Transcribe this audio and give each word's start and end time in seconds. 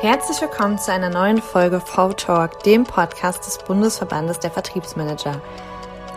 Herzlich 0.00 0.40
willkommen 0.40 0.78
zu 0.78 0.92
einer 0.92 1.10
neuen 1.10 1.40
Folge 1.40 1.80
V-Talk, 1.80 2.64
dem 2.64 2.82
Podcast 2.84 3.46
des 3.46 3.58
Bundesverbandes 3.58 4.40
der 4.40 4.50
Vertriebsmanager. 4.50 5.40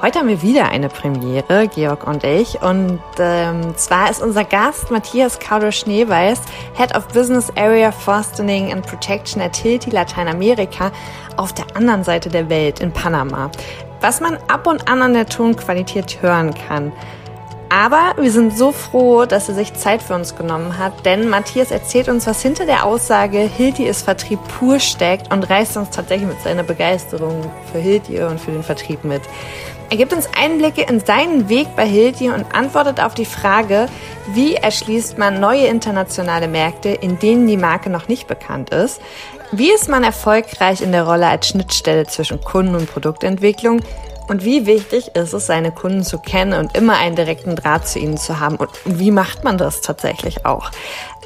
Heute 0.01 0.19
haben 0.19 0.27
wir 0.27 0.41
wieder 0.41 0.69
eine 0.69 0.89
Premiere, 0.89 1.67
Georg 1.67 2.05
und 2.05 2.23
ich. 2.23 2.61
Und 2.61 2.99
ähm, 3.17 3.75
zwar 3.77 4.09
ist 4.09 4.21
unser 4.21 4.43
Gast 4.43 4.91
Matthias 4.91 5.39
Kauder 5.39 5.71
Schneeweiß, 5.71 6.41
Head 6.75 6.95
of 6.95 7.07
Business 7.07 7.51
Area 7.55 7.91
Fostering 7.91 8.71
and 8.71 8.85
Protection 8.85 9.41
at 9.41 9.55
Hilti 9.55 9.89
Lateinamerika, 9.89 10.91
auf 11.37 11.53
der 11.53 11.65
anderen 11.75 12.03
Seite 12.03 12.29
der 12.29 12.49
Welt 12.49 12.79
in 12.79 12.91
Panama. 12.91 13.49
Was 14.01 14.19
man 14.19 14.37
ab 14.47 14.67
und 14.67 14.87
an 14.89 15.01
an 15.01 15.13
der 15.13 15.27
Tonqualität 15.27 16.21
hören 16.21 16.53
kann. 16.67 16.91
Aber 17.69 18.13
wir 18.17 18.31
sind 18.31 18.57
so 18.57 18.71
froh, 18.71 19.25
dass 19.25 19.49
er 19.49 19.55
sich 19.55 19.73
Zeit 19.73 20.01
für 20.01 20.13
uns 20.13 20.35
genommen 20.35 20.77
hat, 20.77 21.05
denn 21.05 21.29
Matthias 21.29 21.71
erzählt 21.71 22.09
uns, 22.09 22.27
was 22.27 22.41
hinter 22.41 22.65
der 22.65 22.85
Aussage 22.85 23.39
Hilti 23.39 23.85
ist 23.85 24.03
Vertrieb 24.03 24.39
pur 24.47 24.79
steckt 24.79 25.33
und 25.33 25.49
reißt 25.49 25.75
uns 25.77 25.89
tatsächlich 25.89 26.29
mit 26.29 26.41
seiner 26.41 26.63
Begeisterung 26.63 27.51
für 27.71 27.79
Hilti 27.79 28.21
und 28.21 28.39
für 28.39 28.51
den 28.51 28.63
Vertrieb 28.63 29.03
mit. 29.03 29.21
Er 29.89 29.97
gibt 29.97 30.13
uns 30.13 30.27
Einblicke 30.39 30.81
in 30.81 30.99
seinen 30.99 31.47
Weg 31.47 31.75
bei 31.75 31.85
Hilti 31.85 32.29
und 32.29 32.55
antwortet 32.55 32.99
auf 32.99 33.13
die 33.13 33.25
Frage, 33.25 33.87
wie 34.33 34.55
erschließt 34.55 35.17
man 35.17 35.39
neue 35.39 35.67
internationale 35.67 36.47
Märkte, 36.47 36.89
in 36.89 37.19
denen 37.19 37.45
die 37.47 37.57
Marke 37.57 37.89
noch 37.89 38.07
nicht 38.07 38.27
bekannt 38.27 38.71
ist? 38.71 38.99
Wie 39.51 39.71
ist 39.71 39.87
man 39.87 40.03
erfolgreich 40.03 40.81
in 40.81 40.91
der 40.91 41.05
Rolle 41.05 41.27
als 41.27 41.49
Schnittstelle 41.49 42.07
zwischen 42.07 42.41
Kunden- 42.41 42.75
und 42.75 42.91
Produktentwicklung? 42.91 43.81
Und 44.27 44.43
wie 44.43 44.65
wichtig 44.65 45.15
ist 45.15 45.33
es, 45.33 45.45
seine 45.45 45.71
Kunden 45.71 46.03
zu 46.03 46.17
kennen 46.17 46.53
und 46.59 46.75
immer 46.75 46.97
einen 46.97 47.15
direkten 47.15 47.55
Draht 47.55 47.87
zu 47.87 47.99
ihnen 47.99 48.17
zu 48.17 48.39
haben? 48.39 48.55
Und 48.55 48.69
wie 48.85 49.11
macht 49.11 49.43
man 49.43 49.57
das 49.57 49.81
tatsächlich 49.81 50.45
auch? 50.45 50.71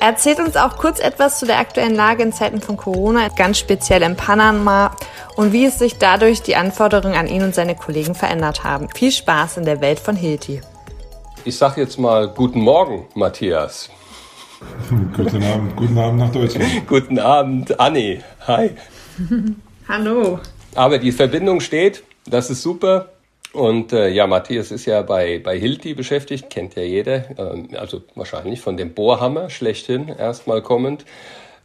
Er 0.02 0.10
erzählt 0.10 0.40
uns 0.40 0.56
auch 0.56 0.78
kurz 0.78 1.00
etwas 1.00 1.40
zu 1.40 1.46
der 1.46 1.60
aktuellen 1.60 1.96
Lage 1.96 2.24
in 2.24 2.34
Zeiten 2.34 2.62
von 2.62 2.78
Corona, 2.78 3.30
ganz 3.30 3.58
speziell 3.58 4.02
in 4.02 4.16
Panama 4.16 4.96
und 5.36 5.54
wie 5.54 5.66
es 5.66 5.80
sich 5.80 5.98
dadurch 5.98 6.42
die 6.42 6.56
Anforderungen 6.56 7.16
an 7.16 7.28
ihn 7.28 7.44
und 7.44 7.56
seine 7.56 7.76
Kollegen 7.76 8.16
verändert 8.16 8.64
haben. 8.64 8.88
Viel 8.96 9.12
Spaß 9.12 9.58
in 9.58 9.66
der 9.66 9.82
Welt 9.82 10.00
von 10.00 10.16
Hilti. 10.16 10.62
Ich 11.46 11.58
sag 11.58 11.78
jetzt 11.78 11.98
mal 11.98 12.28
guten 12.28 12.60
Morgen, 12.60 13.08
Matthias. 13.16 13.90
guten 15.16 15.44
Abend, 15.44 15.76
guten 15.76 15.98
Abend 15.98 16.20
nach 16.20 16.32
Deutschland. 16.32 16.70
guten 16.88 17.20
Abend, 17.20 17.80
Anni. 17.80 18.22
Hi. 18.46 18.72
Hallo. 19.88 20.40
Aber 20.76 20.98
die 20.98 21.12
Verbindung 21.12 21.62
steht. 21.62 22.04
Das 22.30 22.50
ist 22.50 22.62
super. 22.62 23.10
Und 23.52 23.94
äh, 23.94 24.10
ja, 24.10 24.28
Matthias 24.28 24.72
ist 24.72 24.86
ja 24.86 25.02
bei, 25.02 25.40
bei 25.40 25.60
Hilti 25.60 25.96
beschäftigt, 25.96 26.50
kennt 26.52 26.76
ja 26.76 26.84
jeder, 26.84 27.40
ähm, 27.40 27.70
also 27.76 28.04
wahrscheinlich 28.14 28.62
von 28.62 28.78
dem 28.78 28.94
Bohrhammer 28.94 29.50
schlechthin 29.50 30.08
erstmal 30.08 30.62
kommend. 30.62 31.04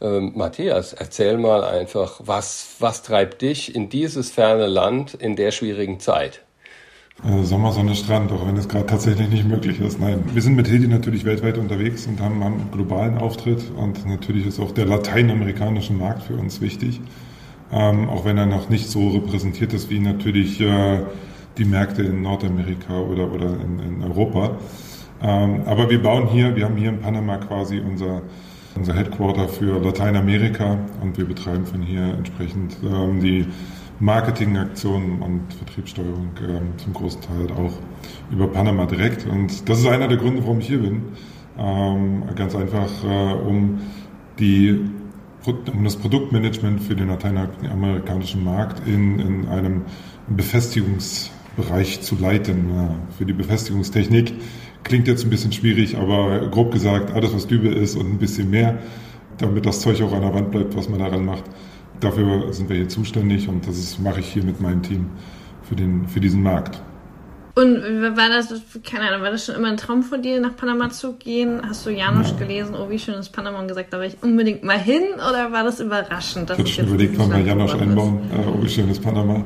Ähm, 0.01 0.31
Matthias, 0.35 0.93
erzähl 0.93 1.37
mal 1.37 1.63
einfach, 1.63 2.21
was, 2.25 2.77
was 2.79 3.03
treibt 3.03 3.43
dich 3.43 3.75
in 3.75 3.89
dieses 3.89 4.31
ferne 4.31 4.65
Land 4.65 5.13
in 5.13 5.35
der 5.35 5.51
schwierigen 5.51 5.99
Zeit? 5.99 6.41
Also 7.23 7.43
Sommer, 7.43 7.71
Sonne, 7.71 7.95
Strand, 7.95 8.31
auch 8.31 8.45
wenn 8.45 8.57
es 8.57 8.67
gerade 8.67 8.87
tatsächlich 8.87 9.29
nicht 9.29 9.47
möglich 9.47 9.79
ist. 9.79 9.99
Nein, 9.99 10.23
wir 10.33 10.41
sind 10.41 10.55
mit 10.55 10.67
Hilti 10.67 10.87
natürlich 10.87 11.23
weltweit 11.23 11.57
unterwegs 11.57 12.07
und 12.07 12.19
haben, 12.19 12.43
haben 12.43 12.55
einen 12.55 12.71
globalen 12.71 13.19
Auftritt 13.19 13.63
und 13.77 14.05
natürlich 14.05 14.47
ist 14.47 14.59
auch 14.59 14.71
der 14.71 14.85
lateinamerikanische 14.85 15.93
Markt 15.93 16.23
für 16.23 16.33
uns 16.33 16.59
wichtig 16.59 16.99
ähm, 17.75 18.09
auch 18.09 18.23
wenn 18.23 18.37
er 18.37 18.45
noch 18.45 18.69
nicht 18.69 18.89
so 18.89 19.09
repräsentiert 19.09 19.73
ist 19.73 19.89
wie 19.89 19.99
natürlich 19.99 20.61
äh, 20.61 21.01
die 21.57 21.65
Märkte 21.65 22.03
in 22.03 22.21
Nordamerika 22.21 22.97
oder, 22.97 23.31
oder 23.31 23.47
in, 23.59 23.79
in 23.79 24.01
Europa. 24.01 24.57
Ähm, 25.21 25.61
aber 25.65 25.89
wir 25.89 26.01
bauen 26.01 26.27
hier, 26.27 26.55
wir 26.55 26.65
haben 26.65 26.77
hier 26.77 26.89
in 26.89 27.01
Panama 27.01 27.37
quasi 27.37 27.79
unser, 27.79 28.21
unser 28.75 28.93
Headquarter 28.93 29.49
für 29.49 29.79
Lateinamerika 29.79 30.77
und 31.01 31.17
wir 31.17 31.25
betreiben 31.25 31.65
von 31.65 31.81
hier 31.81 32.13
entsprechend 32.17 32.77
ähm, 32.83 33.19
die 33.19 33.45
Marketingaktionen 33.99 35.21
und 35.21 35.53
Vertriebssteuerung 35.53 36.29
ähm, 36.47 36.77
zum 36.77 36.93
großen 36.93 37.21
Teil 37.21 37.51
auch 37.57 37.73
über 38.31 38.47
Panama 38.47 38.85
direkt. 38.85 39.25
Und 39.25 39.67
das 39.69 39.79
ist 39.79 39.87
einer 39.87 40.07
der 40.07 40.17
Gründe, 40.17 40.43
warum 40.43 40.59
ich 40.59 40.67
hier 40.67 40.79
bin. 40.79 41.03
Ähm, 41.57 42.23
ganz 42.35 42.55
einfach, 42.55 42.89
äh, 43.03 43.33
um 43.33 43.79
die 44.39 44.81
um 45.47 45.83
das 45.83 45.95
Produktmanagement 45.95 46.81
für 46.81 46.95
den 46.95 47.07
lateinamerikanischen 47.07 48.43
Markt 48.43 48.87
in, 48.87 49.19
in 49.19 49.47
einem 49.47 49.83
Befestigungsbereich 50.27 52.01
zu 52.01 52.15
leiten. 52.15 52.71
Für 53.17 53.25
die 53.25 53.33
Befestigungstechnik 53.33 54.33
klingt 54.83 55.07
jetzt 55.07 55.23
ein 55.23 55.29
bisschen 55.29 55.51
schwierig, 55.51 55.97
aber 55.97 56.47
grob 56.49 56.71
gesagt, 56.71 57.13
alles 57.13 57.33
was 57.33 57.47
Dübel 57.47 57.73
ist 57.73 57.95
und 57.95 58.07
ein 58.11 58.17
bisschen 58.17 58.49
mehr, 58.49 58.79
damit 59.37 59.65
das 59.65 59.81
Zeug 59.81 60.01
auch 60.01 60.13
an 60.13 60.21
der 60.21 60.33
Wand 60.33 60.51
bleibt, 60.51 60.75
was 60.75 60.89
man 60.89 60.99
daran 60.99 61.25
macht. 61.25 61.43
Dafür 61.99 62.51
sind 62.53 62.69
wir 62.69 62.75
hier 62.75 62.89
zuständig 62.89 63.47
und 63.47 63.67
das 63.67 63.99
mache 63.99 64.19
ich 64.19 64.27
hier 64.27 64.43
mit 64.43 64.59
meinem 64.59 64.81
Team 64.81 65.07
für, 65.63 65.75
den, 65.75 66.07
für 66.07 66.19
diesen 66.19 66.43
Markt. 66.43 66.81
Und 67.57 67.81
war 68.17 68.27
das, 68.27 68.53
keine 68.83 69.07
Ahnung, 69.07 69.21
war 69.21 69.31
das 69.31 69.45
schon 69.45 69.55
immer 69.55 69.69
ein 69.69 69.77
Traum 69.77 70.03
von 70.03 70.21
dir, 70.21 70.41
nach 70.41 70.57
Panama 70.57 70.89
zu 70.89 71.13
gehen? 71.13 71.61
Hast 71.65 71.85
du 71.85 71.89
Janusz 71.89 72.31
ja. 72.31 72.35
gelesen, 72.35 72.75
oh, 72.75 72.89
wie 72.89 72.99
schön 72.99 73.13
ist 73.13 73.29
Panama 73.29 73.59
und 73.59 73.69
gesagt, 73.69 73.93
da 73.93 73.99
will 74.01 74.07
ich 74.07 74.17
unbedingt 74.21 74.63
mal 74.65 74.77
hin? 74.77 75.03
Oder 75.15 75.53
war 75.53 75.63
das 75.63 75.79
überraschend? 75.79 76.49
Dass 76.49 76.59
ich 76.59 76.65
hätte 76.65 76.73
schon 76.73 76.87
überlegt, 76.87 77.17
wann 77.17 77.31
wir 77.31 77.39
Janusz 77.39 77.73
einbauen, 77.73 78.19
äh, 78.29 78.45
oh, 78.45 78.61
wie 78.61 78.67
schön 78.67 78.89
ist 78.89 79.01
Panama. 79.01 79.45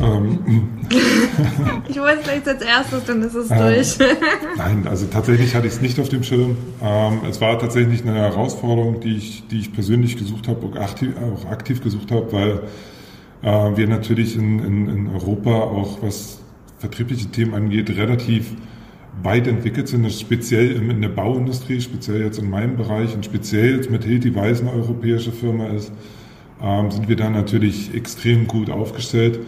Ähm, 0.00 0.78
ich 1.88 2.00
wollte 2.00 2.22
vielleicht 2.22 2.46
als 2.46 2.62
erstes, 2.62 3.04
dann 3.06 3.20
ist 3.20 3.34
es 3.34 3.50
äh, 3.50 3.58
durch. 3.58 3.98
nein, 4.56 4.86
also 4.88 5.06
tatsächlich 5.06 5.52
hatte 5.52 5.66
ich 5.66 5.72
es 5.72 5.80
nicht 5.80 5.98
auf 5.98 6.08
dem 6.08 6.22
Schirm. 6.22 6.56
Ähm, 6.80 7.22
es 7.28 7.40
war 7.40 7.58
tatsächlich 7.58 8.02
eine 8.02 8.14
Herausforderung, 8.14 9.00
die 9.00 9.16
ich, 9.16 9.48
die 9.48 9.58
ich 9.58 9.72
persönlich 9.72 10.16
gesucht 10.16 10.46
habe, 10.46 10.64
auch 10.66 10.76
aktiv, 10.76 11.14
auch 11.16 11.50
aktiv 11.50 11.82
gesucht 11.82 12.12
habe, 12.12 12.32
weil 12.32 12.60
äh, 13.42 13.76
wir 13.76 13.88
natürlich 13.88 14.36
in, 14.36 14.60
in, 14.60 14.88
in 14.88 15.08
Europa 15.08 15.50
auch 15.50 15.98
was 16.00 16.39
vertriebliche 16.80 17.26
Themen 17.26 17.54
angeht, 17.54 17.90
relativ 17.90 18.52
weit 19.22 19.46
entwickelt 19.46 19.86
sind, 19.86 20.10
speziell 20.12 20.72
in 20.72 21.02
der 21.02 21.10
Bauindustrie, 21.10 21.80
speziell 21.80 22.22
jetzt 22.22 22.38
in 22.38 22.48
meinem 22.48 22.76
Bereich 22.76 23.14
und 23.14 23.24
speziell 23.24 23.76
jetzt 23.76 23.90
mit 23.90 24.04
Hilti 24.04 24.34
Weiß 24.34 24.62
eine 24.62 24.72
europäische 24.72 25.30
Firma 25.30 25.66
ist, 25.68 25.92
ähm, 26.62 26.90
sind 26.90 27.08
wir 27.08 27.16
da 27.16 27.28
natürlich 27.28 27.94
extrem 27.94 28.46
gut 28.46 28.70
aufgestellt. 28.70 29.40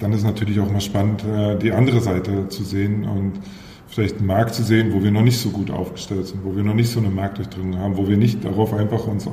Dann 0.00 0.12
ist 0.12 0.24
natürlich 0.24 0.60
auch 0.60 0.70
mal 0.70 0.82
spannend, 0.82 1.24
äh, 1.24 1.56
die 1.58 1.72
andere 1.72 2.00
Seite 2.00 2.48
zu 2.48 2.62
sehen 2.62 3.04
und 3.04 3.32
vielleicht 3.86 4.18
einen 4.18 4.26
Markt 4.26 4.54
zu 4.54 4.62
sehen, 4.62 4.92
wo 4.92 5.02
wir 5.02 5.10
noch 5.10 5.22
nicht 5.22 5.38
so 5.38 5.48
gut 5.48 5.70
aufgestellt 5.70 6.26
sind, 6.26 6.44
wo 6.44 6.54
wir 6.54 6.62
noch 6.62 6.74
nicht 6.74 6.90
so 6.90 7.00
eine 7.00 7.08
Marktdurchdringung 7.08 7.78
haben, 7.78 7.96
wo 7.96 8.06
wir 8.08 8.18
nicht 8.18 8.44
darauf 8.44 8.74
einfach 8.74 9.06
uns 9.06 9.28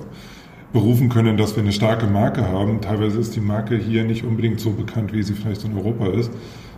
berufen 0.72 1.10
können, 1.10 1.38
dass 1.38 1.56
wir 1.56 1.64
eine 1.64 1.74
starke 1.74 2.08
Marke 2.08 2.48
haben. 2.48 2.80
Teilweise 2.80 3.20
ist 3.20 3.36
die 3.36 3.42
Marke 3.42 3.78
hier 3.78 4.06
nicht 4.06 4.24
unbedingt 4.24 4.60
so 4.60 4.72
bekannt, 4.72 5.14
wie 5.14 5.24
sie 5.24 5.34
vielleicht 5.34 5.66
in 5.66 5.78
Europa 5.78 6.08
ist. 6.08 6.32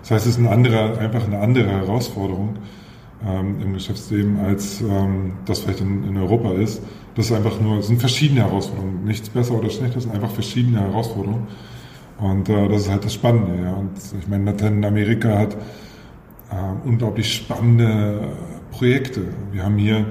Das 0.06 0.12
heißt, 0.12 0.28
es 0.28 0.32
ist 0.34 0.40
eine 0.40 0.52
andere, 0.52 1.00
einfach 1.00 1.26
eine 1.26 1.40
andere 1.40 1.68
Herausforderung 1.68 2.58
ähm, 3.28 3.56
im 3.60 3.74
Geschäftsleben, 3.74 4.40
als 4.40 4.80
ähm, 4.82 5.34
das 5.46 5.62
vielleicht 5.62 5.82
in, 5.82 6.08
in, 6.08 6.16
Europa 6.18 6.52
ist. 6.52 6.84
Das 7.16 7.26
ist 7.26 7.32
einfach 7.32 7.60
nur, 7.60 7.82
sind 7.82 8.00
verschiedene 8.00 8.42
Herausforderungen. 8.42 9.04
Nichts 9.04 9.30
besser 9.30 9.56
oder 9.56 9.72
schlechter, 9.72 9.98
es 9.98 10.04
sind 10.04 10.14
einfach 10.14 10.30
verschiedene 10.30 10.80
Herausforderungen. 10.80 11.48
Und 12.20 12.50
äh, 12.50 12.70
das 12.70 12.84
ist 12.84 12.92
halt 12.92 13.04
das 13.04 13.16
Spannende. 13.16 13.64
Ja. 13.64 13.74
Und 13.74 13.94
ich 14.20 14.28
meine, 14.28 14.46
Lateinamerika 14.46 15.40
hat 15.40 15.56
äh, 15.56 16.88
unglaublich 16.88 17.34
spannende 17.34 18.28
Projekte. 18.70 19.22
Wir 19.54 19.64
haben 19.64 19.80
hier, 19.80 20.06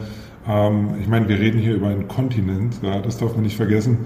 ähm, 0.49 0.97
ich 1.01 1.07
meine, 1.07 1.29
wir 1.29 1.39
reden 1.39 1.61
hier 1.61 1.77
über 1.77 1.87
einen 1.87 2.09
Kontinent, 2.09 2.81
ja, 2.83 2.99
das 3.01 3.19
darf 3.19 3.35
man 3.35 3.45
nicht 3.45 3.57
vergessen 3.57 3.99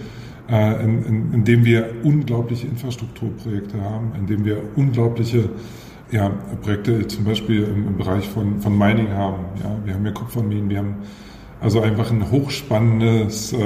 äh, 0.51 0.85
in, 0.85 1.05
in, 1.05 1.35
in 1.35 1.45
dem 1.45 1.65
wir 1.65 1.91
unglaubliche 2.03 2.67
Infrastrukturprojekte 2.67 3.81
haben, 3.83 4.13
in 4.19 4.27
dem 4.27 4.45
wir 4.45 4.63
unglaubliche 4.77 5.51
ja, 6.11 6.31
Projekte 6.63 7.07
zum 7.07 7.25
Beispiel 7.25 7.65
im, 7.65 7.87
im 7.89 7.97
Bereich 7.97 8.27
von, 8.29 8.61
von 8.61 8.77
Mining 8.77 9.11
haben. 9.11 9.45
Ja, 9.63 9.77
wir 9.85 9.95
haben 9.95 10.07
ja 10.07 10.13
Kupferminen, 10.13 10.71
wir 10.71 10.79
haben 10.79 10.97
also 11.61 11.81
einfach 11.81 12.11
ein 12.11 12.31
hochspannendes 12.31 13.53
äh, 13.53 13.59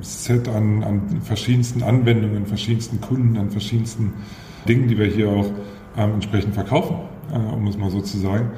Set 0.00 0.48
an, 0.48 0.84
an 0.84 1.20
verschiedensten 1.22 1.82
Anwendungen, 1.82 2.46
verschiedensten 2.46 3.00
Kunden, 3.00 3.36
an 3.36 3.50
verschiedensten 3.50 4.12
Dingen, 4.68 4.88
die 4.88 4.98
wir 4.98 5.06
hier 5.06 5.28
auch 5.28 5.50
ähm, 5.96 6.14
entsprechend 6.14 6.54
verkaufen, 6.54 6.96
äh, 7.32 7.36
um 7.36 7.66
es 7.66 7.76
mal 7.76 7.90
so 7.90 8.00
zu 8.00 8.18
sagen. 8.18 8.50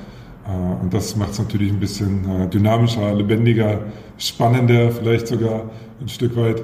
Äh, 0.46 0.82
und 0.82 0.92
das 0.92 1.16
macht 1.16 1.32
es 1.32 1.38
natürlich 1.38 1.72
ein 1.72 1.80
bisschen 1.80 2.28
äh, 2.28 2.48
dynamischer, 2.48 3.14
lebendiger, 3.14 3.80
spannender, 4.18 4.90
vielleicht 4.90 5.26
sogar 5.26 5.70
ein 6.00 6.08
Stück 6.08 6.36
weit. 6.36 6.62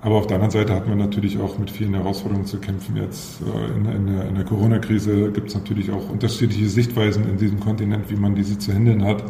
Aber 0.00 0.14
auf 0.16 0.28
der 0.28 0.36
anderen 0.36 0.52
Seite 0.52 0.74
hat 0.74 0.86
man 0.86 0.98
natürlich 0.98 1.38
auch 1.38 1.58
mit 1.58 1.70
vielen 1.70 1.94
Herausforderungen 1.94 2.46
zu 2.46 2.58
kämpfen. 2.58 2.96
Jetzt 2.96 3.40
äh, 3.42 3.76
in, 3.76 3.84
in 3.84 4.06
der, 4.06 4.24
der 4.30 4.44
Corona-Krise 4.44 5.32
gibt 5.32 5.48
es 5.48 5.54
natürlich 5.54 5.90
auch 5.90 6.08
unterschiedliche 6.08 6.68
Sichtweisen 6.68 7.28
in 7.28 7.36
diesem 7.36 7.58
Kontinent, 7.58 8.08
wie 8.08 8.16
man 8.16 8.34
diese 8.34 8.58
zu 8.58 8.72
handeln 8.72 9.04
hat. 9.04 9.24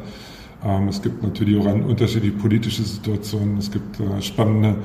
Ähm, 0.63 0.89
es 0.89 1.01
gibt 1.01 1.23
natürlich 1.23 1.57
auch 1.59 1.65
unterschiedliche 1.65 2.37
politische 2.37 2.83
Situationen. 2.83 3.57
Es 3.57 3.71
gibt 3.71 3.99
äh, 3.99 4.21
spannende 4.21 4.77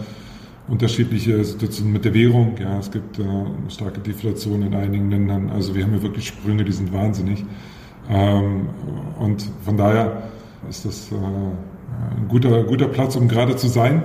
unterschiedliche 0.69 1.43
Situationen 1.43 1.91
mit 1.91 2.05
der 2.05 2.13
Währung. 2.13 2.55
Ja, 2.61 2.79
es 2.79 2.89
gibt 2.89 3.19
äh, 3.19 3.23
starke 3.67 3.99
Deflation 3.99 4.61
in 4.61 4.73
einigen 4.73 5.11
Ländern. 5.11 5.49
Also 5.49 5.75
wir 5.75 5.83
haben 5.83 5.93
ja 5.93 6.01
wirklich 6.01 6.27
Sprünge, 6.27 6.63
die 6.63 6.71
sind 6.71 6.93
wahnsinnig. 6.93 7.43
Ähm, 8.09 8.69
und 9.19 9.45
von 9.65 9.75
daher 9.75 10.29
ist 10.69 10.85
das 10.85 11.09
ein 11.11 12.27
guter, 12.29 12.63
guter 12.63 12.87
Platz, 12.87 13.17
um 13.17 13.27
gerade 13.27 13.57
zu 13.57 13.67
sein 13.67 14.03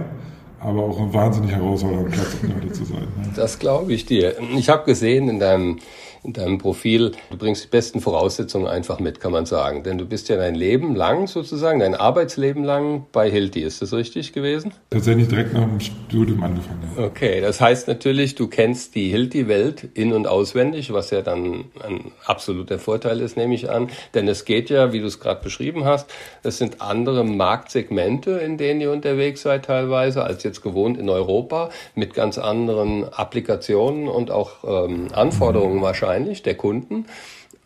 aber 0.60 0.82
auch 0.82 0.98
ein 0.98 1.12
wahnsinnig 1.12 1.52
herausfordernder 1.52 2.10
Platz, 2.10 2.36
um 2.42 2.72
zu 2.72 2.84
sein. 2.84 3.08
Das 3.36 3.58
glaube 3.58 3.92
ich 3.92 4.06
dir. 4.06 4.36
Ich 4.56 4.68
habe 4.68 4.84
gesehen 4.84 5.28
in 5.28 5.38
deinem 5.38 5.78
in 6.24 6.32
deinem 6.32 6.58
Profil. 6.58 7.12
Du 7.30 7.36
bringst 7.36 7.64
die 7.64 7.68
besten 7.68 8.00
Voraussetzungen 8.00 8.66
einfach 8.66 8.98
mit, 8.98 9.20
kann 9.20 9.32
man 9.32 9.46
sagen. 9.46 9.82
Denn 9.82 9.98
du 9.98 10.04
bist 10.04 10.28
ja 10.28 10.36
dein 10.36 10.54
Leben 10.54 10.94
lang 10.94 11.26
sozusagen, 11.26 11.80
dein 11.80 11.94
Arbeitsleben 11.94 12.64
lang 12.64 13.06
bei 13.12 13.30
Hilti. 13.30 13.62
Ist 13.62 13.82
das 13.82 13.92
richtig 13.92 14.32
gewesen? 14.32 14.72
Tatsächlich 14.90 15.28
direkt 15.28 15.54
nach 15.54 15.64
dem 15.64 15.80
Studium 15.80 16.42
angefangen. 16.42 16.80
Ja. 16.96 17.04
Okay, 17.04 17.40
das 17.40 17.60
heißt 17.60 17.88
natürlich, 17.88 18.34
du 18.34 18.48
kennst 18.48 18.94
die 18.94 19.10
Hilti-Welt 19.10 19.88
in- 19.94 20.12
und 20.12 20.26
auswendig, 20.26 20.92
was 20.92 21.10
ja 21.10 21.22
dann 21.22 21.66
ein 21.86 22.12
absoluter 22.24 22.78
Vorteil 22.78 23.20
ist, 23.20 23.36
nehme 23.36 23.54
ich 23.54 23.70
an. 23.70 23.88
Denn 24.14 24.26
es 24.28 24.44
geht 24.44 24.70
ja, 24.70 24.92
wie 24.92 25.00
du 25.00 25.06
es 25.06 25.20
gerade 25.20 25.42
beschrieben 25.42 25.84
hast, 25.84 26.10
das 26.42 26.58
sind 26.58 26.80
andere 26.80 27.24
Marktsegmente, 27.24 28.32
in 28.32 28.58
denen 28.58 28.80
ihr 28.80 28.90
unterwegs 28.90 29.42
seid 29.42 29.66
teilweise, 29.66 30.24
als 30.24 30.42
jetzt 30.42 30.62
gewohnt 30.62 30.98
in 30.98 31.08
Europa, 31.08 31.70
mit 31.94 32.14
ganz 32.14 32.38
anderen 32.38 33.04
Applikationen 33.12 34.08
und 34.08 34.30
auch 34.30 34.64
ähm, 34.64 35.08
Anforderungen 35.12 35.80
wahrscheinlich 35.82 36.07
wahrscheinlich, 36.08 36.42
der 36.42 36.54
Kunden. 36.54 37.04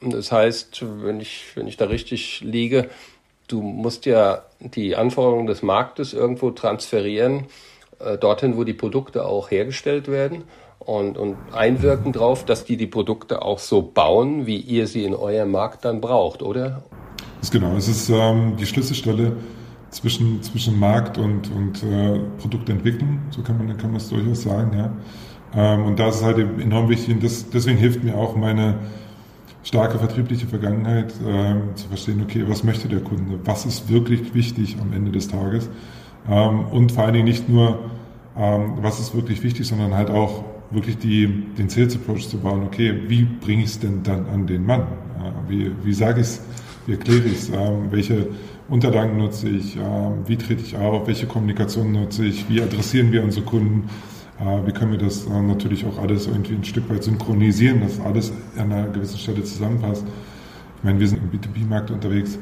Das 0.00 0.32
heißt, 0.32 0.84
wenn 1.04 1.20
ich, 1.20 1.44
wenn 1.54 1.68
ich 1.68 1.76
da 1.76 1.86
richtig 1.86 2.40
liege, 2.40 2.88
du 3.46 3.62
musst 3.62 4.04
ja 4.04 4.42
die 4.58 4.96
Anforderungen 4.96 5.46
des 5.46 5.62
Marktes 5.62 6.12
irgendwo 6.12 6.50
transferieren, 6.50 7.46
äh, 8.00 8.18
dorthin, 8.18 8.56
wo 8.56 8.64
die 8.64 8.72
Produkte 8.72 9.24
auch 9.24 9.50
hergestellt 9.50 10.08
werden 10.08 10.42
und, 10.80 11.18
und 11.18 11.36
einwirken 11.52 12.12
darauf, 12.12 12.44
dass 12.44 12.64
die 12.64 12.76
die 12.76 12.88
Produkte 12.88 13.42
auch 13.42 13.60
so 13.60 13.82
bauen, 13.82 14.46
wie 14.46 14.56
ihr 14.56 14.88
sie 14.88 15.04
in 15.04 15.14
eurem 15.14 15.52
Markt 15.52 15.84
dann 15.84 16.00
braucht, 16.00 16.42
oder? 16.42 16.82
Das 17.38 17.48
ist 17.48 17.52
genau, 17.52 17.76
es 17.76 17.86
ist 17.86 18.08
ähm, 18.08 18.56
die 18.58 18.66
Schlüsselstelle 18.66 19.36
zwischen, 19.90 20.42
zwischen 20.42 20.80
Markt 20.80 21.16
und, 21.16 21.48
und 21.52 21.82
äh, 21.84 22.18
Produktentwicklung, 22.40 23.20
so 23.30 23.42
kann 23.42 23.58
man, 23.58 23.76
kann 23.76 23.92
man 23.92 24.00
es 24.00 24.08
durchaus 24.08 24.42
sagen, 24.42 24.76
ja. 24.76 24.90
Ähm, 25.54 25.84
und 25.84 25.98
da 25.98 26.08
ist 26.08 26.16
es 26.16 26.22
halt 26.22 26.38
enorm 26.38 26.88
wichtig 26.88 27.14
und 27.14 27.22
das, 27.24 27.48
deswegen 27.50 27.78
hilft 27.78 28.02
mir 28.02 28.16
auch 28.16 28.36
meine 28.36 28.76
starke 29.64 29.98
vertriebliche 29.98 30.46
Vergangenheit 30.46 31.12
ähm, 31.26 31.76
zu 31.76 31.88
verstehen, 31.88 32.20
okay, 32.22 32.44
was 32.46 32.64
möchte 32.64 32.88
der 32.88 33.00
Kunde, 33.00 33.38
was 33.44 33.64
ist 33.66 33.88
wirklich 33.88 34.34
wichtig 34.34 34.76
am 34.80 34.92
Ende 34.92 35.12
des 35.12 35.28
Tages? 35.28 35.68
Ähm, 36.28 36.66
und 36.66 36.92
vor 36.92 37.04
allen 37.04 37.14
Dingen 37.14 37.26
nicht 37.26 37.48
nur, 37.48 37.90
was 38.34 38.98
ist 38.98 39.14
wirklich 39.14 39.42
wichtig, 39.42 39.66
sondern 39.66 39.94
halt 39.94 40.08
auch 40.08 40.42
wirklich 40.70 40.96
die, 40.96 41.26
den 41.58 41.68
Sales 41.68 41.96
Approach 41.96 42.30
zu 42.30 42.38
bauen, 42.38 42.62
okay, 42.64 43.02
wie 43.06 43.24
bringe 43.24 43.62
ich 43.62 43.68
es 43.68 43.78
denn 43.78 44.02
dann 44.04 44.24
an 44.24 44.46
den 44.46 44.64
Mann, 44.64 44.86
wie, 45.48 45.70
wie 45.84 45.92
sage 45.92 46.22
ich 46.22 46.28
es, 46.28 46.42
wie 46.86 46.92
erkläre 46.92 47.26
ich 47.26 47.34
es, 47.34 47.52
welche 47.90 48.28
Unterlagen 48.70 49.18
nutze 49.18 49.50
ich, 49.50 49.76
wie 50.26 50.36
trete 50.38 50.62
ich 50.62 50.78
auf, 50.78 51.06
welche 51.06 51.26
Kommunikation 51.26 51.92
nutze 51.92 52.24
ich, 52.24 52.48
wie 52.48 52.62
adressieren 52.62 53.12
wir 53.12 53.22
unsere 53.22 53.44
Kunden, 53.44 53.90
wie 54.66 54.72
können 54.72 54.92
wir 54.92 54.98
das 54.98 55.26
äh, 55.26 55.42
natürlich 55.42 55.86
auch 55.86 55.98
alles 55.98 56.26
irgendwie 56.26 56.54
ein 56.54 56.64
Stück 56.64 56.88
weit 56.90 57.04
synchronisieren, 57.04 57.80
dass 57.80 58.00
alles 58.00 58.32
an 58.56 58.72
einer 58.72 58.88
gewissen 58.88 59.18
Stelle 59.18 59.44
zusammenpasst. 59.44 60.04
Ich 60.78 60.84
meine, 60.84 60.98
wir 60.98 61.08
sind 61.08 61.20
im 61.22 61.30
B2B-Markt 61.30 61.90
unterwegs 61.90 62.38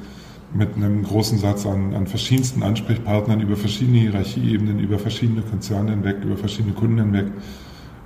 mit 0.52 0.74
einem 0.76 1.02
großen 1.02 1.38
Satz 1.38 1.66
an, 1.66 1.94
an 1.94 2.06
verschiedensten 2.06 2.62
Ansprechpartnern 2.62 3.40
über 3.40 3.56
verschiedene 3.56 3.98
Hierarchieebenen, 3.98 4.80
über 4.80 4.98
verschiedene 4.98 5.42
Konzerne 5.42 5.90
hinweg, 5.90 6.24
über 6.24 6.36
verschiedene 6.36 6.74
Kunden 6.74 6.98
hinweg. 6.98 7.26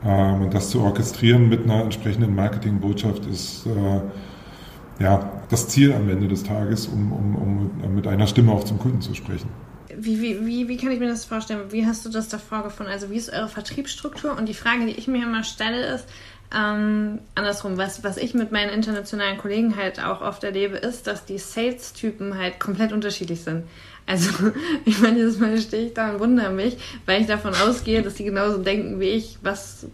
Ähm, 0.04 0.42
und 0.42 0.54
das 0.54 0.70
zu 0.70 0.80
orchestrieren 0.80 1.48
mit 1.48 1.64
einer 1.64 1.84
entsprechenden 1.84 2.34
Marketingbotschaft 2.34 3.26
ist 3.26 3.66
äh, 3.66 5.02
ja 5.02 5.30
das 5.48 5.68
Ziel 5.68 5.92
am 5.92 6.08
Ende 6.08 6.28
des 6.28 6.42
Tages, 6.42 6.86
um, 6.86 7.12
um, 7.12 7.36
um 7.82 7.94
mit 7.94 8.06
einer 8.06 8.26
Stimme 8.26 8.52
auch 8.52 8.64
zum 8.64 8.78
Kunden 8.78 9.00
zu 9.00 9.14
sprechen. 9.14 9.48
Wie, 9.96 10.20
wie, 10.20 10.68
wie, 10.68 10.76
kann 10.76 10.90
ich 10.90 11.00
mir 11.00 11.08
das 11.08 11.24
vorstellen? 11.24 11.60
Wie 11.70 11.86
hast 11.86 12.04
du 12.04 12.08
das 12.08 12.28
davor 12.28 12.62
gefunden? 12.62 12.92
Also 12.92 13.10
wie 13.10 13.16
ist 13.16 13.32
eure 13.32 13.48
Vertriebsstruktur? 13.48 14.36
Und 14.36 14.46
die 14.46 14.54
Frage, 14.54 14.86
die 14.86 14.92
ich 14.92 15.08
mir 15.08 15.22
immer 15.22 15.44
stelle, 15.44 15.94
ist, 15.94 16.06
ähm, 16.54 17.18
andersrum, 17.34 17.76
was, 17.76 18.04
was 18.04 18.16
ich 18.16 18.34
mit 18.34 18.52
meinen 18.52 18.70
internationalen 18.70 19.38
Kollegen 19.38 19.76
halt 19.76 20.02
auch 20.02 20.20
oft 20.20 20.44
erlebe, 20.44 20.76
ist, 20.76 21.06
dass 21.06 21.24
die 21.24 21.38
Sales-Typen 21.38 22.38
halt 22.38 22.60
komplett 22.60 22.92
unterschiedlich 22.92 23.42
sind. 23.42 23.64
Also, 24.06 24.30
ich 24.84 25.00
meine, 25.00 25.18
jedes 25.18 25.38
Mal 25.38 25.58
stehe 25.58 25.86
ich 25.86 25.94
da 25.94 26.10
und 26.12 26.20
wundere 26.20 26.52
mich, 26.52 26.76
weil 27.06 27.20
ich 27.20 27.26
davon 27.26 27.54
ausgehe, 27.54 28.02
dass 28.02 28.14
die 28.14 28.24
genauso 28.24 28.58
denken 28.58 29.00
wie 29.00 29.08
ich, 29.08 29.38
was 29.42 29.86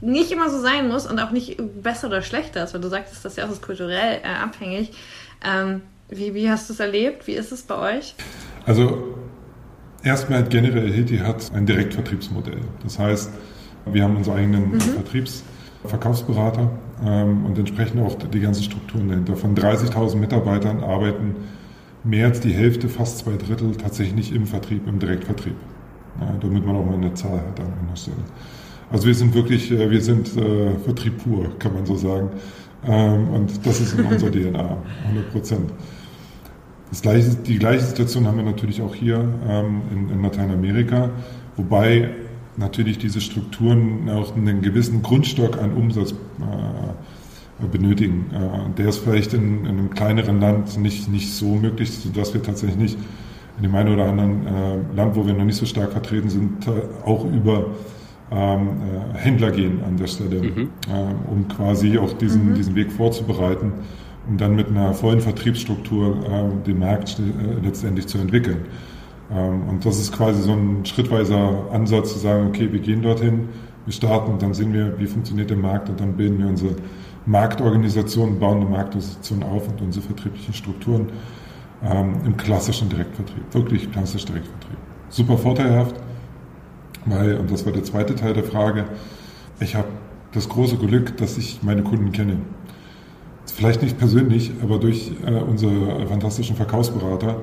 nicht 0.00 0.30
immer 0.30 0.50
so 0.50 0.60
sein 0.60 0.88
muss 0.88 1.06
und 1.06 1.18
auch 1.18 1.30
nicht 1.30 1.56
besser 1.82 2.08
oder 2.08 2.20
schlechter 2.20 2.64
ist, 2.64 2.74
weil 2.74 2.80
du 2.80 2.88
sagtest, 2.88 3.24
das 3.24 3.32
ist 3.32 3.38
ja 3.38 3.48
auch 3.48 3.62
kulturell 3.62 4.20
äh, 4.22 4.28
abhängig. 4.28 4.92
Ähm, 5.44 5.80
wie, 6.08 6.34
wie 6.34 6.50
hast 6.50 6.68
du 6.68 6.74
es 6.74 6.80
erlebt? 6.80 7.26
Wie 7.26 7.32
ist 7.32 7.52
es 7.52 7.62
bei 7.62 7.96
euch? 7.96 8.14
Also 8.66 9.16
erstmal 10.06 10.44
generell 10.44 10.90
Hilti 10.90 11.18
hat 11.18 11.52
ein 11.54 11.66
Direktvertriebsmodell. 11.66 12.60
Das 12.82 12.98
heißt, 12.98 13.30
wir 13.92 14.02
haben 14.02 14.16
unsere 14.16 14.36
eigenen 14.36 14.72
mhm. 14.72 14.80
Vertriebs- 14.80 15.42
Verkaufsberater 15.84 16.70
ähm, 17.04 17.46
und 17.46 17.58
entsprechend 17.58 18.00
auch 18.02 18.16
die 18.16 18.40
ganzen 18.40 18.64
Strukturen 18.64 19.08
dahinter. 19.08 19.36
Von 19.36 19.54
30.000 19.54 20.16
Mitarbeitern 20.16 20.82
arbeiten 20.82 21.36
mehr 22.04 22.26
als 22.26 22.40
die 22.40 22.52
Hälfte, 22.52 22.88
fast 22.88 23.18
zwei 23.18 23.36
Drittel 23.36 23.76
tatsächlich 23.76 24.34
im 24.34 24.46
Vertrieb, 24.46 24.86
im 24.86 24.98
Direktvertrieb. 24.98 25.54
Ja, 26.20 26.34
damit 26.40 26.66
man 26.66 26.76
auch 26.76 26.84
mal 26.84 26.94
eine 26.94 27.12
Zahl 27.14 27.38
hat 27.38 27.60
an 27.60 27.72
einer 27.86 27.96
Stelle. 27.96 28.16
Also 28.90 29.06
wir 29.06 29.14
sind 29.14 29.34
wirklich, 29.34 29.70
äh, 29.70 29.90
wir 29.90 30.00
sind 30.00 30.34
äh, 30.36 30.70
Vertrieb 30.84 31.22
pur, 31.22 31.58
kann 31.58 31.74
man 31.74 31.84
so 31.84 31.96
sagen. 31.96 32.30
Ähm, 32.86 33.28
und 33.28 33.66
das 33.66 33.80
ist 33.80 33.98
in 33.98 34.06
unserer 34.06 34.30
DNA, 34.32 34.78
100 35.04 35.32
Prozent. 35.32 35.70
Das 36.90 37.02
gleiche, 37.02 37.30
die 37.30 37.58
gleiche 37.58 37.84
Situation 37.84 38.26
haben 38.26 38.36
wir 38.36 38.44
natürlich 38.44 38.80
auch 38.80 38.94
hier 38.94 39.28
ähm, 39.48 39.82
in, 39.92 40.10
in, 40.10 40.22
Lateinamerika, 40.22 41.10
wobei 41.56 42.10
natürlich 42.56 42.98
diese 42.98 43.20
Strukturen 43.20 44.08
auch 44.08 44.36
einen 44.36 44.62
gewissen 44.62 45.02
Grundstock 45.02 45.60
an 45.60 45.72
Umsatz 45.72 46.12
äh, 46.12 47.66
benötigen. 47.66 48.26
Äh, 48.32 48.76
der 48.78 48.88
ist 48.88 48.98
vielleicht 48.98 49.34
in, 49.34 49.64
in, 49.64 49.66
einem 49.66 49.90
kleineren 49.90 50.40
Land 50.40 50.78
nicht, 50.78 51.08
nicht 51.08 51.32
so 51.32 51.56
möglich, 51.56 51.90
sodass 51.90 52.32
wir 52.34 52.42
tatsächlich 52.42 52.78
nicht 52.78 52.98
in 53.56 53.64
dem 53.64 53.74
einen 53.74 53.94
oder 53.94 54.04
anderen 54.04 54.46
äh, 54.46 54.96
Land, 54.96 55.16
wo 55.16 55.26
wir 55.26 55.34
noch 55.34 55.44
nicht 55.44 55.56
so 55.56 55.66
stark 55.66 55.92
vertreten 55.92 56.28
sind, 56.28 56.68
auch 57.04 57.24
über 57.24 57.66
ähm, 58.30 58.68
äh, 59.14 59.18
Händler 59.18 59.50
gehen 59.50 59.82
an 59.84 59.96
der 59.96 60.06
Stelle, 60.06 60.42
mhm. 60.42 60.70
äh, 60.88 61.30
um 61.30 61.48
quasi 61.48 61.98
auch 61.98 62.12
diesen, 62.12 62.50
mhm. 62.50 62.54
diesen 62.54 62.74
Weg 62.74 62.92
vorzubereiten 62.92 63.72
um 64.28 64.36
dann 64.38 64.56
mit 64.56 64.68
einer 64.68 64.94
vollen 64.94 65.20
Vertriebsstruktur 65.20 66.16
äh, 66.26 66.66
den 66.66 66.78
Markt 66.78 67.18
äh, 67.18 67.64
letztendlich 67.64 68.06
zu 68.06 68.18
entwickeln. 68.18 68.66
Ähm, 69.30 69.68
und 69.68 69.84
das 69.84 69.98
ist 69.98 70.12
quasi 70.12 70.42
so 70.42 70.52
ein 70.52 70.84
schrittweiser 70.84 71.68
Ansatz 71.72 72.12
zu 72.12 72.18
sagen, 72.18 72.46
okay, 72.48 72.72
wir 72.72 72.80
gehen 72.80 73.02
dorthin, 73.02 73.48
wir 73.84 73.92
starten 73.92 74.38
dann 74.38 74.52
sehen 74.52 74.72
wir, 74.72 74.98
wie 74.98 75.06
funktioniert 75.06 75.50
der 75.50 75.56
Markt 75.56 75.88
und 75.88 76.00
dann 76.00 76.14
bilden 76.14 76.38
wir 76.38 76.46
unsere 76.46 76.74
Marktorganisation, 77.24 78.38
bauen 78.38 78.58
eine 78.58 78.70
Marktorganisation 78.70 79.42
auf 79.42 79.68
und 79.68 79.80
unsere 79.80 80.06
vertrieblichen 80.06 80.54
Strukturen 80.54 81.08
ähm, 81.84 82.14
im 82.24 82.36
klassischen 82.36 82.88
Direktvertrieb, 82.88 83.42
wirklich 83.52 83.90
klassisch 83.92 84.24
Direktvertrieb. 84.24 84.78
Super 85.08 85.38
vorteilhaft, 85.38 85.96
weil, 87.04 87.36
und 87.36 87.50
das 87.50 87.64
war 87.64 87.72
der 87.72 87.84
zweite 87.84 88.14
Teil 88.16 88.34
der 88.34 88.44
Frage, 88.44 88.84
ich 89.60 89.76
habe 89.76 89.88
das 90.32 90.48
große 90.48 90.76
Glück, 90.76 91.16
dass 91.16 91.38
ich 91.38 91.62
meine 91.62 91.82
Kunden 91.82 92.12
kenne 92.12 92.38
vielleicht 93.52 93.82
nicht 93.82 93.98
persönlich, 93.98 94.52
aber 94.62 94.78
durch 94.78 95.12
äh, 95.24 95.30
unsere 95.30 96.06
fantastischen 96.06 96.56
Verkaufsberater 96.56 97.42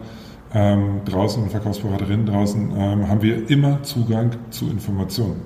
ähm, 0.53 1.01
draußen 1.05 1.41
und 1.41 1.49
Verkaufsberaterinnen 1.49 2.25
draußen 2.25 2.71
ähm, 2.75 3.07
haben 3.07 3.21
wir 3.21 3.49
immer 3.49 3.81
Zugang 3.83 4.31
zu 4.51 4.69
Informationen. 4.69 5.41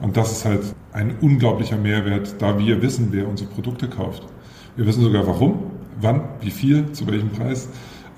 Und 0.00 0.16
das 0.16 0.32
ist 0.32 0.44
halt 0.44 0.62
ein 0.92 1.14
unglaublicher 1.20 1.76
Mehrwert, 1.76 2.34
da 2.38 2.58
wir 2.58 2.82
wissen, 2.82 3.08
wer 3.10 3.28
unsere 3.28 3.50
Produkte 3.50 3.88
kauft. 3.88 4.22
Wir 4.76 4.86
wissen 4.86 5.02
sogar 5.02 5.26
warum, 5.26 5.70
wann, 6.00 6.22
wie 6.40 6.50
viel, 6.50 6.92
zu 6.92 7.06
welchem 7.06 7.30
Preis. 7.30 7.68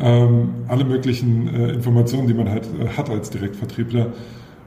Ähm, 0.01 0.49
alle 0.69 0.85
möglichen 0.85 1.49
äh, 1.49 1.73
Informationen, 1.73 2.27
die 2.27 2.35
man 2.35 2.49
halt 2.49 2.67
äh, 2.67 2.89
hat 2.97 3.11
als 3.11 3.31
Direktvertriebler, 3.31 4.13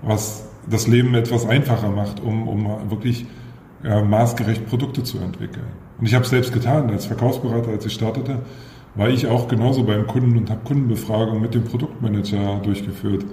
was 0.02 0.48
das 0.70 0.88
Leben 0.88 1.16
etwas 1.16 1.46
einfacher 1.46 1.90
macht, 1.90 2.22
um, 2.22 2.48
um 2.48 2.90
wirklich 2.90 3.26
äh, 3.84 4.02
maßgerecht 4.02 4.68
Produkte 4.68 5.04
zu 5.04 5.20
entwickeln. 5.20 5.87
Und 6.00 6.06
ich 6.06 6.14
habe 6.14 6.24
es 6.24 6.30
selbst 6.30 6.54
getan 6.54 6.90
als 6.90 7.06
Verkaufsberater, 7.06 7.70
als 7.70 7.86
ich 7.86 7.94
startete, 7.94 8.40
war 8.96 9.10
ich 9.10 9.28
auch 9.28 9.48
genauso 9.48 9.84
beim 9.84 10.08
Kunden 10.08 10.38
und 10.38 10.50
habe 10.50 10.62
Kundenbefragung 10.64 11.42
mit 11.42 11.54
dem 11.54 11.64
Produktmanager 11.64 12.60
durchgeführt. 12.64 13.26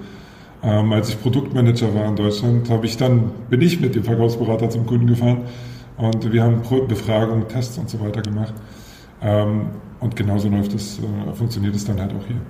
Ähm, 0.63 0.93
als 0.93 1.11
ich 1.11 1.21
Produktmanager 1.21 1.95
war 1.95 2.07
in 2.07 2.17
Deutschland, 2.17 2.71
habe 2.71 2.87
ich 2.87 2.97
dann 2.97 3.33
bin 3.51 3.61
ich 3.61 3.81
mit 3.81 3.95
dem 3.95 4.05
Verkaufsberater 4.05 4.71
zum 4.71 4.87
Kunden 4.87 5.07
gefahren 5.07 5.43
und 5.97 6.33
wir 6.33 6.43
haben 6.43 6.63
Befragungen, 6.89 7.49
Tests 7.49 7.79
und 7.79 7.91
so 7.91 8.01
weiter 8.01 8.23
gemacht. 8.23 8.55
Ähm, 9.23 9.67
und 10.01 10.17
genauso 10.17 10.49
läuft 10.49 10.75
es, 10.75 10.99
äh, 10.99 11.35
funktioniert 11.35 11.75
es 11.75 11.85
dann 11.85 12.01
halt 12.01 12.13
auch 12.13 12.27
hier. 12.27 12.41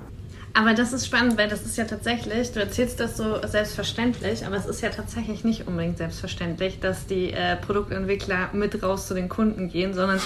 Aber 0.56 0.72
das 0.72 0.92
ist 0.92 1.06
spannend, 1.06 1.36
weil 1.36 1.48
das 1.48 1.62
ist 1.62 1.76
ja 1.76 1.84
tatsächlich, 1.84 2.52
du 2.52 2.60
erzählst 2.60 3.00
das 3.00 3.16
so 3.16 3.44
selbstverständlich, 3.44 4.46
aber 4.46 4.54
es 4.54 4.66
ist 4.66 4.82
ja 4.82 4.88
tatsächlich 4.90 5.42
nicht 5.42 5.66
unbedingt 5.66 5.98
selbstverständlich, 5.98 6.78
dass 6.78 7.06
die 7.06 7.32
äh, 7.32 7.56
Produktentwickler 7.56 8.50
mit 8.52 8.80
raus 8.80 9.08
zu 9.08 9.14
den 9.14 9.28
Kunden 9.28 9.68
gehen, 9.68 9.94
sondern 9.94 10.20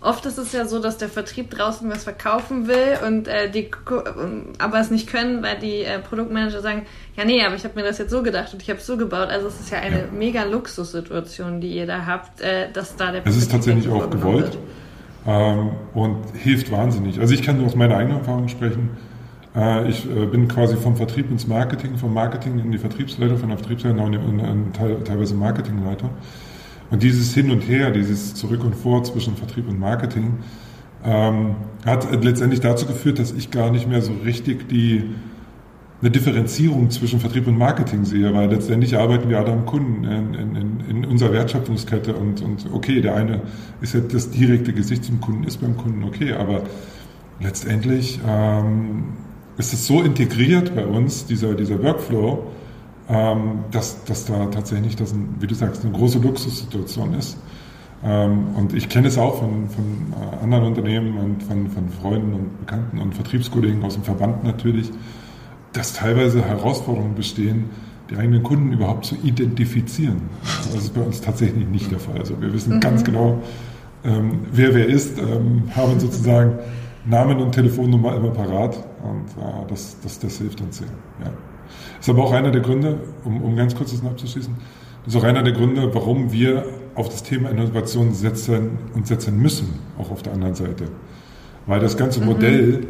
oft 0.00 0.24
ist 0.24 0.38
es 0.38 0.52
ja 0.52 0.66
so, 0.66 0.80
dass 0.80 0.98
der 0.98 1.08
Vertrieb 1.08 1.50
draußen 1.50 1.90
was 1.90 2.04
verkaufen 2.04 2.68
will 2.68 2.96
und 3.04 3.26
äh, 3.26 3.50
die 3.50 3.72
aber 4.58 4.78
es 4.78 4.92
nicht 4.92 5.08
können, 5.08 5.42
weil 5.42 5.58
die 5.58 5.82
äh, 5.82 5.98
Produktmanager 5.98 6.60
sagen, 6.60 6.86
ja 7.16 7.24
nee, 7.24 7.44
aber 7.44 7.56
ich 7.56 7.64
habe 7.64 7.74
mir 7.74 7.84
das 7.84 7.98
jetzt 7.98 8.12
so 8.12 8.22
gedacht 8.22 8.54
und 8.54 8.62
ich 8.62 8.70
habe 8.70 8.78
es 8.78 8.86
so 8.86 8.96
gebaut. 8.96 9.30
Also 9.30 9.48
es 9.48 9.58
ist 9.58 9.70
ja 9.72 9.78
eine 9.78 10.02
ja. 10.02 10.06
mega 10.12 10.44
Luxussituation, 10.44 11.60
die 11.60 11.74
ihr 11.76 11.86
da 11.86 12.06
habt, 12.06 12.40
äh, 12.40 12.70
dass 12.72 12.94
da 12.94 13.10
der 13.10 13.26
Es 13.26 13.36
ist 13.36 13.50
tatsächlich 13.50 13.88
auch 13.88 14.08
gewollt 14.08 14.56
ähm, 15.26 15.72
und 15.92 16.24
hilft 16.36 16.70
wahnsinnig. 16.70 17.18
Also 17.18 17.34
ich 17.34 17.42
kann 17.42 17.56
nur 17.56 17.66
aus 17.66 17.74
meiner 17.74 17.96
eigenen 17.96 18.18
Erfahrung 18.18 18.46
sprechen 18.46 18.90
ich 19.88 20.06
äh, 20.10 20.26
bin 20.26 20.48
quasi 20.48 20.76
vom 20.76 20.96
Vertrieb 20.96 21.30
ins 21.30 21.46
Marketing, 21.46 21.96
vom 21.98 22.14
Marketing 22.14 22.58
in 22.58 22.72
die 22.72 22.78
Vertriebsleitung, 22.78 23.36
von 23.38 23.50
der 23.50 23.58
Vertriebsleitung 23.58 24.12
in, 24.12 24.72
teilweise 24.72 25.34
Marketingleiter. 25.34 26.08
Und 26.90 27.02
dieses 27.02 27.34
Hin 27.34 27.50
und 27.50 27.60
Her, 27.60 27.90
dieses 27.90 28.34
Zurück 28.34 28.64
und 28.64 28.74
Vor 28.74 29.04
zwischen 29.04 29.36
Vertrieb 29.36 29.68
und 29.68 29.78
Marketing, 29.78 30.38
ähm, 31.04 31.56
hat 31.84 32.06
letztendlich 32.24 32.60
dazu 32.60 32.86
geführt, 32.86 33.18
dass 33.18 33.32
ich 33.32 33.50
gar 33.50 33.70
nicht 33.70 33.88
mehr 33.88 34.00
so 34.00 34.12
richtig 34.24 34.68
die 34.68 35.04
eine 36.00 36.10
Differenzierung 36.10 36.90
zwischen 36.90 37.20
Vertrieb 37.20 37.46
und 37.46 37.56
Marketing 37.56 38.04
sehe, 38.04 38.34
weil 38.34 38.50
letztendlich 38.50 38.96
arbeiten 38.98 39.28
wir 39.28 39.38
alle 39.38 39.52
am 39.52 39.66
Kunden 39.66 40.02
in, 40.02 40.34
in, 40.34 40.80
in 40.88 41.04
unserer 41.04 41.32
Wertschöpfungskette 41.32 42.14
und, 42.14 42.42
und 42.42 42.66
okay, 42.72 43.00
der 43.00 43.14
eine 43.14 43.42
ist 43.80 43.94
ja 43.94 44.00
das 44.00 44.30
direkte 44.30 44.72
Gesicht 44.72 45.04
zum 45.04 45.20
Kunden, 45.20 45.44
ist 45.44 45.60
beim 45.60 45.76
Kunden 45.76 46.02
okay, 46.02 46.32
aber 46.32 46.62
letztendlich 47.38 48.18
ähm, 48.26 49.04
ist 49.58 49.72
es 49.72 49.86
so 49.86 50.02
integriert 50.02 50.74
bei 50.74 50.86
uns, 50.86 51.26
dieser, 51.26 51.54
dieser 51.54 51.82
Workflow, 51.82 52.46
ähm, 53.08 53.64
dass, 53.70 54.04
dass 54.04 54.24
da 54.24 54.46
tatsächlich 54.46 54.96
das, 54.96 55.12
ein, 55.12 55.36
wie 55.40 55.46
du 55.46 55.54
sagst, 55.54 55.84
eine 55.84 55.92
große 55.92 56.18
Luxussituation 56.18 57.14
ist. 57.14 57.36
Ähm, 58.04 58.48
und 58.56 58.74
ich 58.74 58.88
kenne 58.88 59.08
es 59.08 59.18
auch 59.18 59.38
von, 59.38 59.68
von 59.68 59.84
äh, 60.12 60.42
anderen 60.42 60.64
Unternehmen 60.64 61.18
und 61.18 61.42
von, 61.42 61.68
von 61.70 61.88
Freunden 61.88 62.32
und 62.34 62.60
Bekannten 62.60 62.98
und 62.98 63.14
Vertriebskollegen 63.14 63.82
aus 63.84 63.94
dem 63.94 64.02
Verband 64.02 64.44
natürlich, 64.44 64.90
dass 65.72 65.92
teilweise 65.92 66.42
Herausforderungen 66.42 67.14
bestehen, 67.14 67.70
die 68.10 68.16
eigenen 68.16 68.42
Kunden 68.42 68.72
überhaupt 68.72 69.06
zu 69.06 69.16
identifizieren. 69.22 70.22
Das 70.42 70.74
ist 70.74 70.94
bei 70.94 71.00
uns 71.00 71.20
tatsächlich 71.20 71.66
nicht 71.68 71.90
der 71.90 71.98
Fall. 72.00 72.18
Also 72.18 72.40
wir 72.40 72.52
wissen 72.52 72.76
mhm. 72.76 72.80
ganz 72.80 73.04
genau, 73.04 73.40
ähm, 74.04 74.40
wer 74.50 74.74
wer 74.74 74.86
ist, 74.86 75.18
ähm, 75.18 75.64
haben 75.74 75.98
sozusagen 76.00 76.58
Namen 77.04 77.38
und 77.38 77.52
Telefonnummer 77.52 78.16
immer 78.16 78.30
parat 78.30 78.84
und 79.02 79.42
äh, 79.42 79.66
das, 79.68 79.96
das, 80.02 80.18
das 80.18 80.38
hilft 80.38 80.60
uns 80.60 80.78
sehr. 80.78 80.88
Ja. 81.22 81.32
Ist 82.00 82.08
aber 82.08 82.24
auch 82.24 82.32
einer 82.32 82.50
der 82.50 82.60
Gründe, 82.60 83.00
um, 83.24 83.42
um 83.42 83.56
ganz 83.56 83.74
kurz 83.74 83.92
das 83.92 84.04
abzuschließen, 84.04 84.54
ist 85.06 85.16
auch 85.16 85.24
einer 85.24 85.42
der 85.42 85.52
Gründe, 85.52 85.92
warum 85.94 86.32
wir 86.32 86.64
auf 86.94 87.08
das 87.08 87.22
Thema 87.22 87.50
Innovation 87.50 88.12
setzen 88.12 88.78
und 88.94 89.06
setzen 89.06 89.38
müssen, 89.38 89.78
auch 89.98 90.10
auf 90.10 90.22
der 90.22 90.32
anderen 90.32 90.54
Seite. 90.54 90.84
Weil 91.66 91.80
das 91.80 91.96
ganze 91.96 92.20
mhm. 92.20 92.26
Modell 92.26 92.86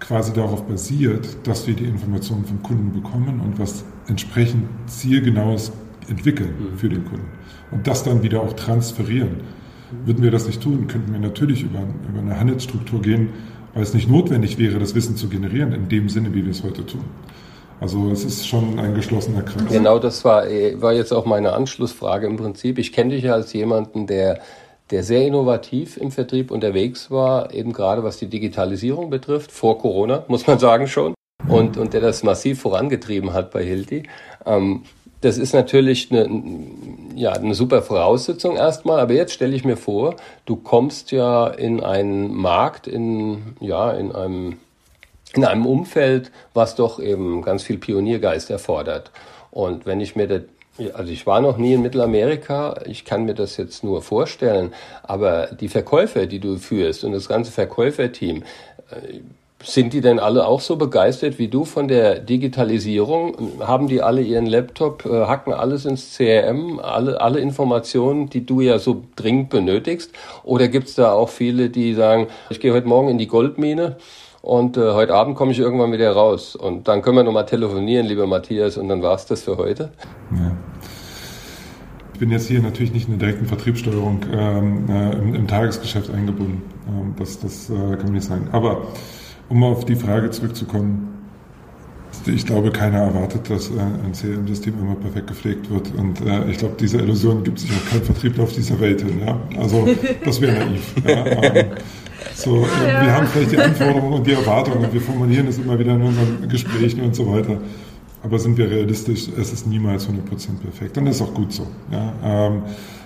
quasi 0.00 0.32
darauf 0.32 0.66
basiert, 0.66 1.36
dass 1.46 1.66
wir 1.66 1.74
die 1.74 1.84
Informationen 1.84 2.44
vom 2.44 2.62
Kunden 2.62 2.92
bekommen 2.92 3.40
und 3.40 3.58
was 3.58 3.84
entsprechend 4.08 4.64
zielgenaues 4.86 5.72
entwickeln 6.08 6.54
mhm. 6.58 6.78
für 6.78 6.88
den 6.88 7.04
Kunden. 7.04 7.26
Und 7.70 7.86
das 7.86 8.02
dann 8.02 8.22
wieder 8.22 8.42
auch 8.42 8.54
transferieren. 8.54 9.40
Würden 10.06 10.22
wir 10.22 10.30
das 10.30 10.46
nicht 10.46 10.62
tun, 10.62 10.86
könnten 10.86 11.12
wir 11.12 11.20
natürlich 11.20 11.62
über, 11.62 11.80
über 12.08 12.20
eine 12.20 12.38
Handelsstruktur 12.40 13.02
gehen, 13.02 13.28
weil 13.74 13.82
es 13.82 13.94
nicht 13.94 14.08
notwendig 14.08 14.58
wäre, 14.58 14.78
das 14.78 14.94
Wissen 14.94 15.16
zu 15.16 15.28
generieren, 15.28 15.72
in 15.72 15.88
dem 15.88 16.08
Sinne, 16.08 16.34
wie 16.34 16.44
wir 16.44 16.50
es 16.50 16.62
heute 16.62 16.84
tun. 16.84 17.04
Also 17.80 18.10
es 18.10 18.24
ist 18.24 18.46
schon 18.46 18.78
ein 18.78 18.94
geschlossener 18.94 19.42
Kreis. 19.42 19.68
Genau, 19.68 19.98
das 19.98 20.24
war, 20.24 20.44
war 20.44 20.92
jetzt 20.92 21.12
auch 21.12 21.24
meine 21.24 21.52
Anschlussfrage 21.52 22.28
im 22.28 22.36
Prinzip. 22.36 22.78
Ich 22.78 22.92
kenne 22.92 23.14
dich 23.14 23.24
ja 23.24 23.34
als 23.34 23.52
jemanden, 23.52 24.06
der, 24.06 24.40
der 24.92 25.02
sehr 25.02 25.26
innovativ 25.26 25.96
im 25.96 26.12
Vertrieb 26.12 26.52
unterwegs 26.52 27.10
war, 27.10 27.52
eben 27.52 27.72
gerade 27.72 28.04
was 28.04 28.18
die 28.18 28.28
Digitalisierung 28.28 29.10
betrifft, 29.10 29.50
vor 29.50 29.78
Corona, 29.78 30.24
muss 30.28 30.46
man 30.46 30.60
sagen 30.60 30.86
schon, 30.86 31.14
und, 31.48 31.76
und 31.76 31.92
der 31.92 32.00
das 32.00 32.22
massiv 32.22 32.60
vorangetrieben 32.60 33.32
hat 33.32 33.50
bei 33.50 33.64
Hilti. 33.64 34.04
Ähm, 34.46 34.82
das 35.22 35.38
ist 35.38 35.54
natürlich 35.54 36.10
eine, 36.10 36.28
ja, 37.14 37.32
eine 37.32 37.54
super 37.54 37.80
Voraussetzung 37.82 38.56
erstmal, 38.56 39.00
aber 39.00 39.14
jetzt 39.14 39.32
stelle 39.32 39.56
ich 39.56 39.64
mir 39.64 39.76
vor, 39.76 40.16
du 40.44 40.56
kommst 40.56 41.12
ja 41.12 41.46
in 41.46 41.82
einen 41.82 42.34
Markt, 42.34 42.86
in, 42.86 43.56
ja, 43.60 43.92
in 43.92 44.12
einem, 44.12 44.58
in 45.34 45.44
einem 45.44 45.64
Umfeld, 45.64 46.30
was 46.54 46.74
doch 46.74 47.00
eben 47.00 47.42
ganz 47.42 47.62
viel 47.62 47.78
Pioniergeist 47.78 48.50
erfordert. 48.50 49.10
Und 49.50 49.86
wenn 49.86 50.00
ich 50.00 50.16
mir 50.16 50.26
das 50.26 50.42
also 50.94 51.12
ich 51.12 51.26
war 51.26 51.42
noch 51.42 51.58
nie 51.58 51.74
in 51.74 51.82
Mittelamerika, 51.82 52.80
ich 52.86 53.04
kann 53.04 53.26
mir 53.26 53.34
das 53.34 53.58
jetzt 53.58 53.84
nur 53.84 54.00
vorstellen, 54.00 54.72
aber 55.02 55.48
die 55.48 55.68
Verkäufer, 55.68 56.26
die 56.26 56.38
du 56.38 56.56
führst 56.56 57.04
und 57.04 57.12
das 57.12 57.28
ganze 57.28 57.52
Verkäuferteam, 57.52 58.42
äh, 58.90 59.20
sind 59.64 59.92
die 59.92 60.00
denn 60.00 60.18
alle 60.18 60.46
auch 60.46 60.60
so 60.60 60.76
begeistert 60.76 61.38
wie 61.38 61.48
du 61.48 61.64
von 61.64 61.88
der 61.88 62.18
Digitalisierung? 62.18 63.36
Haben 63.60 63.86
die 63.86 64.02
alle 64.02 64.22
ihren 64.22 64.46
Laptop, 64.46 65.06
äh, 65.06 65.26
hacken 65.26 65.52
alles 65.52 65.84
ins 65.84 66.16
CRM, 66.16 66.80
alle, 66.80 67.20
alle 67.20 67.40
Informationen, 67.40 68.28
die 68.28 68.44
du 68.44 68.60
ja 68.60 68.78
so 68.78 69.04
dringend 69.16 69.50
benötigst? 69.50 70.12
Oder 70.44 70.68
gibt's 70.68 70.94
da 70.94 71.12
auch 71.12 71.28
viele, 71.28 71.70
die 71.70 71.94
sagen, 71.94 72.28
ich 72.50 72.60
gehe 72.60 72.72
heute 72.72 72.88
Morgen 72.88 73.08
in 73.08 73.18
die 73.18 73.28
Goldmine 73.28 73.96
und 74.42 74.76
äh, 74.76 74.92
heute 74.92 75.14
Abend 75.14 75.36
komme 75.36 75.52
ich 75.52 75.58
irgendwann 75.60 75.92
wieder 75.92 76.10
raus 76.12 76.56
und 76.56 76.88
dann 76.88 77.00
können 77.02 77.16
wir 77.16 77.24
nochmal 77.24 77.46
telefonieren, 77.46 78.06
lieber 78.06 78.26
Matthias, 78.26 78.76
und 78.76 78.88
dann 78.88 79.02
war's 79.02 79.26
das 79.26 79.42
für 79.42 79.56
heute? 79.56 79.92
Ja. 80.32 80.56
Ich 82.14 82.18
bin 82.18 82.30
jetzt 82.30 82.48
hier 82.48 82.60
natürlich 82.60 82.92
nicht 82.92 83.08
in 83.08 83.18
der 83.18 83.28
direkten 83.28 83.46
Vertriebssteuerung 83.46 84.20
ähm, 84.32 84.88
äh, 84.88 85.12
im, 85.12 85.34
im, 85.34 85.48
Tagesgeschäft 85.48 86.10
eingebunden. 86.10 86.62
Ähm, 86.88 87.14
das 87.18 87.40
das 87.40 87.70
äh, 87.70 87.74
kann 87.74 88.04
man 88.04 88.12
nicht 88.12 88.26
sagen. 88.26 88.48
Aber 88.52 88.82
um 89.52 89.62
auf 89.64 89.84
die 89.84 89.96
Frage 89.96 90.30
zurückzukommen, 90.30 91.08
ich 92.26 92.46
glaube, 92.46 92.70
keiner 92.70 92.98
erwartet, 92.98 93.50
dass 93.50 93.68
äh, 93.68 93.74
ein 93.80 94.12
CRM-System 94.12 94.74
immer 94.80 94.94
perfekt 94.94 95.26
gepflegt 95.26 95.70
wird. 95.70 95.92
Und 95.94 96.20
äh, 96.20 96.50
ich 96.50 96.58
glaube, 96.58 96.74
diese 96.78 96.98
Illusion 96.98 97.42
gibt 97.44 97.58
sich 97.58 97.70
auch 97.70 97.90
kein 97.90 98.02
Vertriebler 98.02 98.44
auf 98.44 98.52
dieser 98.52 98.78
Welt 98.80 99.02
hin. 99.02 99.20
Ja? 99.20 99.38
Also 99.58 99.88
das 100.24 100.40
wäre 100.40 100.64
naiv. 100.64 100.94
Ja? 101.06 101.24
Ähm, 102.24 102.34
so, 102.34 102.58
äh, 102.58 102.88
ja. 102.88 103.02
Wir 103.02 103.12
haben 103.12 103.26
vielleicht 103.26 103.52
die 103.52 103.58
Anforderungen 103.58 104.12
und 104.12 104.26
die 104.26 104.32
Erwartungen 104.32 104.84
und 104.84 104.92
wir 104.92 105.00
formulieren 105.00 105.48
es 105.48 105.58
immer 105.58 105.76
wieder 105.78 105.94
in 105.94 106.02
unseren 106.02 106.48
Gesprächen 106.48 107.00
und 107.02 107.14
so 107.14 107.30
weiter. 107.30 107.58
Aber 108.22 108.38
sind 108.38 108.56
wir 108.56 108.70
realistisch, 108.70 109.28
es 109.36 109.52
ist 109.52 109.66
niemals 109.66 110.08
100% 110.08 110.10
perfekt. 110.62 110.96
Und 110.96 111.06
das 111.06 111.16
ist 111.16 111.22
auch 111.22 111.34
gut 111.34 111.52
so. 111.52 111.66
Ja? 111.90 112.12
Ähm, 112.24 112.62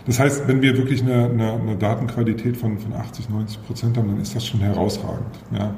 das 0.07 0.21
heißt, 0.21 0.47
wenn 0.47 0.61
wir 0.63 0.77
wirklich 0.77 1.03
eine, 1.03 1.31
eine, 1.31 1.53
eine 1.55 1.77
Datenqualität 1.77 2.57
von, 2.57 2.79
von 2.79 2.93
80, 2.93 3.31
90 3.31 3.67
Prozent 3.67 3.97
haben, 3.97 4.09
dann 4.09 4.21
ist 4.21 4.37
das 4.37 4.47
schon 4.47 4.61
herausragend. 4.61 5.35
Ja? 5.53 5.75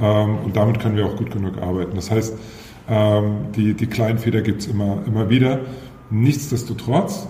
Ähm, 0.00 0.38
und 0.44 0.56
damit 0.56 0.80
können 0.80 0.96
wir 0.96 1.06
auch 1.06 1.16
gut 1.16 1.30
genug 1.30 1.58
arbeiten. 1.58 1.96
Das 1.96 2.10
heißt, 2.10 2.34
ähm, 2.88 3.52
die, 3.54 3.74
die 3.74 3.86
kleinen 3.86 4.18
Fehler 4.18 4.42
gibt 4.42 4.62
es 4.62 4.68
immer, 4.68 4.98
immer 5.06 5.28
wieder. 5.30 5.60
Nichtsdestotrotz 6.10 7.26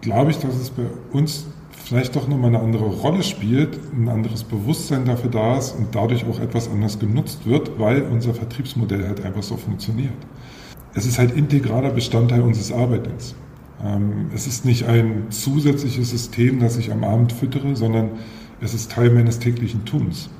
glaube 0.00 0.30
ich, 0.30 0.38
dass 0.38 0.54
es 0.54 0.70
bei 0.70 0.84
uns 1.12 1.46
vielleicht 1.84 2.14
doch 2.14 2.28
nochmal 2.28 2.54
eine 2.54 2.60
andere 2.60 2.86
Rolle 2.86 3.22
spielt, 3.22 3.78
ein 3.92 4.08
anderes 4.08 4.44
Bewusstsein 4.44 5.04
dafür 5.04 5.30
da 5.30 5.58
ist 5.58 5.72
und 5.72 5.94
dadurch 5.94 6.24
auch 6.24 6.38
etwas 6.38 6.70
anders 6.70 6.98
genutzt 6.98 7.46
wird, 7.46 7.78
weil 7.78 8.02
unser 8.02 8.32
Vertriebsmodell 8.34 9.06
halt 9.06 9.24
einfach 9.24 9.42
so 9.42 9.56
funktioniert. 9.56 10.12
Es 10.94 11.06
ist 11.06 11.18
halt 11.18 11.36
integraler 11.36 11.90
Bestandteil 11.90 12.42
unseres 12.42 12.72
Arbeitens. 12.72 13.34
Ähm, 13.84 14.30
es 14.34 14.46
ist 14.46 14.64
nicht 14.64 14.86
ein 14.86 15.30
zusätzliches 15.30 16.10
System, 16.10 16.60
das 16.60 16.76
ich 16.76 16.92
am 16.92 17.02
Abend 17.02 17.32
füttere, 17.32 17.74
sondern 17.74 18.10
es 18.60 18.74
ist 18.74 18.92
Teil 18.92 19.10
meines 19.10 19.38
täglichen 19.38 19.84
Tuns. 19.84 20.30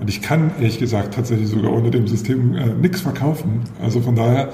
Und 0.00 0.08
ich 0.08 0.22
kann 0.22 0.52
ehrlich 0.58 0.78
gesagt 0.78 1.14
tatsächlich 1.14 1.48
sogar 1.48 1.72
ohne 1.72 1.90
dem 1.90 2.06
System 2.06 2.54
äh, 2.54 2.66
nichts 2.66 3.00
verkaufen. 3.00 3.62
Also 3.82 4.00
von 4.00 4.14
daher 4.14 4.50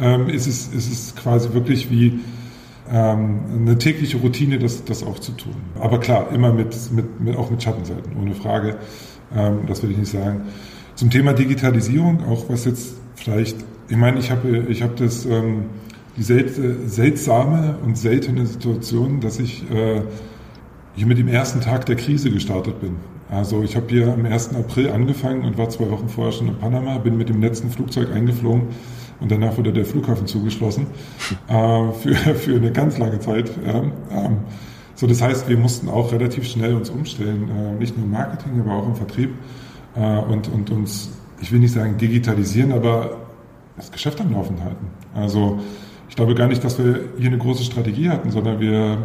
ähm, 0.00 0.28
ist, 0.28 0.46
es, 0.46 0.68
ist 0.68 0.90
es 0.90 1.16
quasi 1.16 1.52
wirklich 1.52 1.90
wie 1.90 2.20
ähm, 2.90 3.40
eine 3.60 3.78
tägliche 3.78 4.18
Routine, 4.18 4.58
das, 4.58 4.84
das 4.84 5.02
auch 5.02 5.18
zu 5.18 5.32
tun. 5.32 5.54
Aber 5.78 6.00
klar, 6.00 6.32
immer 6.32 6.52
mit, 6.52 6.74
mit, 6.92 7.20
mit 7.20 7.36
auch 7.36 7.50
mit 7.50 7.62
Schattenseiten, 7.62 8.16
ohne 8.20 8.34
Frage. 8.34 8.76
Ähm, 9.34 9.60
das 9.66 9.82
will 9.82 9.90
ich 9.90 9.98
nicht 9.98 10.10
sagen. 10.10 10.42
Zum 10.94 11.10
Thema 11.10 11.32
Digitalisierung, 11.32 12.24
auch 12.24 12.48
was 12.48 12.64
jetzt 12.64 12.94
vielleicht, 13.14 13.56
ich 13.88 13.96
meine, 13.96 14.18
ich 14.18 14.30
habe 14.30 14.66
ich 14.68 14.82
hab 14.82 14.96
das, 14.96 15.26
ähm, 15.26 15.66
die 16.16 16.22
sel 16.22 16.78
seltsame 16.86 17.76
und 17.84 17.96
seltene 17.96 18.46
Situation, 18.46 19.20
dass 19.20 19.38
ich 19.38 19.70
äh, 19.70 20.02
hier 20.96 21.06
mit 21.06 21.18
dem 21.18 21.28
ersten 21.28 21.60
Tag 21.60 21.86
der 21.86 21.94
Krise 21.94 22.30
gestartet 22.30 22.80
bin. 22.80 22.96
Also 23.30 23.62
ich 23.62 23.76
habe 23.76 23.86
hier 23.88 24.12
am 24.12 24.24
1. 24.24 24.54
April 24.54 24.90
angefangen 24.90 25.44
und 25.44 25.58
war 25.58 25.68
zwei 25.68 25.90
Wochen 25.90 26.08
vorher 26.08 26.32
schon 26.32 26.48
in 26.48 26.56
Panama, 26.56 26.98
bin 26.98 27.16
mit 27.16 27.28
dem 27.28 27.42
letzten 27.42 27.70
Flugzeug 27.70 28.12
eingeflogen 28.12 28.68
und 29.20 29.30
danach 29.30 29.56
wurde 29.56 29.72
der 29.72 29.84
Flughafen 29.84 30.26
zugeschlossen 30.26 30.86
äh, 31.48 31.92
für, 31.92 32.14
für 32.34 32.56
eine 32.56 32.72
ganz 32.72 32.98
lange 32.98 33.20
Zeit. 33.20 33.50
Ja. 33.66 33.82
Ähm, 34.10 34.38
so, 34.94 35.06
das 35.06 35.22
heißt, 35.22 35.48
wir 35.48 35.56
mussten 35.58 35.88
auch 35.88 36.10
relativ 36.10 36.48
schnell 36.48 36.74
uns 36.74 36.90
umstellen, 36.90 37.48
äh, 37.50 37.78
nicht 37.78 37.96
nur 37.96 38.06
im 38.06 38.12
Marketing, 38.12 38.60
aber 38.60 38.72
auch 38.74 38.86
im 38.86 38.96
Vertrieb 38.96 39.30
äh, 39.94 40.18
und, 40.18 40.48
und 40.48 40.70
uns 40.70 41.10
ich 41.40 41.52
will 41.52 41.60
nicht 41.60 41.72
sagen 41.72 41.96
digitalisieren, 41.96 42.72
aber 42.72 43.18
das 43.76 43.92
Geschäft 43.92 44.20
am 44.20 44.32
Laufen 44.32 44.62
halten. 44.62 44.88
Also 45.14 45.60
ich 46.08 46.16
glaube 46.16 46.34
gar 46.34 46.48
nicht, 46.48 46.64
dass 46.64 46.78
wir 46.78 47.00
hier 47.18 47.28
eine 47.28 47.38
große 47.38 47.62
Strategie 47.62 48.08
hatten, 48.08 48.30
sondern 48.30 48.60
wir 48.60 48.98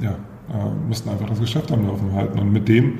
ja, 0.00 0.10
äh, 0.10 0.86
mussten 0.86 1.08
einfach 1.08 1.28
das 1.28 1.40
Geschäft 1.40 1.72
am 1.72 1.86
Laufen 1.86 2.12
halten. 2.12 2.38
Und 2.38 2.52
mit 2.52 2.68
dem 2.68 2.98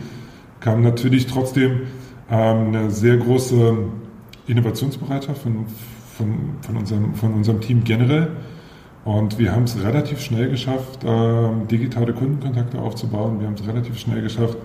kam 0.60 0.82
natürlich 0.82 1.26
trotzdem 1.26 1.82
ähm, 2.30 2.68
eine 2.68 2.90
sehr 2.90 3.16
große 3.16 3.78
Innovationsbereitschaft 4.46 5.42
von, 5.42 5.66
von, 6.16 6.34
von, 6.60 6.76
unserem, 6.76 7.14
von 7.14 7.34
unserem 7.34 7.60
Team 7.60 7.84
generell. 7.84 8.28
Und 9.04 9.38
wir 9.38 9.52
haben 9.52 9.64
es 9.64 9.82
relativ 9.82 10.20
schnell 10.20 10.50
geschafft, 10.50 11.00
ähm, 11.04 11.68
digitale 11.68 12.12
Kundenkontakte 12.12 12.78
aufzubauen. 12.78 13.40
Wir 13.40 13.46
haben 13.46 13.54
es 13.54 13.66
relativ 13.66 13.98
schnell 13.98 14.22
geschafft, 14.22 14.58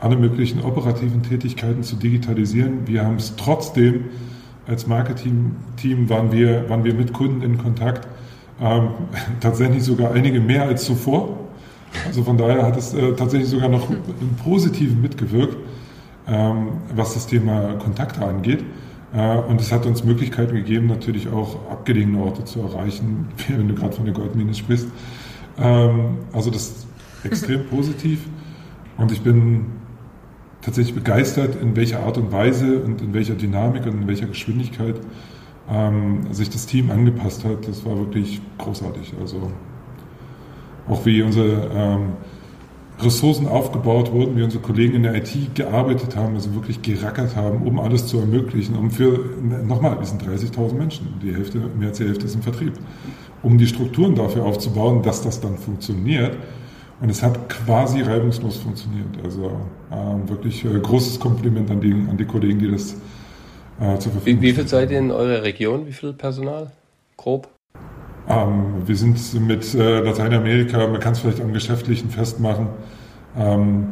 alle 0.00 0.16
möglichen 0.16 0.62
operativen 0.62 1.22
Tätigkeiten 1.22 1.82
zu 1.82 1.96
digitalisieren. 1.96 2.86
Wir 2.86 3.04
haben 3.04 3.16
es 3.16 3.34
trotzdem 3.36 4.04
als 4.66 4.86
Marketing-Team 4.86 6.08
waren 6.08 6.30
wir, 6.32 6.68
waren 6.68 6.84
wir 6.84 6.94
mit 6.94 7.12
Kunden 7.12 7.42
in 7.42 7.58
Kontakt, 7.58 8.06
ähm, 8.60 8.90
tatsächlich 9.40 9.82
sogar 9.82 10.12
einige 10.12 10.40
mehr 10.40 10.64
als 10.64 10.84
zuvor. 10.84 11.38
Also 12.06 12.22
von 12.24 12.38
daher 12.38 12.62
hat 12.64 12.76
es 12.76 12.94
äh, 12.94 13.12
tatsächlich 13.14 13.50
sogar 13.50 13.68
noch 13.68 13.90
im 13.90 14.36
Positiven 14.42 15.00
mitgewirkt, 15.00 15.56
ähm, 16.26 16.68
was 16.94 17.14
das 17.14 17.26
Thema 17.26 17.74
Kontakte 17.74 18.24
angeht. 18.24 18.64
Äh, 19.14 19.38
und 19.38 19.60
es 19.60 19.72
hat 19.72 19.86
uns 19.86 20.04
Möglichkeiten 20.04 20.54
gegeben, 20.54 20.86
natürlich 20.86 21.28
auch 21.28 21.70
abgelegene 21.70 22.18
Orte 22.18 22.44
zu 22.44 22.60
erreichen, 22.60 23.28
wenn 23.48 23.68
du 23.68 23.74
gerade 23.74 23.92
von 23.92 24.04
der 24.04 24.14
Goldmine 24.14 24.54
sprichst. 24.54 24.88
Ähm, 25.58 26.18
also 26.32 26.50
das 26.50 26.62
ist 26.62 26.86
extrem 27.24 27.66
positiv. 27.70 28.26
Und 28.96 29.12
ich 29.12 29.22
bin 29.22 29.66
tatsächlich 30.62 30.94
begeistert, 30.94 31.60
in 31.60 31.76
welcher 31.76 32.00
Art 32.00 32.18
und 32.18 32.32
Weise 32.32 32.80
und 32.80 33.02
in 33.02 33.14
welcher 33.14 33.34
Dynamik 33.34 33.84
und 33.84 34.02
in 34.02 34.06
welcher 34.06 34.26
Geschwindigkeit 34.26 34.96
ähm, 35.68 36.32
sich 36.32 36.50
das 36.50 36.66
Team 36.66 36.90
angepasst 36.90 37.44
hat. 37.44 37.66
Das 37.66 37.84
war 37.84 37.98
wirklich 37.98 38.40
großartig. 38.58 39.14
Also 39.20 39.50
auch 40.88 41.04
wie 41.06 41.22
unsere 41.22 41.70
ähm, 41.74 42.12
Ressourcen 43.00 43.48
aufgebaut 43.48 44.12
wurden, 44.12 44.36
wie 44.36 44.42
unsere 44.42 44.62
Kollegen 44.62 44.94
in 44.94 45.02
der 45.02 45.14
IT 45.14 45.54
gearbeitet 45.54 46.16
haben, 46.16 46.34
also 46.34 46.54
wirklich 46.54 46.82
gerackert 46.82 47.36
haben, 47.36 47.66
um 47.66 47.80
alles 47.80 48.06
zu 48.06 48.18
ermöglichen, 48.18 48.76
um 48.76 48.90
für, 48.90 49.18
nochmal, 49.64 49.98
wir 49.98 50.06
sind 50.06 50.22
30.000 50.22 50.74
Menschen, 50.74 51.14
die 51.22 51.34
Hälfte, 51.34 51.58
mehr 51.58 51.88
als 51.88 51.98
die 51.98 52.04
Hälfte 52.04 52.26
ist 52.26 52.34
im 52.34 52.42
Vertrieb, 52.42 52.74
um 53.42 53.58
die 53.58 53.66
Strukturen 53.66 54.14
dafür 54.14 54.44
aufzubauen, 54.44 55.02
dass 55.02 55.22
das 55.22 55.40
dann 55.40 55.56
funktioniert. 55.56 56.36
Und 57.00 57.10
es 57.10 57.20
hat 57.20 57.48
quasi 57.48 58.00
reibungslos 58.02 58.58
funktioniert. 58.58 59.08
Also 59.24 59.50
äh, 59.90 60.28
wirklich 60.28 60.64
äh, 60.64 60.78
großes 60.78 61.18
Kompliment 61.18 61.68
an 61.68 61.80
die, 61.80 61.92
an 61.92 62.16
die 62.16 62.24
Kollegen, 62.24 62.60
die 62.60 62.70
das 62.70 62.94
äh, 63.80 63.98
zur 63.98 64.12
Verfügung 64.12 64.40
Wie, 64.40 64.48
wie 64.48 64.52
viel 64.52 64.68
seid 64.68 64.92
ihr 64.92 65.00
in 65.00 65.10
eurer 65.10 65.42
Region? 65.42 65.86
Wie 65.86 65.92
viel 65.92 66.12
Personal? 66.12 66.70
Grob? 67.16 67.48
Ähm, 68.28 68.82
wir 68.86 68.96
sind 68.96 69.34
mit 69.46 69.74
äh, 69.74 70.00
Lateinamerika, 70.00 70.86
man 70.86 71.00
kann 71.00 71.12
es 71.12 71.20
vielleicht 71.20 71.40
am 71.40 71.52
Geschäftlichen 71.52 72.10
festmachen, 72.10 72.68
ähm, 73.36 73.86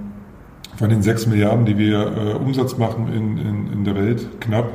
von 0.76 0.88
den 0.88 1.02
sechs 1.02 1.26
Milliarden, 1.26 1.66
die 1.66 1.76
wir 1.76 1.99
äh, 1.99 2.32
Umsatz 2.34 2.78
machen 2.78 3.12
in, 3.12 3.38
in, 3.38 3.72
in 3.72 3.84
der 3.84 3.96
Welt, 3.96 4.40
knapp. 4.40 4.72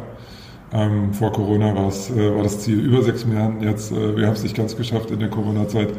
Ähm, 0.74 1.14
vor 1.14 1.32
Corona 1.32 1.74
war, 1.74 1.88
es, 1.88 2.10
äh, 2.10 2.36
war 2.36 2.44
das 2.44 2.60
Ziel 2.60 2.80
über 2.80 3.02
sechs 3.02 3.26
Milliarden. 3.26 3.62
Jetzt, 3.62 3.92
äh, 3.92 4.18
wir 4.18 4.28
haben 4.28 4.34
es 4.34 4.44
nicht 4.44 4.56
ganz 4.56 4.76
geschafft 4.76 5.12
in 5.12 5.20
der 5.20 5.30
Corona-Zeit. 5.30 5.94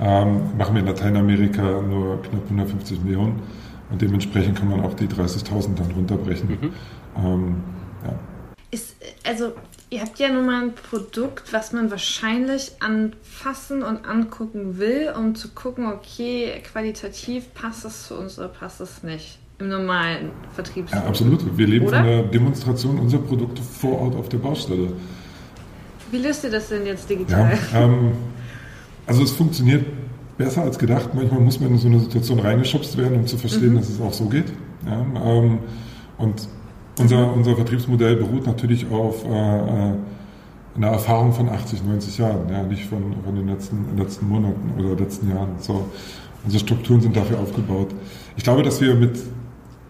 Ähm, 0.00 0.40
machen 0.56 0.74
wir 0.74 0.80
in 0.80 0.86
Lateinamerika 0.86 1.62
nur 1.82 2.22
knapp 2.22 2.44
150 2.44 3.04
Millionen 3.04 3.42
und 3.90 4.00
dementsprechend 4.00 4.58
kann 4.58 4.68
man 4.68 4.80
auch 4.80 4.94
die 4.94 5.06
30.000 5.06 5.74
dann 5.76 5.90
runterbrechen. 5.94 6.48
Mhm. 6.48 6.72
Ähm, 7.16 7.54
ja. 8.04 8.12
Ist, 8.70 8.96
also 9.26 9.52
Ihr 9.92 10.02
habt 10.02 10.20
ja 10.20 10.28
nun 10.28 10.46
mal 10.46 10.62
ein 10.62 10.72
Produkt, 10.72 11.52
was 11.52 11.72
man 11.72 11.90
wahrscheinlich 11.90 12.72
anfassen 12.78 13.82
und 13.82 14.06
angucken 14.06 14.78
will, 14.78 15.12
um 15.18 15.34
zu 15.34 15.48
gucken, 15.48 15.86
okay, 15.86 16.62
qualitativ 16.70 17.52
passt 17.54 17.84
es 17.84 18.06
zu 18.06 18.14
uns 18.14 18.38
oder 18.38 18.46
passt 18.46 18.80
es 18.80 19.02
nicht 19.02 19.40
im 19.58 19.68
normalen 19.68 20.30
Vertriebs. 20.54 20.92
Ja, 20.92 21.02
absolut. 21.02 21.58
Wir 21.58 21.66
leben 21.66 21.86
oder? 21.86 21.98
von 21.98 22.06
der 22.06 22.22
Demonstration 22.22 23.00
unserer 23.00 23.22
Produkte 23.22 23.62
vor 23.62 24.00
Ort 24.00 24.14
auf 24.14 24.28
der 24.28 24.38
Baustelle. 24.38 24.92
Wie 26.12 26.18
löst 26.18 26.44
ihr 26.44 26.50
das 26.50 26.68
denn 26.68 26.86
jetzt 26.86 27.10
digital? 27.10 27.58
Ja, 27.72 27.82
ähm, 27.82 28.12
also 29.06 29.24
es 29.24 29.32
funktioniert 29.32 29.84
besser 30.38 30.62
als 30.62 30.78
gedacht. 30.78 31.14
Manchmal 31.14 31.40
muss 31.40 31.58
man 31.58 31.72
in 31.72 31.78
so 31.78 31.88
eine 31.88 31.98
Situation 31.98 32.38
reingeschubst 32.38 32.96
werden, 32.96 33.18
um 33.18 33.26
zu 33.26 33.36
verstehen, 33.36 33.72
mhm. 33.72 33.78
dass 33.78 33.88
es 33.88 34.00
auch 34.00 34.12
so 34.12 34.26
geht. 34.26 34.46
Ja, 34.86 35.00
ähm, 35.00 35.58
und 36.16 36.48
unser, 37.00 37.32
unser 37.32 37.56
Vertriebsmodell 37.56 38.16
beruht 38.16 38.46
natürlich 38.46 38.90
auf 38.90 39.24
äh, 39.24 39.58
äh 39.88 39.92
einer 40.76 40.88
Erfahrung 40.88 41.32
von 41.32 41.48
80, 41.48 41.84
90 41.84 42.18
Jahren, 42.18 42.48
ja, 42.48 42.62
nicht 42.62 42.86
von, 42.86 43.14
von 43.24 43.34
den 43.34 43.48
letzten, 43.48 43.96
letzten 43.96 44.28
Monaten 44.28 44.72
oder 44.78 44.94
letzten 44.96 45.28
Jahren. 45.28 45.50
So, 45.58 45.90
unsere 46.44 46.60
Strukturen 46.60 47.00
sind 47.00 47.16
dafür 47.16 47.38
aufgebaut. 47.40 47.88
Ich 48.36 48.44
glaube, 48.44 48.62
dass 48.62 48.80
wir 48.80 48.94
mit, 48.94 49.18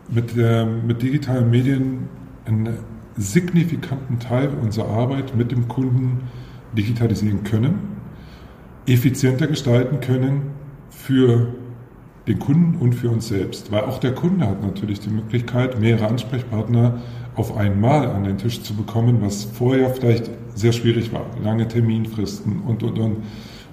mit, 0.08 0.36
der, 0.36 0.64
mit 0.64 1.02
digitalen 1.02 1.50
Medien 1.50 2.08
einen 2.46 2.78
signifikanten 3.16 4.18
Teil 4.18 4.50
unserer 4.60 4.88
Arbeit 4.88 5.36
mit 5.36 5.52
dem 5.52 5.68
Kunden 5.68 6.22
digitalisieren 6.76 7.44
können, 7.44 7.78
effizienter 8.86 9.46
gestalten 9.46 10.00
können 10.00 10.42
für 10.90 11.48
den 12.26 12.38
Kunden 12.38 12.76
und 12.80 12.94
für 12.94 13.10
uns 13.10 13.28
selbst. 13.28 13.72
Weil 13.72 13.82
auch 13.82 13.98
der 13.98 14.14
Kunde 14.14 14.46
hat 14.46 14.62
natürlich 14.62 15.00
die 15.00 15.10
Möglichkeit, 15.10 15.80
mehrere 15.80 16.08
Ansprechpartner 16.08 17.00
auf 17.36 17.56
einmal 17.56 18.08
an 18.10 18.24
den 18.24 18.38
Tisch 18.38 18.62
zu 18.62 18.74
bekommen, 18.74 19.18
was 19.20 19.44
vorher 19.44 19.90
vielleicht 19.90 20.30
sehr 20.54 20.72
schwierig 20.72 21.12
war. 21.12 21.26
Lange 21.42 21.66
Terminfristen 21.66 22.62
und, 22.62 22.82
und, 22.82 22.98
und. 22.98 23.16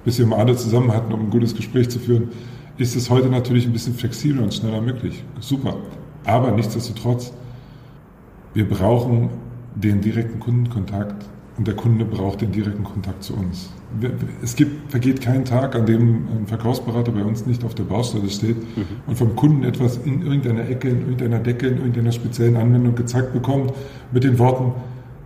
Bis 0.05 0.19
wir 0.19 0.25
mal 0.25 0.39
alle 0.39 0.55
zusammen 0.55 0.93
hatten, 0.93 1.11
um 1.11 1.25
ein 1.25 1.29
gutes 1.29 1.55
Gespräch 1.55 1.89
zu 1.89 1.99
führen, 1.99 2.29
ist 2.77 2.95
es 2.95 3.09
heute 3.09 3.27
natürlich 3.27 3.65
ein 3.65 3.73
bisschen 3.73 3.95
flexibler 3.95 4.43
und 4.43 4.53
schneller 4.53 4.81
möglich. 4.81 5.23
Super. 5.39 5.75
Aber 6.23 6.51
nichtsdestotrotz, 6.51 7.33
wir 8.53 8.67
brauchen 8.67 9.29
den 9.75 10.01
direkten 10.01 10.39
Kundenkontakt 10.39 11.25
und 11.57 11.67
der 11.67 11.75
Kunde 11.75 12.05
braucht 12.05 12.41
den 12.41 12.51
direkten 12.51 12.83
Kontakt 12.83 13.23
zu 13.23 13.33
uns. 13.33 13.69
Es 14.43 14.55
gibt, 14.55 14.91
vergeht 14.91 15.21
kein 15.21 15.43
Tag, 15.43 15.75
an 15.75 15.85
dem 15.85 16.27
ein 16.27 16.47
Verkaufsberater 16.47 17.11
bei 17.11 17.23
uns 17.23 17.45
nicht 17.45 17.63
auf 17.63 17.73
der 17.73 17.83
Baustelle 17.83 18.29
steht 18.29 18.57
mhm. 18.77 18.85
und 19.07 19.17
vom 19.17 19.35
Kunden 19.35 19.63
etwas 19.63 19.97
in 19.97 20.21
irgendeiner 20.21 20.69
Ecke, 20.69 20.89
in 20.89 20.99
irgendeiner 20.99 21.39
Decke, 21.39 21.67
in 21.67 21.77
irgendeiner 21.77 22.11
speziellen 22.11 22.57
Anwendung 22.57 22.95
gezeigt 22.95 23.33
bekommt 23.33 23.73
mit 24.11 24.23
den 24.23 24.37
Worten, 24.37 24.73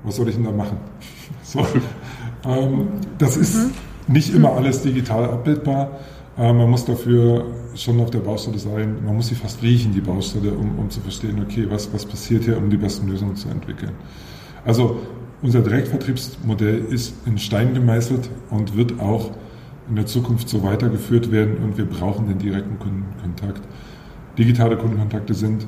was 0.04 0.16
soll 0.16 0.30
ich 0.30 0.36
denn 0.36 0.46
da 0.46 0.52
machen? 0.52 0.78
So, 1.44 1.66
ähm, 2.46 2.88
das 3.18 3.36
ist 3.36 3.56
mhm. 3.56 4.14
nicht 4.14 4.34
immer 4.34 4.54
alles 4.54 4.84
digital 4.84 5.26
abbildbar. 5.26 6.00
Äh, 6.38 6.54
man 6.54 6.70
muss 6.70 6.86
dafür 6.86 7.46
schon 7.76 8.00
auf 8.00 8.10
der 8.10 8.20
Baustelle 8.20 8.58
sein. 8.58 9.04
Man 9.04 9.16
muss 9.16 9.28
sie 9.28 9.36
fast 9.36 9.62
riechen, 9.62 9.92
die 9.92 10.00
Baustelle, 10.00 10.52
um, 10.52 10.80
um 10.80 10.90
zu 10.90 11.02
verstehen, 11.02 11.42
okay, 11.42 11.66
was, 11.70 11.92
was 11.94 12.06
passiert 12.06 12.46
hier, 12.46 12.58
um 12.58 12.70
die 12.70 12.78
besten 12.78 13.08
Lösungen 13.08 13.36
zu 13.36 13.50
entwickeln. 13.50 13.92
Also 14.64 14.98
unser 15.42 15.62
Direktvertriebsmodell 15.62 16.86
ist 16.90 17.16
in 17.26 17.38
Stein 17.38 17.74
gemeißelt 17.74 18.30
und 18.50 18.76
wird 18.76 19.00
auch 19.00 19.32
in 19.90 19.96
der 19.96 20.06
Zukunft 20.06 20.48
so 20.48 20.64
weitergeführt 20.64 21.32
werden 21.32 21.58
und 21.58 21.78
wir 21.78 21.86
brauchen 21.86 22.28
den 22.28 22.38
direkten 22.38 22.80
Kundenkontakt. 22.80 23.62
Digitale 24.38 24.78
Kundenkontakte 24.78 25.34
sind 25.34 25.66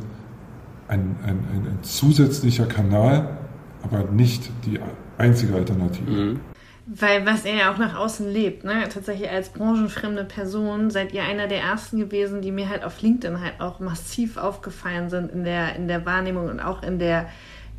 ein, 0.88 1.16
ein, 1.24 1.40
ein, 1.52 1.68
ein 1.68 1.80
zusätzlicher 1.82 2.66
Kanal, 2.66 3.38
aber 3.82 4.04
nicht 4.12 4.50
die 4.66 4.80
einzige 5.18 5.56
Alternative. 5.56 6.10
Mhm. 6.10 6.40
Weil 6.86 7.26
was 7.26 7.46
er 7.46 7.56
ja 7.56 7.72
auch 7.72 7.78
nach 7.78 7.98
außen 7.98 8.30
lebt, 8.30 8.66
ne? 8.66 8.84
Tatsächlich 8.94 9.30
als 9.30 9.50
branchenfremde 9.50 10.26
Person 10.26 10.90
seid 10.90 11.14
ihr 11.14 11.24
einer 11.24 11.48
der 11.48 11.62
ersten 11.62 11.98
gewesen, 11.98 12.42
die 12.42 12.52
mir 12.52 12.68
halt 12.68 12.84
auf 12.84 13.02
LinkedIn 13.02 13.40
halt 13.40 13.62
auch 13.62 13.80
massiv 13.80 14.36
aufgefallen 14.36 15.10
sind 15.10 15.32
in 15.32 15.46
der, 15.46 15.78
in 15.78 15.88
der 15.88 16.06
Wahrnehmung 16.06 16.50
und 16.50 16.60
auch 16.60 16.84
in 16.84 17.00
der, 17.00 17.30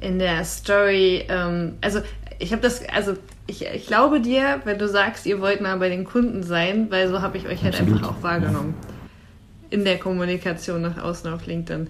in 0.01 0.19
der 0.19 0.45
Story, 0.45 1.25
ähm, 1.29 1.75
also 1.81 2.01
ich 2.39 2.53
habe 2.53 2.63
das, 2.63 2.83
also 2.89 3.15
ich, 3.47 3.67
ich 3.67 3.87
glaube 3.87 4.21
dir, 4.21 4.61
wenn 4.65 4.79
du 4.79 4.89
sagst, 4.89 5.27
ihr 5.27 5.41
wollt 5.41 5.61
mal 5.61 5.77
bei 5.79 5.89
den 5.89 6.05
Kunden 6.05 6.43
sein, 6.43 6.87
weil 6.91 7.09
so 7.09 7.23
habe 7.23 7.37
ich 7.39 7.47
euch 7.47 7.63
halt 7.63 7.75
Absolut. 7.75 7.99
einfach 7.99 8.11
auch 8.11 8.23
wahrgenommen. 8.23 8.75
Ja. 8.83 8.89
In 9.71 9.85
der 9.85 9.99
Kommunikation 9.99 10.83
nach 10.83 11.03
außen 11.03 11.33
auf 11.33 11.47
LinkedIn. 11.47 11.89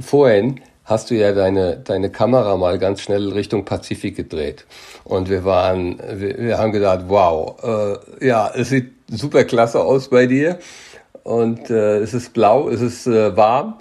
Vorhin 0.00 0.60
hast 0.84 1.10
du 1.10 1.14
ja 1.14 1.32
deine, 1.32 1.78
deine 1.78 2.10
Kamera 2.10 2.56
mal 2.56 2.78
ganz 2.78 3.00
schnell 3.00 3.28
Richtung 3.30 3.64
Pazifik 3.64 4.16
gedreht. 4.16 4.66
Und 5.04 5.30
wir 5.30 5.44
waren, 5.44 5.98
wir, 6.14 6.38
wir 6.38 6.58
haben 6.58 6.72
gedacht, 6.72 7.04
wow, 7.08 7.56
äh, 8.20 8.26
ja, 8.26 8.50
es 8.54 8.70
sieht 8.70 8.92
super 9.08 9.44
klasse 9.44 9.80
aus 9.80 10.08
bei 10.08 10.26
dir. 10.26 10.58
Und 11.22 11.70
äh, 11.70 11.98
es 11.98 12.14
ist 12.14 12.32
blau, 12.32 12.68
es 12.68 12.80
ist 12.80 13.06
äh, 13.06 13.36
warm. 13.36 13.78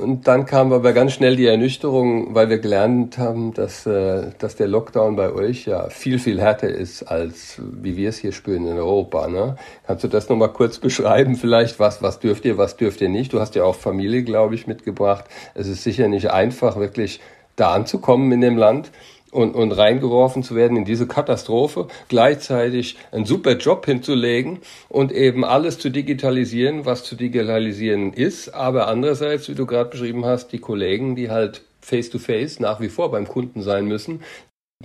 Und 0.00 0.26
dann 0.28 0.46
kam 0.46 0.72
aber 0.72 0.92
ganz 0.92 1.12
schnell 1.12 1.36
die 1.36 1.46
Ernüchterung, 1.46 2.34
weil 2.34 2.48
wir 2.48 2.58
gelernt 2.58 3.18
haben, 3.18 3.52
dass, 3.52 3.86
äh, 3.86 4.30
dass 4.38 4.56
der 4.56 4.66
Lockdown 4.66 5.14
bei 5.14 5.32
euch 5.32 5.66
ja 5.66 5.88
viel, 5.90 6.18
viel 6.18 6.40
härter 6.40 6.68
ist, 6.68 7.02
als 7.02 7.60
wie 7.60 7.96
wir 7.96 8.08
es 8.08 8.18
hier 8.18 8.32
spüren 8.32 8.66
in 8.66 8.78
Europa. 8.78 9.28
Ne? 9.28 9.56
Kannst 9.86 10.04
du 10.04 10.08
das 10.08 10.28
nochmal 10.28 10.52
kurz 10.52 10.78
beschreiben 10.78 11.36
vielleicht? 11.36 11.78
Was, 11.78 12.02
was 12.02 12.18
dürft 12.18 12.44
ihr, 12.46 12.56
was 12.56 12.76
dürft 12.76 13.02
ihr 13.02 13.10
nicht? 13.10 13.32
Du 13.32 13.40
hast 13.40 13.54
ja 13.54 13.64
auch 13.64 13.76
Familie, 13.76 14.22
glaube 14.22 14.54
ich, 14.54 14.66
mitgebracht. 14.66 15.26
Es 15.54 15.68
ist 15.68 15.82
sicher 15.82 16.08
nicht 16.08 16.30
einfach, 16.30 16.76
wirklich 16.76 17.20
da 17.56 17.72
anzukommen 17.74 18.32
in 18.32 18.40
dem 18.40 18.56
Land 18.56 18.90
und, 19.32 19.54
und 19.56 19.72
reingeworfen 19.72 20.44
zu 20.44 20.54
werden 20.54 20.76
in 20.76 20.84
diese 20.84 21.08
Katastrophe, 21.08 21.88
gleichzeitig 22.08 22.96
einen 23.10 23.24
super 23.24 23.56
Job 23.56 23.86
hinzulegen 23.86 24.58
und 24.88 25.10
eben 25.10 25.44
alles 25.44 25.78
zu 25.78 25.90
digitalisieren, 25.90 26.84
was 26.84 27.02
zu 27.02 27.16
digitalisieren 27.16 28.12
ist, 28.12 28.50
aber 28.50 28.86
andererseits, 28.86 29.48
wie 29.48 29.54
du 29.54 29.66
gerade 29.66 29.90
beschrieben 29.90 30.24
hast, 30.24 30.52
die 30.52 30.58
Kollegen, 30.58 31.16
die 31.16 31.30
halt 31.30 31.62
face-to-face 31.80 32.58
-face 32.58 32.62
nach 32.62 32.80
wie 32.80 32.90
vor 32.90 33.10
beim 33.10 33.26
Kunden 33.26 33.62
sein 33.62 33.86
müssen, 33.86 34.20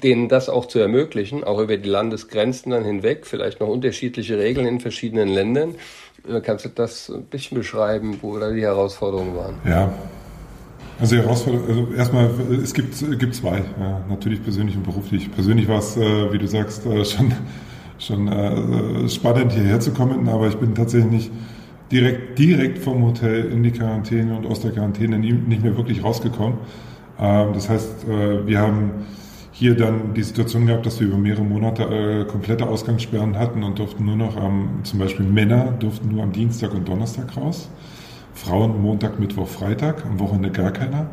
denen 0.02 0.30
das 0.30 0.50
auch 0.50 0.66
zu 0.66 0.80
ermöglichen, 0.80 1.44
auch 1.44 1.60
über 1.60 1.78
die 1.78 1.90
Landesgrenzen 1.90 2.72
dann 2.72 2.86
hinweg, 2.86 3.26
vielleicht 3.26 3.60
noch 3.60 3.68
unterschiedliche 3.68 4.38
Regeln 4.38 4.66
in 4.66 4.80
verschiedenen 4.80 5.28
Ländern. 5.28 5.76
Äh, 6.28 6.42
kannst 6.42 6.66
du 6.66 6.70
das 6.70 7.10
ein 7.10 7.26
bisschen 7.26 7.58
beschreiben, 7.58 8.20
wo 8.22 8.38
da 8.40 8.52
die 8.52 8.62
Herausforderungen 8.62 9.36
waren? 9.36 9.58
Ja, 9.68 9.94
also 11.00 11.16
die 11.16 11.22
Herausforderung, 11.22 11.68
also 11.68 11.88
erstmal, 11.96 12.30
es 12.64 12.74
gibt, 12.74 13.20
gibt 13.20 13.36
zwei, 13.36 13.64
ja, 13.80 14.02
natürlich 14.10 14.42
persönlich 14.42 14.76
und 14.76 14.84
beruflich. 14.84 15.32
Persönlich 15.32 15.68
war 15.68 15.80
es, 15.80 15.98
äh, 15.98 16.32
wie 16.32 16.38
du 16.38 16.48
sagst, 16.48 16.86
äh, 16.86 17.06
schon, 17.06 17.34
schon 18.00 18.28
äh, 18.28 19.08
spannend 19.10 19.52
hierher 19.52 19.80
zu 19.80 19.92
kommen, 19.92 20.28
aber 20.30 20.48
ich 20.48 20.56
bin 20.56 20.74
tatsächlich 20.76 21.12
nicht 21.12 21.32
direkt, 21.92 22.40
direkt 22.40 22.80
vom 22.80 23.04
Hotel 23.06 23.46
in 23.46 23.64
die 23.64 23.72
Quarantäne 23.72 24.36
und 24.36 24.46
aus 24.46 24.62
der 24.62 24.72
Quarantäne 24.72 25.20
nicht 25.20 25.64
mehr 25.64 25.78
wirklich 25.78 26.04
rausgekommen. 26.04 26.58
Ähm, 27.20 27.50
das 27.54 27.70
heißt, 27.70 28.08
äh, 28.08 28.48
wir 28.48 28.60
haben 28.60 28.92
hier 29.52 29.76
dann 29.76 30.14
die 30.14 30.22
Situation 30.22 30.68
gehabt, 30.68 30.86
dass 30.86 31.00
wir 31.00 31.08
über 31.08 31.18
mehrere 31.18 31.44
Monate 31.44 31.84
äh, 31.84 32.26
komplette 32.26 32.68
Ausgangssperren 32.68 33.38
hatten 33.40 33.64
und 33.64 33.80
durften 33.80 34.06
nur 34.06 34.16
noch 34.16 34.38
am, 34.38 34.82
zum 34.84 35.00
Beispiel 35.00 35.26
Männer 35.26 35.74
durften 35.80 36.10
nur 36.10 36.24
am 36.24 36.32
Dienstag 36.32 36.74
und 36.74 36.88
Donnerstag 36.88 37.36
raus. 37.36 37.70
Frauen 38.38 38.82
Montag, 38.82 39.20
Mittwoch, 39.20 39.48
Freitag, 39.48 40.06
am 40.06 40.20
Wochenende 40.20 40.52
gar 40.52 40.72
keiner. 40.72 41.08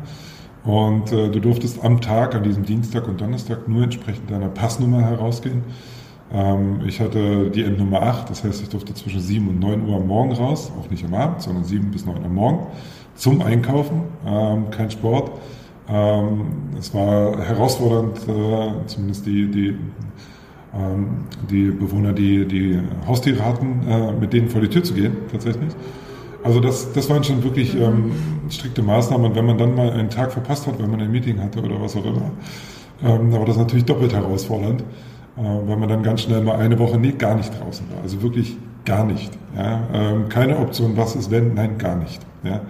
Und 0.63 1.11
äh, 1.11 1.29
du 1.29 1.39
durftest 1.39 1.83
am 1.83 2.01
Tag, 2.01 2.35
an 2.35 2.43
diesem 2.43 2.63
Dienstag 2.63 3.07
und 3.07 3.19
Donnerstag, 3.21 3.67
nur 3.67 3.83
entsprechend 3.83 4.31
deiner 4.31 4.47
Passnummer 4.47 5.01
herausgehen. 5.01 5.63
Ähm, 6.31 6.81
ich 6.87 6.99
hatte 6.99 7.49
die 7.49 7.63
Endnummer 7.63 8.01
8, 8.01 8.29
das 8.29 8.43
heißt, 8.43 8.61
ich 8.61 8.69
durfte 8.69 8.93
zwischen 8.93 9.19
7 9.19 9.47
und 9.47 9.59
9 9.59 9.87
Uhr 9.87 9.97
am 9.97 10.07
Morgen 10.07 10.31
raus, 10.33 10.71
auch 10.79 10.89
nicht 10.89 11.05
am 11.05 11.13
Abend, 11.13 11.41
sondern 11.41 11.63
7 11.63 11.91
bis 11.91 12.05
9 12.05 12.17
Uhr 12.17 12.25
am 12.25 12.35
Morgen, 12.35 12.67
zum 13.15 13.41
Einkaufen, 13.41 14.03
ähm, 14.25 14.69
kein 14.71 14.89
Sport. 14.89 15.31
Ähm, 15.87 16.45
es 16.79 16.93
war 16.93 17.37
herausfordernd, 17.43 18.17
äh, 18.27 18.87
zumindest 18.87 19.25
die, 19.27 19.47
die, 19.51 19.77
ähm, 20.75 21.25
die 21.49 21.69
Bewohner, 21.69 22.13
die, 22.13 22.45
die 22.45 22.79
Haustiere 23.07 23.45
hatten, 23.45 23.87
äh, 23.87 24.11
mit 24.13 24.33
denen 24.33 24.49
vor 24.49 24.61
die 24.61 24.67
Tür 24.67 24.83
zu 24.83 24.95
gehen, 24.95 25.15
tatsächlich. 25.31 25.73
Also 26.45 26.59
das, 26.59 26.93
das 26.93 27.09
waren 27.09 27.23
schon 27.23 27.43
wirklich 27.43 27.75
ähm, 27.75 28.11
strikte 28.49 28.83
Maßnahmen. 28.83 29.31
Und 29.31 29.35
wenn 29.35 29.45
man 29.47 29.57
dann 29.57 29.75
mal 29.75 29.89
einen 29.91 30.11
Tag 30.11 30.31
verpasst 30.31 30.67
hat, 30.67 30.79
wenn 30.79 30.91
man 30.91 31.01
ein 31.01 31.11
Meeting 31.11 31.41
hatte 31.41 31.59
oder 31.59 31.81
was 31.81 31.95
auch 31.95 32.05
immer, 32.05 32.31
ähm, 33.03 33.31
da 33.31 33.39
war 33.39 33.45
das 33.45 33.57
natürlich 33.57 33.85
doppelt 33.85 34.13
herausfordernd, 34.13 34.81
äh, 34.81 35.41
weil 35.41 35.75
man 35.75 35.89
dann 35.89 36.03
ganz 36.03 36.21
schnell 36.21 36.41
mal 36.41 36.57
eine 36.57 36.77
Woche 36.77 36.99
nie, 36.99 37.13
gar 37.13 37.35
nicht 37.35 37.51
draußen 37.59 37.89
war. 37.91 38.03
Also 38.03 38.21
wirklich 38.21 38.57
gar 38.85 39.03
nicht. 39.03 39.31
Ja? 39.57 39.87
Ähm, 39.91 40.29
keine 40.29 40.59
Option, 40.59 40.95
was 40.95 41.15
ist 41.15 41.31
wenn? 41.31 41.55
Nein, 41.55 41.79
gar 41.79 41.95
nicht. 41.95 42.21
Ja? 42.43 42.61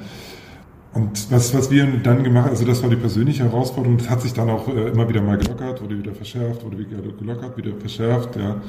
Und 0.96 1.30
was, 1.30 1.54
was 1.54 1.70
wir 1.70 1.86
dann 1.86 2.24
gemacht 2.24 2.50
also 2.50 2.66
das 2.66 2.82
war 2.82 2.90
die 2.90 2.96
persönliche 2.96 3.44
Herausforderung, 3.44 3.98
das 3.98 4.10
hat 4.10 4.22
sich 4.22 4.34
dann 4.34 4.50
auch 4.50 4.70
äh, 4.70 4.92
immer 4.92 5.10
wieder 5.10 5.22
mal 5.22 5.38
gelockert, 5.38 5.82
wurde 5.82 5.98
wieder 5.98 6.14
verschärft, 6.14 6.64
wurde 6.64 6.80
wieder 6.80 6.98
gelockert, 7.20 7.58
wieder 7.58 7.74
verschärft. 7.78 8.38
Ja. 8.38 8.62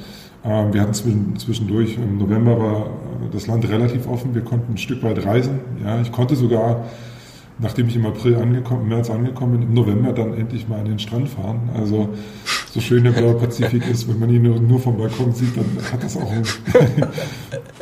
Ähm, 0.44 0.74
wir 0.74 0.80
hatten 0.80 1.36
zwischendurch, 1.38 1.96
im 1.96 2.18
November 2.18 2.58
war 2.58 2.90
das 3.30 3.46
Land 3.46 3.68
relativ 3.68 4.08
offen, 4.08 4.34
wir 4.34 4.42
konnten 4.42 4.74
ein 4.74 4.78
Stück 4.78 5.04
weit 5.04 5.24
reisen. 5.24 5.60
Ja. 5.84 6.00
Ich 6.00 6.10
konnte 6.10 6.34
sogar 6.34 6.86
nachdem 7.58 7.88
ich 7.88 7.96
im 7.96 8.04
April 8.04 8.36
angekommen, 8.36 8.88
März 8.88 9.08
angekommen 9.08 9.52
bin, 9.52 9.62
im 9.68 9.74
November 9.74 10.12
dann 10.12 10.34
endlich 10.34 10.68
mal 10.68 10.80
an 10.80 10.86
den 10.86 10.98
Strand 10.98 11.28
fahren. 11.28 11.70
Also 11.74 12.10
so 12.70 12.80
schön 12.80 13.04
der 13.04 13.12
blaue 13.12 13.34
Pazifik 13.34 13.88
ist, 13.88 14.08
wenn 14.08 14.18
man 14.18 14.30
ihn 14.30 14.42
nur, 14.42 14.60
nur 14.60 14.78
vom 14.78 14.98
Balkon 14.98 15.32
sieht, 15.32 15.56
dann 15.56 15.64
hat 15.90 16.02
das 16.02 16.16
auch, 16.16 16.30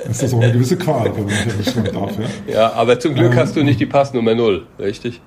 ein, 0.04 0.10
ist 0.10 0.22
das 0.22 0.34
auch 0.34 0.40
eine 0.40 0.52
gewisse 0.52 0.76
Qual, 0.76 1.12
wenn 1.16 1.24
man 1.24 1.34
den 1.56 1.64
Strand 1.64 1.94
darf. 1.94 2.12
Ja, 2.46 2.52
ja 2.52 2.72
aber 2.72 2.98
zum 2.98 3.14
Glück 3.14 3.32
ähm, 3.32 3.38
hast 3.38 3.56
du 3.56 3.62
nicht 3.62 3.80
die 3.80 3.86
Passnummer 3.86 4.34
Null, 4.34 4.66
richtig? 4.78 5.20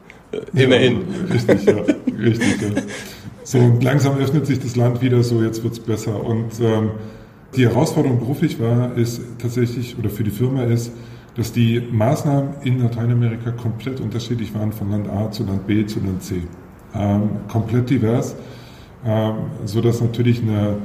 Immerhin. 0.54 1.02
Ja, 1.28 1.34
richtig, 1.34 1.66
ja, 1.66 1.76
richtig. 2.20 2.62
Ja. 2.62 2.82
So, 3.44 3.60
und 3.60 3.82
langsam 3.82 4.18
öffnet 4.18 4.46
sich 4.46 4.60
das 4.60 4.76
Land 4.76 5.02
wieder, 5.02 5.24
so 5.24 5.42
jetzt 5.42 5.63
wird's 5.63 5.80
besser. 5.80 6.22
Und 6.24 6.60
ähm, 6.62 6.92
die 7.56 7.66
Herausforderung 7.66 8.20
beruflich 8.20 8.60
war, 8.60 8.96
ist 8.98 9.22
tatsächlich, 9.40 9.98
oder 9.98 10.10
für 10.10 10.24
die 10.24 10.32
Firma 10.32 10.63
ist, 10.63 10.92
dass 11.36 11.54
die 11.54 11.80
Maßnahmen 11.80 12.56
in 12.63 12.82
Lateinamerika 12.82 13.52
komplett 13.52 14.02
unterschiedlich 14.02 14.54
waren 14.54 14.74
von 14.74 14.92
Land 14.92 15.08
A 15.08 15.32
zu 15.32 15.46
Land 15.46 15.68
B 15.68 15.86
zu 15.86 16.00
Land 16.00 16.24
C. 16.24 16.42
Ähm, 16.94 17.30
komplett 17.48 17.90
divers, 17.90 18.36
ähm, 19.06 19.36
so 19.66 19.82
dass 19.82 20.02
natürlich 20.02 20.42
eine 20.42 20.78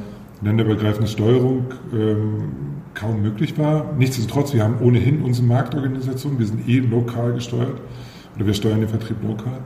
länderübergreifende 0.42 1.08
Steuerung 1.08 1.66
ähm, 1.92 2.52
kaum 2.94 3.22
möglich 3.22 3.58
war. 3.58 3.92
Nichtsdestotrotz, 3.98 4.52
wir 4.54 4.64
haben 4.64 4.76
ohnehin 4.80 5.22
unsere 5.22 5.46
Marktorganisation, 5.46 6.38
wir 6.38 6.46
sind 6.46 6.68
eh 6.68 6.80
lokal 6.80 7.34
gesteuert 7.34 7.80
oder 8.36 8.46
wir 8.46 8.54
steuern 8.54 8.80
den 8.80 8.88
Vertrieb 8.88 9.16
lokal. 9.22 9.58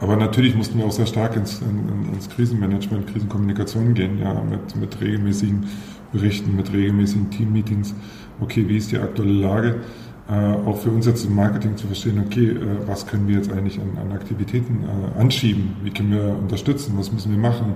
Aber 0.00 0.16
natürlich 0.16 0.54
mussten 0.54 0.78
wir 0.78 0.86
auch 0.86 0.92
sehr 0.92 1.06
stark 1.06 1.36
ins, 1.36 1.60
in, 1.60 2.12
ins 2.12 2.28
Krisenmanagement, 2.28 3.12
Krisenkommunikation 3.12 3.94
gehen, 3.94 4.18
ja, 4.20 4.34
mit, 4.48 4.76
mit 4.76 5.00
regelmäßigen 5.00 5.66
Berichten, 6.12 6.54
mit 6.54 6.72
regelmäßigen 6.72 7.30
Teammeetings. 7.30 7.94
Okay, 8.40 8.68
wie 8.68 8.76
ist 8.76 8.92
die 8.92 8.98
aktuelle 8.98 9.32
Lage? 9.32 9.80
äh, 10.28 10.68
auch 10.68 10.76
für 10.76 10.90
uns 10.90 11.06
jetzt 11.06 11.24
im 11.24 11.34
Marketing 11.34 11.76
zu 11.76 11.86
verstehen, 11.86 12.22
okay, 12.24 12.50
äh, 12.50 12.56
was 12.86 13.06
können 13.06 13.26
wir 13.28 13.36
jetzt 13.36 13.50
eigentlich 13.50 13.80
an, 13.80 13.96
an 13.98 14.12
Aktivitäten 14.12 14.84
äh, 14.84 15.18
anschieben, 15.18 15.76
wie 15.82 15.90
können 15.90 16.12
wir 16.12 16.36
unterstützen, 16.38 16.94
was 16.96 17.10
müssen 17.12 17.32
wir 17.32 17.38
machen. 17.38 17.74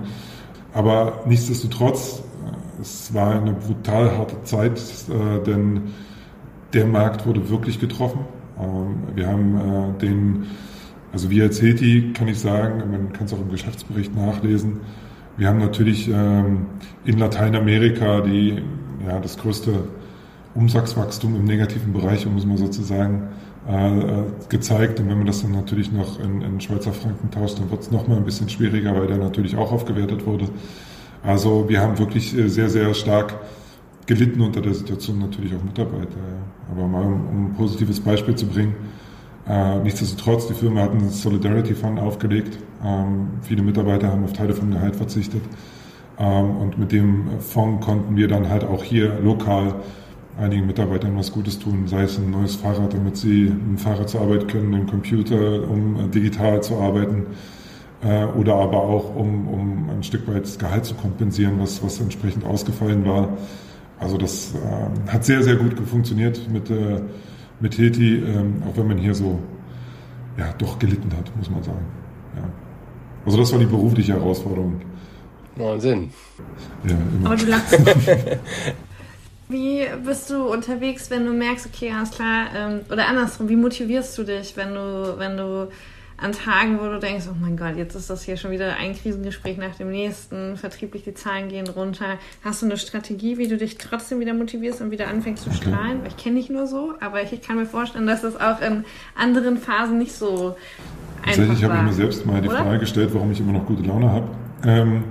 Aber 0.73 1.23
nichtsdestotrotz, 1.27 2.23
es 2.81 3.13
war 3.13 3.41
eine 3.41 3.53
brutal 3.53 4.17
harte 4.17 4.41
Zeit, 4.43 4.79
äh, 5.09 5.43
denn 5.43 5.81
der 6.73 6.85
Markt 6.85 7.25
wurde 7.25 7.49
wirklich 7.49 7.79
getroffen. 7.79 8.21
Ähm, 8.59 9.15
wir 9.15 9.27
haben 9.27 9.55
äh, 9.55 9.99
den, 9.99 10.45
also 11.11 11.29
wir 11.29 11.43
als 11.43 11.61
Heti 11.61 12.13
kann 12.13 12.27
ich 12.27 12.39
sagen, 12.39 12.83
man 12.91 13.13
kann 13.13 13.25
es 13.25 13.33
auch 13.33 13.41
im 13.41 13.49
Geschäftsbericht 13.49 14.15
nachlesen, 14.15 14.81
wir 15.35 15.47
haben 15.47 15.59
natürlich 15.59 16.07
ähm, 16.09 16.67
in 17.05 17.17
Lateinamerika 17.17 18.21
die, 18.21 18.61
ja, 19.07 19.19
das 19.19 19.37
größte 19.37 19.71
Umsatzwachstum 20.53 21.35
im 21.35 21.45
negativen 21.45 21.91
Bereich, 21.91 22.27
um 22.27 22.37
es 22.37 22.45
mal 22.45 22.57
so 22.57 22.67
zu 22.67 22.83
sagen, 22.83 23.29
äh, 23.67 24.49
gezeigt. 24.49 24.99
Und 24.99 25.09
wenn 25.09 25.17
man 25.17 25.25
das 25.25 25.41
dann 25.41 25.51
natürlich 25.51 25.91
noch 25.91 26.19
in, 26.19 26.41
in 26.41 26.61
Schweizer 26.61 26.93
Franken 26.93 27.31
tauscht, 27.31 27.59
dann 27.59 27.71
wird 27.71 27.81
es 27.81 27.89
nochmal 27.89 28.17
ein 28.17 28.25
bisschen 28.25 28.47
schwieriger, 28.47 28.95
weil 28.95 29.07
der 29.07 29.17
natürlich 29.17 29.55
auch 29.55 29.71
aufgewertet 29.71 30.25
wurde. 30.27 30.49
Also 31.23 31.67
wir 31.69 31.81
haben 31.81 31.97
wirklich 31.97 32.37
äh, 32.37 32.47
sehr, 32.49 32.69
sehr 32.69 32.93
stark 32.93 33.33
gelitten 34.05 34.41
unter 34.41 34.61
der 34.61 34.73
Situation, 34.73 35.19
natürlich 35.19 35.55
auch 35.55 35.63
Mitarbeiter. 35.63 36.17
Aber 36.69 36.87
mal 36.87 37.05
um, 37.05 37.27
um 37.27 37.45
ein 37.45 37.53
positives 37.53 37.99
Beispiel 37.99 38.35
zu 38.35 38.45
bringen, 38.47 38.75
äh, 39.47 39.79
nichtsdestotrotz, 39.79 40.47
die 40.47 40.53
Firma 40.53 40.81
hat 40.81 40.91
einen 40.91 41.09
Solidarity 41.09 41.73
Fund 41.73 41.99
aufgelegt. 41.99 42.57
Ähm, 42.83 43.27
viele 43.41 43.61
Mitarbeiter 43.61 44.09
haben 44.09 44.23
auf 44.23 44.33
Teile 44.33 44.53
vom 44.53 44.71
Gehalt 44.71 44.95
verzichtet. 44.95 45.41
Ähm, 46.19 46.57
und 46.57 46.77
mit 46.77 46.91
dem 46.91 47.39
Fonds 47.39 47.85
konnten 47.85 48.15
wir 48.15 48.27
dann 48.27 48.49
halt 48.49 48.63
auch 48.63 48.83
hier 48.83 49.19
lokal 49.21 49.75
einigen 50.37 50.65
Mitarbeitern 50.65 51.15
was 51.15 51.31
Gutes 51.31 51.59
tun, 51.59 51.87
sei 51.87 52.03
es 52.03 52.17
ein 52.17 52.31
neues 52.31 52.55
Fahrrad, 52.55 52.93
damit 52.93 53.17
sie 53.17 53.45
dem 53.45 53.77
Fahrrad 53.77 54.09
zur 54.09 54.21
Arbeit 54.21 54.47
können, 54.47 54.73
einen 54.73 54.87
Computer, 54.87 55.69
um 55.69 55.95
äh, 55.99 56.07
digital 56.07 56.61
zu 56.63 56.77
arbeiten, 56.77 57.27
äh, 58.03 58.25
oder 58.25 58.55
aber 58.55 58.81
auch, 58.81 59.15
um, 59.15 59.47
um 59.47 59.89
ein 59.89 60.03
Stück 60.03 60.27
weit 60.27 60.43
das 60.43 60.59
Gehalt 60.59 60.85
zu 60.85 60.95
kompensieren, 60.95 61.59
was, 61.59 61.83
was 61.83 61.99
entsprechend 61.99 62.45
ausgefallen 62.45 63.05
war. 63.05 63.37
Also 63.99 64.17
das 64.17 64.53
äh, 64.53 65.11
hat 65.11 65.23
sehr, 65.23 65.43
sehr 65.43 65.55
gut 65.55 65.79
funktioniert 65.87 66.49
mit, 66.51 66.69
äh, 66.69 67.01
mit 67.59 67.77
Heti, 67.77 68.17
ähm, 68.17 68.61
auch 68.67 68.77
wenn 68.77 68.87
man 68.87 68.97
hier 68.97 69.15
so 69.15 69.39
ja, 70.37 70.53
doch 70.57 70.79
gelitten 70.79 71.11
hat, 71.15 71.35
muss 71.37 71.49
man 71.49 71.63
sagen. 71.63 71.85
Ja. 72.35 72.43
Also 73.25 73.37
das 73.37 73.51
war 73.51 73.59
die 73.59 73.65
berufliche 73.65 74.13
Herausforderung. 74.13 74.81
Wahnsinn. 75.55 76.09
Ja, 76.83 76.95
immer. 77.15 77.27
Aber 77.27 77.35
du 77.35 77.45
lachst. 77.45 77.77
Wie 79.49 79.85
bist 80.03 80.29
du 80.31 80.51
unterwegs, 80.51 81.11
wenn 81.11 81.25
du 81.25 81.31
merkst, 81.31 81.67
okay, 81.67 81.91
alles 81.95 82.11
klar, 82.11 82.47
ähm, 82.55 82.79
oder 82.91 83.07
andersrum, 83.07 83.49
wie 83.49 83.55
motivierst 83.57 84.17
du 84.17 84.23
dich, 84.23 84.57
wenn 84.57 84.73
du, 84.73 85.15
wenn 85.19 85.37
du 85.37 85.67
an 86.17 86.31
Tagen, 86.31 86.79
wo 86.79 86.85
du 86.85 86.99
denkst, 86.99 87.25
oh 87.29 87.35
mein 87.39 87.57
Gott, 87.57 87.75
jetzt 87.75 87.95
ist 87.95 88.09
das 88.09 88.23
hier 88.23 88.37
schon 88.37 88.51
wieder 88.51 88.75
ein 88.75 88.95
Krisengespräch 88.95 89.57
nach 89.57 89.75
dem 89.75 89.91
nächsten, 89.91 90.57
vertrieblich 90.57 91.03
die 91.03 91.13
Zahlen 91.13 91.49
gehen 91.49 91.67
runter. 91.67 92.17
Hast 92.43 92.61
du 92.61 92.65
eine 92.65 92.77
Strategie, 92.77 93.37
wie 93.37 93.47
du 93.47 93.57
dich 93.57 93.77
trotzdem 93.77 94.19
wieder 94.19 94.33
motivierst 94.33 94.81
und 94.81 94.91
wieder 94.91 95.07
anfängst 95.07 95.43
zu 95.43 95.51
strahlen? 95.51 96.01
Ich 96.07 96.17
kenne 96.17 96.35
dich 96.35 96.49
nur 96.49 96.67
so, 96.67 96.93
aber 96.99 97.21
ich, 97.21 97.33
ich, 97.33 97.41
kann 97.41 97.57
mir 97.57 97.65
vorstellen, 97.65 98.07
dass 98.07 98.21
das 98.21 98.39
auch 98.39 98.61
in 98.61 98.85
anderen 99.15 99.57
Phasen 99.57 99.97
nicht 99.97 100.13
so 100.13 100.55
einfach 101.21 101.37
Tatsächlich 101.37 101.63
habe 101.63 101.75
ich 101.77 101.83
mir 101.83 101.93
selbst 101.93 102.25
mal 102.25 102.41
die 102.41 102.49
oder? 102.49 102.57
Frage 102.59 102.79
gestellt, 102.79 103.09
warum 103.13 103.31
ich 103.31 103.39
immer 103.39 103.53
noch 103.53 103.65
gute 103.65 103.83
Laune 103.83 104.09
habe. 104.09 104.27
Ähm, 104.65 105.03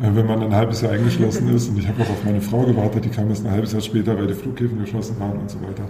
äh, 0.00 0.10
wenn 0.12 0.26
man 0.26 0.42
ein 0.42 0.54
halbes 0.54 0.80
Jahr 0.80 0.92
eingeschlossen 0.92 1.54
ist. 1.54 1.68
Und 1.68 1.78
ich 1.78 1.86
habe 1.86 2.02
auch 2.02 2.10
auf 2.10 2.24
meine 2.24 2.40
Frau 2.40 2.62
gewartet, 2.62 3.04
die 3.04 3.10
kam 3.10 3.28
erst 3.28 3.46
ein 3.46 3.52
halbes 3.52 3.72
Jahr 3.72 3.82
später, 3.82 4.16
weil 4.18 4.26
die 4.26 4.34
Flughäfen 4.34 4.80
geschlossen 4.80 5.18
waren 5.20 5.38
und 5.38 5.50
so 5.50 5.58
weiter. 5.62 5.84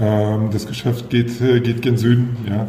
Ähm, 0.00 0.50
das 0.50 0.66
Geschäft 0.66 1.08
geht, 1.10 1.40
äh, 1.40 1.60
geht 1.60 1.82
gen 1.82 1.96
Süden, 1.96 2.36
ja. 2.48 2.66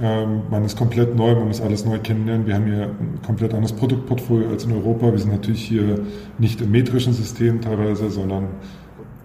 Ähm, 0.00 0.42
man 0.50 0.64
ist 0.64 0.76
komplett 0.76 1.16
neu, 1.16 1.34
man 1.34 1.48
muss 1.48 1.60
alles 1.60 1.84
neu 1.84 1.98
kennenlernen. 1.98 2.46
Wir 2.46 2.54
haben 2.54 2.66
hier 2.66 2.84
ein 2.84 3.20
komplett 3.24 3.52
anderes 3.52 3.72
Produktportfolio 3.72 4.48
als 4.50 4.64
in 4.64 4.72
Europa. 4.72 5.10
Wir 5.10 5.18
sind 5.18 5.32
natürlich 5.32 5.64
hier 5.64 6.00
nicht 6.38 6.60
im 6.60 6.70
metrischen 6.70 7.12
System 7.12 7.60
teilweise, 7.60 8.08
sondern 8.10 8.48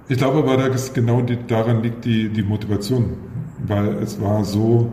ich 0.09 0.17
glaube 0.17 0.39
aber, 0.39 0.57
dass 0.69 0.93
genau 0.93 1.21
die, 1.21 1.37
daran 1.47 1.83
liegt 1.83 2.05
die, 2.05 2.29
die 2.29 2.43
Motivation, 2.43 3.17
weil 3.65 3.93
es 4.01 4.19
war 4.19 4.43
so, 4.43 4.91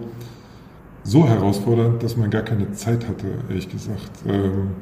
so 1.02 1.26
herausfordernd, 1.26 2.02
dass 2.02 2.16
man 2.16 2.30
gar 2.30 2.42
keine 2.42 2.72
Zeit 2.72 3.08
hatte, 3.08 3.26
ehrlich 3.48 3.70
gesagt, 3.70 4.10
ähm, 4.28 4.72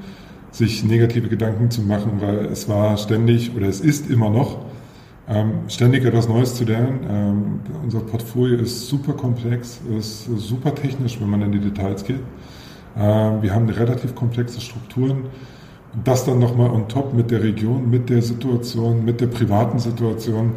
sich 0.51 0.85
negative 0.85 1.29
Gedanken 1.29 1.71
zu 1.71 1.83
machen, 1.83 2.21
weil 2.21 2.47
es 2.47 2.69
war 2.69 2.97
ständig 2.97 3.55
oder 3.57 3.69
es 3.69 3.81
ist 3.81 4.11
immer 4.11 4.31
noch 4.31 4.65
ähm, 5.29 5.53
ständig 5.69 6.05
etwas 6.05 6.29
Neues 6.29 6.55
zu 6.55 6.65
lernen. 6.65 7.01
Ähm, 7.09 7.61
unser 7.83 8.01
Portfolio 8.01 8.59
ist 8.59 8.89
super 8.89 9.13
komplex, 9.13 9.81
ist 9.97 10.25
super 10.25 10.75
technisch, 10.75 11.21
wenn 11.21 11.29
man 11.29 11.43
in 11.43 11.53
die 11.53 11.61
Details 11.61 12.05
geht. 12.05 12.21
Ähm, 12.97 13.43
wir 13.43 13.55
haben 13.55 13.69
relativ 13.69 14.15
komplexe 14.15 14.61
Strukturen. 14.61 15.25
Und 15.95 16.07
das 16.07 16.25
dann 16.25 16.39
nochmal 16.39 16.71
on 16.71 16.89
top 16.89 17.15
mit 17.15 17.31
der 17.31 17.43
Region, 17.43 17.91
mit 17.91 18.11
der 18.11 18.23
Situation, 18.23 19.05
mit 19.05 19.21
der 19.21 19.27
privaten 19.27 19.79
Situation, 19.79 20.53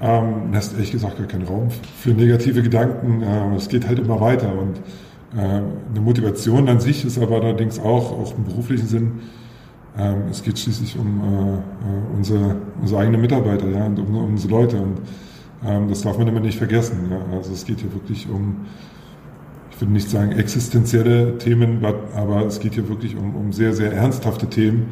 ähm, 0.00 0.52
lässt 0.52 0.74
ehrlich 0.74 0.92
gesagt 0.92 1.18
gar 1.18 1.26
keinen 1.26 1.46
Raum 1.46 1.68
für 1.70 2.10
negative 2.10 2.62
Gedanken. 2.62 3.22
Ähm, 3.24 3.52
es 3.54 3.68
geht 3.68 3.86
halt 3.86 3.98
immer 3.98 4.20
weiter 4.20 4.52
und 4.52 4.78
äh, 5.36 5.40
eine 5.40 6.00
Motivation 6.00 6.68
an 6.68 6.80
sich 6.80 7.04
ist 7.04 7.18
aber 7.18 7.36
allerdings 7.36 7.78
auch, 7.78 8.12
auch 8.12 8.36
im 8.36 8.44
beruflichen 8.44 8.86
Sinn, 8.86 9.12
ähm, 9.98 10.24
es 10.30 10.42
geht 10.42 10.58
schließlich 10.58 10.98
um 10.98 11.20
äh, 11.20 11.54
äh, 11.54 12.16
unsere, 12.16 12.56
unsere 12.80 13.00
eigenen 13.00 13.20
Mitarbeiter 13.20 13.68
ja, 13.68 13.86
und 13.86 13.98
um, 13.98 14.16
um 14.16 14.30
unsere 14.30 14.52
Leute 14.52 14.76
und 14.76 15.00
ähm, 15.64 15.88
das 15.88 16.02
darf 16.02 16.18
man 16.18 16.28
immer 16.28 16.40
nicht 16.40 16.58
vergessen. 16.58 17.10
Ja. 17.10 17.36
Also 17.36 17.52
es 17.52 17.64
geht 17.64 17.80
hier 17.80 17.92
wirklich 17.92 18.28
um 18.28 18.66
ich 19.76 19.82
würde 19.82 19.92
nicht 19.92 20.08
sagen 20.08 20.32
existenzielle 20.32 21.36
Themen, 21.36 21.84
aber 21.84 22.46
es 22.46 22.60
geht 22.60 22.72
hier 22.72 22.88
wirklich 22.88 23.14
um, 23.14 23.36
um 23.36 23.52
sehr, 23.52 23.74
sehr 23.74 23.92
ernsthafte 23.92 24.46
Themen, 24.46 24.88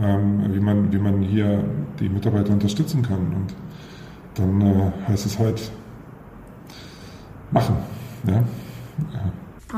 ähm, 0.00 0.54
wie, 0.54 0.58
man, 0.58 0.90
wie 0.90 0.96
man 0.96 1.20
hier 1.20 1.62
die 2.00 2.08
Mitarbeiter 2.08 2.54
unterstützen 2.54 3.02
kann. 3.02 3.18
Und 3.34 3.54
dann 4.32 4.60
äh, 4.62 5.08
heißt 5.08 5.26
es 5.26 5.38
halt 5.38 5.70
machen. 7.50 7.76
Ja? 8.26 8.42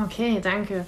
Okay, 0.05 0.39
danke. 0.41 0.85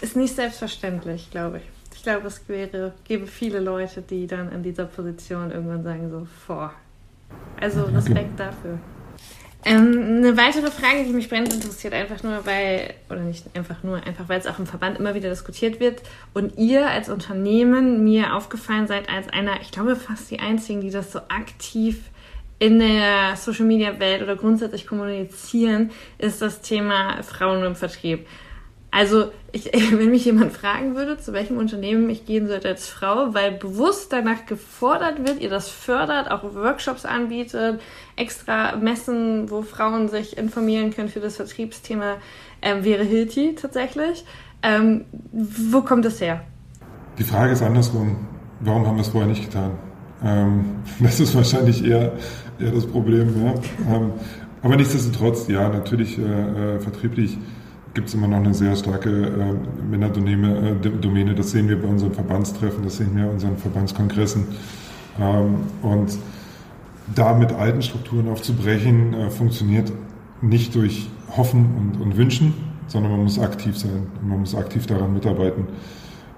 Ist 0.00 0.16
nicht 0.16 0.34
selbstverständlich, 0.34 1.30
glaube 1.30 1.58
ich. 1.58 1.83
Ich 2.04 2.10
glaube, 2.10 2.26
es 2.26 2.46
wäre, 2.50 2.92
gäbe 3.04 3.26
viele 3.26 3.60
Leute, 3.60 4.02
die 4.02 4.26
dann 4.26 4.52
in 4.52 4.62
dieser 4.62 4.84
Position 4.84 5.50
irgendwann 5.50 5.82
sagen 5.82 6.10
so, 6.10 6.26
vor. 6.46 6.70
Also 7.58 7.84
Respekt 7.84 8.18
okay. 8.18 8.28
dafür. 8.36 8.78
Ähm, 9.64 10.18
eine 10.18 10.36
weitere 10.36 10.70
Frage, 10.70 11.04
die 11.06 11.14
mich 11.14 11.30
brennend 11.30 11.54
interessiert, 11.54 11.94
einfach 11.94 12.22
nur, 12.22 12.44
weil, 12.44 12.92
oder 13.08 13.20
nicht 13.20 13.46
einfach 13.56 13.82
nur, 13.82 13.96
einfach 14.06 14.28
weil 14.28 14.38
es 14.38 14.46
auch 14.46 14.58
im 14.58 14.66
Verband 14.66 14.98
immer 14.98 15.14
wieder 15.14 15.30
diskutiert 15.30 15.80
wird 15.80 16.02
und 16.34 16.58
ihr 16.58 16.90
als 16.90 17.08
Unternehmen 17.08 18.04
mir 18.04 18.34
aufgefallen 18.34 18.86
seid 18.86 19.08
als 19.08 19.30
einer, 19.30 19.62
ich 19.62 19.70
glaube 19.70 19.96
fast 19.96 20.30
die 20.30 20.40
einzigen, 20.40 20.82
die 20.82 20.90
das 20.90 21.10
so 21.10 21.20
aktiv 21.30 22.10
in 22.58 22.80
der 22.80 23.34
Social 23.36 23.64
Media 23.64 23.98
Welt 23.98 24.22
oder 24.22 24.36
grundsätzlich 24.36 24.86
kommunizieren, 24.86 25.90
ist 26.18 26.42
das 26.42 26.60
Thema 26.60 27.22
Frauen 27.22 27.64
im 27.64 27.76
Vertrieb. 27.76 28.26
Also, 28.94 29.32
ich, 29.50 29.72
wenn 29.90 30.12
mich 30.12 30.24
jemand 30.24 30.52
fragen 30.52 30.94
würde, 30.94 31.18
zu 31.18 31.32
welchem 31.32 31.58
Unternehmen 31.58 32.08
ich 32.08 32.26
gehen 32.26 32.46
sollte 32.46 32.68
als 32.68 32.88
Frau, 32.88 33.34
weil 33.34 33.50
bewusst 33.50 34.12
danach 34.12 34.46
gefordert 34.46 35.26
wird, 35.26 35.40
ihr 35.40 35.50
das 35.50 35.68
fördert, 35.68 36.30
auch 36.30 36.54
Workshops 36.54 37.04
anbietet, 37.04 37.80
extra 38.14 38.76
Messen, 38.76 39.50
wo 39.50 39.62
Frauen 39.62 40.08
sich 40.08 40.38
informieren 40.38 40.92
können 40.94 41.08
für 41.08 41.18
das 41.18 41.34
Vertriebsthema, 41.36 42.18
ähm, 42.62 42.84
wäre 42.84 43.02
Hilti 43.02 43.56
tatsächlich. 43.60 44.24
Ähm, 44.62 45.06
wo 45.32 45.80
kommt 45.80 46.04
das 46.04 46.20
her? 46.20 46.42
Die 47.18 47.24
Frage 47.24 47.52
ist 47.52 47.62
andersrum. 47.62 48.28
Warum 48.60 48.86
haben 48.86 48.96
wir 48.96 49.02
es 49.02 49.08
vorher 49.08 49.28
nicht 49.28 49.44
getan? 49.44 49.72
Ähm, 50.22 50.64
das 51.00 51.18
ist 51.18 51.34
wahrscheinlich 51.34 51.84
eher, 51.84 52.12
eher 52.60 52.70
das 52.70 52.86
Problem. 52.86 53.44
Ja? 53.44 53.54
Ähm, 53.92 54.12
aber 54.62 54.76
nichtsdestotrotz, 54.76 55.48
ja, 55.48 55.68
natürlich 55.68 56.16
äh, 56.16 56.22
äh, 56.76 56.80
vertrieblich 56.80 57.36
gibt 57.94 58.08
es 58.08 58.14
immer 58.14 58.26
noch 58.26 58.38
eine 58.38 58.52
sehr 58.52 58.74
starke 58.76 59.08
äh, 59.08 59.82
Männerdomäne. 59.88 60.76
Äh, 60.82 60.88
Domäne. 61.00 61.34
Das 61.34 61.52
sehen 61.52 61.68
wir 61.68 61.80
bei 61.80 61.88
unseren 61.88 62.12
Verbandstreffen, 62.12 62.82
das 62.82 62.96
sehen 62.96 63.16
wir 63.16 63.24
bei 63.24 63.30
unseren 63.30 63.56
Verbandskongressen. 63.56 64.46
Ähm, 65.20 65.56
und 65.82 66.18
da 67.14 67.34
mit 67.34 67.52
alten 67.52 67.82
Strukturen 67.82 68.28
aufzubrechen, 68.28 69.14
äh, 69.14 69.30
funktioniert 69.30 69.92
nicht 70.42 70.74
durch 70.74 71.08
Hoffen 71.36 71.66
und, 71.76 72.00
und, 72.00 72.16
Wünschen, 72.16 72.54
sondern 72.88 73.12
man 73.12 73.22
muss 73.22 73.38
aktiv 73.38 73.78
sein 73.78 74.08
und 74.20 74.28
man 74.28 74.40
muss 74.40 74.54
aktiv 74.54 74.86
daran 74.86 75.12
mitarbeiten. 75.12 75.66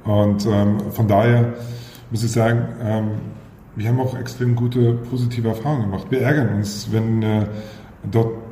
Und 0.04 0.46
ähm, 0.46 0.78
von 0.92 1.08
daher 1.08 1.54
muss 2.10 2.22
ich 2.22 2.30
sagen, 2.30 2.68
ähm, 2.82 3.10
wir 3.74 3.88
haben 3.88 4.00
auch 4.00 4.16
extrem 4.16 4.54
gute 4.54 4.92
positive 4.92 5.48
Erfahrungen 5.48 5.90
gemacht. 5.90 6.06
Wir 6.10 6.20
ärgern 6.20 6.54
uns, 6.54 6.88
wenn 6.92 7.22
äh, 7.22 7.46
dort 8.10 8.45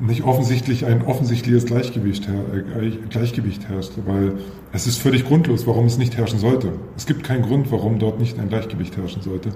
nicht 0.00 0.22
offensichtlich 0.22 0.86
ein 0.86 1.02
offensichtliches 1.02 1.64
Gleichgewicht, 1.66 2.28
äh, 2.28 2.90
Gleichgewicht 3.08 3.68
herrscht, 3.68 3.92
weil 4.06 4.34
es 4.72 4.86
ist 4.86 4.98
völlig 4.98 5.24
grundlos, 5.24 5.66
warum 5.66 5.86
es 5.86 5.98
nicht 5.98 6.16
herrschen 6.16 6.38
sollte. 6.38 6.72
Es 6.96 7.06
gibt 7.06 7.24
keinen 7.24 7.42
Grund, 7.42 7.72
warum 7.72 7.98
dort 7.98 8.20
nicht 8.20 8.38
ein 8.38 8.48
Gleichgewicht 8.48 8.96
herrschen 8.96 9.22
sollte 9.22 9.50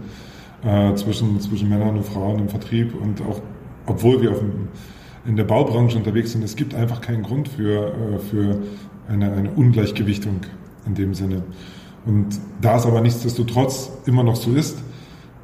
äh, 0.65 0.95
zwischen, 0.95 1.41
zwischen 1.41 1.69
Männern 1.69 1.97
und 1.97 2.05
Frauen 2.05 2.41
im 2.41 2.49
Vertrieb 2.49 2.95
und 3.01 3.21
auch, 3.23 3.41
obwohl 3.87 4.21
wir 4.21 4.33
auf 4.33 4.39
dem, 4.41 4.69
in 5.25 5.37
der 5.37 5.45
Baubranche 5.45 5.97
unterwegs 5.97 6.33
sind, 6.33 6.43
es 6.43 6.57
gibt 6.57 6.75
einfach 6.75 7.01
keinen 7.01 7.23
Grund 7.23 7.49
für, 7.49 7.89
äh, 7.89 8.19
für 8.19 8.59
eine, 9.09 9.33
eine 9.33 9.51
Ungleichgewichtung 9.51 10.41
in 10.87 10.95
dem 10.95 11.15
Sinne. 11.15 11.45
Und 12.05 12.37
da 12.61 12.77
es 12.77 12.87
aber 12.87 13.01
nichtsdestotrotz 13.01 13.93
immer 14.07 14.25
noch 14.25 14.35
so 14.35 14.53
ist, 14.53 14.83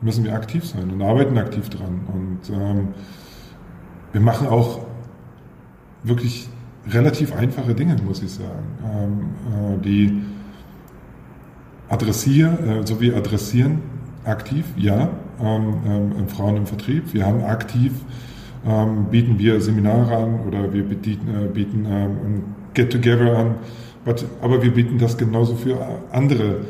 müssen 0.00 0.24
wir 0.24 0.34
aktiv 0.34 0.64
sein 0.64 0.90
und 0.90 1.02
arbeiten 1.02 1.38
aktiv 1.38 1.68
dran. 1.68 2.00
Und 2.12 2.52
ähm, 2.52 2.88
wir 4.12 4.20
machen 4.20 4.48
auch 4.48 4.80
wirklich 6.02 6.48
relativ 6.90 7.34
einfache 7.34 7.74
Dinge, 7.74 7.96
muss 8.04 8.22
ich 8.22 8.30
sagen, 8.30 8.66
ähm, 8.84 9.76
äh, 9.76 9.84
die 9.84 10.22
adressieren, 11.88 12.82
äh, 12.82 12.86
so 12.86 13.00
wie 13.00 13.12
adressieren, 13.12 13.80
aktiv, 14.24 14.64
ja, 14.76 15.10
ähm, 15.40 15.74
ähm, 15.86 16.28
Frauen 16.28 16.56
im 16.56 16.66
Vertrieb. 16.66 17.14
Wir 17.14 17.24
haben 17.24 17.42
aktiv, 17.44 17.92
ähm, 18.66 19.06
bieten 19.10 19.38
wir 19.38 19.60
Seminare 19.60 20.16
an 20.16 20.40
oder 20.46 20.72
wir 20.72 20.82
bieten, 20.82 21.28
äh, 21.28 21.48
bieten 21.48 21.86
ähm, 21.88 22.42
Get-Together 22.74 23.36
an, 23.36 23.54
but, 24.04 24.24
aber 24.42 24.62
wir 24.62 24.72
bieten 24.72 24.98
das 24.98 25.16
genauso 25.16 25.54
für 25.54 25.78
andere 26.12 26.62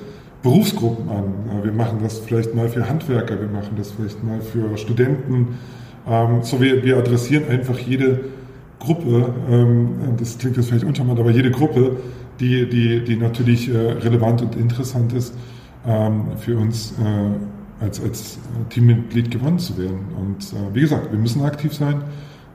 Berufsgruppen 0.43 1.09
an. 1.09 1.25
Äh, 1.61 1.64
wir 1.64 1.73
machen 1.73 1.99
das 2.03 2.19
vielleicht 2.21 2.55
mal 2.55 2.69
für 2.69 2.88
Handwerker, 2.88 3.41
wir 3.41 3.49
machen 3.49 3.75
das 3.77 3.91
vielleicht 3.91 4.23
mal 4.23 4.41
für 4.41 4.77
Studenten. 4.77 5.59
Ähm, 6.07 6.43
so 6.43 6.61
wir, 6.61 6.85
wir 6.85 6.97
adressieren 6.99 7.49
einfach 7.49 7.79
jede 7.79 8.21
Gruppe, 8.79 9.35
ähm, 9.51 10.17
das 10.19 10.38
klingt 10.38 10.57
jetzt 10.57 10.69
vielleicht 10.69 10.85
uncharmant, 10.85 11.19
aber 11.19 11.31
jede 11.31 11.51
Gruppe, 11.51 11.97
die, 12.41 12.69
die, 12.69 13.03
die 13.05 13.17
natürlich 13.17 13.69
äh, 13.69 13.77
relevant 13.77 14.43
und 14.43 14.57
interessant 14.57 15.12
ist, 15.12 15.35
ähm, 15.87 16.37
für 16.38 16.57
uns 16.57 16.93
äh, 16.93 17.85
als, 17.85 18.01
als 18.01 18.38
Teammitglied 18.71 19.31
gewonnen 19.31 19.59
zu 19.59 19.77
werden. 19.77 20.01
Und 20.17 20.53
äh, 20.53 20.75
wie 20.75 20.81
gesagt, 20.81 21.11
wir 21.11 21.19
müssen 21.19 21.43
aktiv 21.43 21.75
sein, 21.75 22.03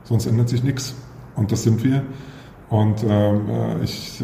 sonst 0.03 0.25
ändert 0.25 0.49
sich 0.49 0.63
nichts. 0.63 0.95
Und 1.35 1.51
das 1.51 1.63
sind 1.63 1.83
wir. 1.83 2.03
Und 2.69 3.03
ähm, 3.07 3.41
ich 3.83 4.23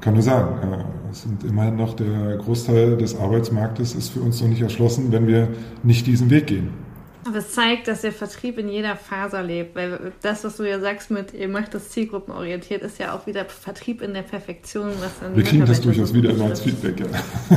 kann 0.00 0.14
nur 0.14 0.22
sagen, 0.22 0.84
es 1.10 1.22
sind 1.22 1.44
immerhin 1.44 1.76
noch 1.76 1.94
der 1.94 2.36
Großteil 2.38 2.96
des 2.96 3.18
Arbeitsmarktes 3.18 3.94
ist 3.94 4.10
für 4.10 4.20
uns 4.20 4.40
noch 4.40 4.48
nicht 4.48 4.62
erschlossen, 4.62 5.12
wenn 5.12 5.26
wir 5.26 5.48
nicht 5.82 6.06
diesen 6.06 6.30
Weg 6.30 6.46
gehen. 6.46 6.83
Aber 7.26 7.38
es 7.38 7.52
zeigt, 7.52 7.88
dass 7.88 8.02
der 8.02 8.12
Vertrieb 8.12 8.58
in 8.58 8.68
jeder 8.68 8.96
Faser 8.96 9.42
lebt, 9.42 9.74
weil 9.74 10.12
das, 10.20 10.44
was 10.44 10.58
du 10.58 10.68
ja 10.68 10.78
sagst 10.78 11.10
mit, 11.10 11.32
ihr 11.32 11.48
macht 11.48 11.72
das 11.72 11.88
zielgruppenorientiert, 11.88 12.82
ist 12.82 12.98
ja 12.98 13.14
auch 13.14 13.26
wieder 13.26 13.46
Vertrieb 13.46 14.02
in 14.02 14.12
der 14.12 14.22
Perfektion. 14.22 14.90
Was 15.00 15.20
dann 15.20 15.34
wir 15.34 15.42
kriegen 15.42 15.64
das 15.64 15.80
durchaus 15.80 16.12
wieder 16.12 16.30
immer 16.30 16.46
als 16.46 16.60
Feedback, 16.60 17.00
ja. 17.00 17.06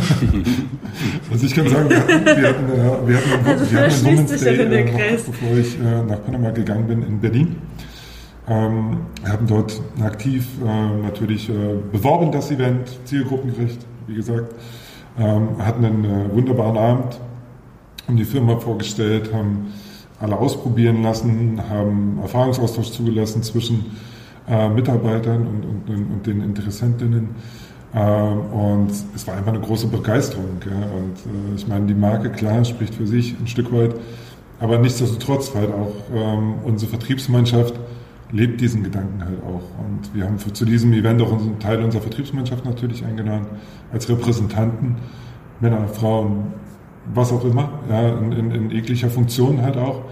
also 1.31 1.45
ich 1.45 1.53
kann 1.53 1.67
sagen, 1.67 1.89
wir 1.89 1.97
hatten, 1.99 2.25
wir 2.25 2.49
hatten, 2.49 2.69
äh, 2.69 3.07
wir 3.07 3.17
hatten, 3.17 3.45
also 3.45 3.71
wir 3.71 3.79
hatten 3.79 4.05
einen 4.05 4.17
Women's 4.17 4.39
Day, 4.39 4.55
äh, 4.55 5.15
noch, 5.17 5.25
bevor 5.25 5.57
ich 5.57 5.79
äh, 5.79 6.03
nach 6.03 6.23
Panama 6.23 6.51
gegangen 6.51 6.87
bin, 6.87 7.03
in 7.03 7.19
Berlin. 7.19 7.55
Ähm, 8.47 8.99
haben 9.27 9.47
dort 9.47 9.81
aktiv 10.01 10.45
natürlich 11.01 11.51
beworben, 11.91 12.31
das 12.31 12.49
Event, 12.49 12.97
zielgruppengerecht, 13.03 13.79
wie 14.07 14.15
gesagt. 14.15 14.55
Ähm, 15.19 15.57
hatten 15.59 15.83
einen 15.83 16.31
wunderbaren 16.33 16.77
Abend, 16.77 17.19
haben 18.07 18.17
die 18.17 18.25
Firma 18.25 18.57
vorgestellt, 18.57 19.33
haben 19.33 19.73
alle 20.19 20.37
ausprobieren 20.37 21.03
lassen, 21.03 21.61
haben 21.69 22.19
Erfahrungsaustausch 22.21 22.91
zugelassen 22.91 23.43
zwischen 23.43 23.85
äh, 24.47 24.69
Mitarbeitern 24.69 25.45
und, 25.45 25.89
und, 25.89 26.11
und, 26.11 26.25
den 26.25 26.41
Interessentinnen. 26.41 27.29
Äh, 27.93 27.99
und 27.99 28.91
es 29.15 29.27
war 29.27 29.35
einfach 29.35 29.53
eine 29.53 29.61
große 29.61 29.87
Begeisterung. 29.87 30.57
Ja. 30.65 30.75
Und 30.75 31.51
äh, 31.51 31.55
ich 31.55 31.67
meine, 31.67 31.85
die 31.85 31.93
Marke, 31.93 32.29
klar, 32.31 32.63
spricht 32.65 32.95
für 32.95 33.05
sich 33.05 33.35
ein 33.39 33.47
Stück 33.47 33.71
weit. 33.73 33.93
Aber 34.59 34.79
nichtsdestotrotz 34.79 35.53
halt 35.53 35.69
auch 35.71 35.93
ähm, 36.15 36.55
unsere 36.63 36.89
Vertriebsmannschaft 36.89 37.75
lebt 38.31 38.59
diesen 38.59 38.83
Gedanken 38.83 39.23
halt 39.23 39.39
auch. 39.43 39.61
Und 39.85 40.13
wir 40.13 40.25
haben 40.25 40.39
für, 40.39 40.51
zu 40.51 40.65
diesem 40.65 40.93
Event 40.93 41.21
auch 41.21 41.31
einen 41.31 41.59
Teil 41.59 41.83
unserer 41.83 42.01
Vertriebsmannschaft 42.01 42.65
natürlich 42.65 43.05
eingeladen, 43.05 43.45
als 43.93 44.09
Repräsentanten, 44.09 44.95
Männer, 45.59 45.87
Frauen, 45.87 46.53
was 47.13 47.31
auch 47.31 47.43
immer, 47.43 47.79
ja, 47.89 48.09
in, 48.09 48.31
in, 48.31 48.51
in 48.51 48.69
jeglicher 48.69 49.09
Funktion 49.09 49.61
halt 49.61 49.77
auch. 49.77 50.03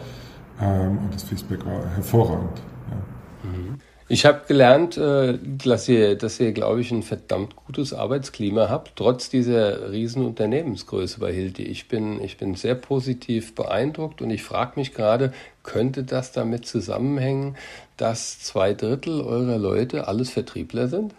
Ähm, 0.62 1.00
und 1.00 1.14
das 1.14 1.24
Feedback 1.24 1.66
war 1.66 1.86
hervorragend. 1.96 2.62
Ja. 2.90 3.50
Mhm. 3.50 3.80
Ich 4.08 4.26
habe 4.26 4.42
gelernt, 4.48 4.98
äh, 4.98 5.40
dass 5.42 5.90
ihr, 5.90 6.16
dass 6.16 6.40
ihr, 6.40 6.52
glaube 6.52 6.82
ich, 6.82 6.92
ein 6.92 7.02
verdammt 7.02 7.56
gutes 7.56 7.92
Arbeitsklima 7.92 8.70
habt, 8.70 8.96
trotz 8.96 9.30
dieser 9.30 9.92
riesen 9.92 10.24
Unternehmensgröße 10.24 11.20
bei 11.20 11.34
Hilti. 11.34 11.64
Ich 11.64 11.88
bin, 11.88 12.24
ich 12.24 12.38
bin 12.38 12.54
sehr 12.54 12.76
positiv 12.76 13.56
beeindruckt 13.56 14.22
und 14.22 14.30
ich 14.30 14.44
frage 14.44 14.74
mich 14.76 14.94
gerade, 14.94 15.34
könnte 15.64 16.04
das 16.04 16.32
damit 16.32 16.68
zusammenhängen, 16.68 17.56
dass 17.98 18.40
zwei 18.40 18.76
Drittel 18.76 19.22
eurer 19.22 19.58
Leute 19.58 20.08
alles 20.08 20.30
Vertriebler 20.30 20.88
sind? 20.88 21.16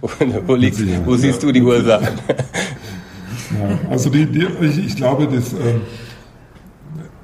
wo, 0.46 0.54
liegst, 0.54 0.82
wo 1.06 1.16
siehst 1.16 1.42
du 1.42 1.52
die 1.52 1.62
Ursache? 1.62 2.12
Ja, 3.58 3.78
also 3.90 4.10
die, 4.10 4.26
die, 4.26 4.46
ich, 4.60 4.78
ich 4.86 4.96
glaube, 4.96 5.26
das, 5.26 5.52
äh, 5.52 5.80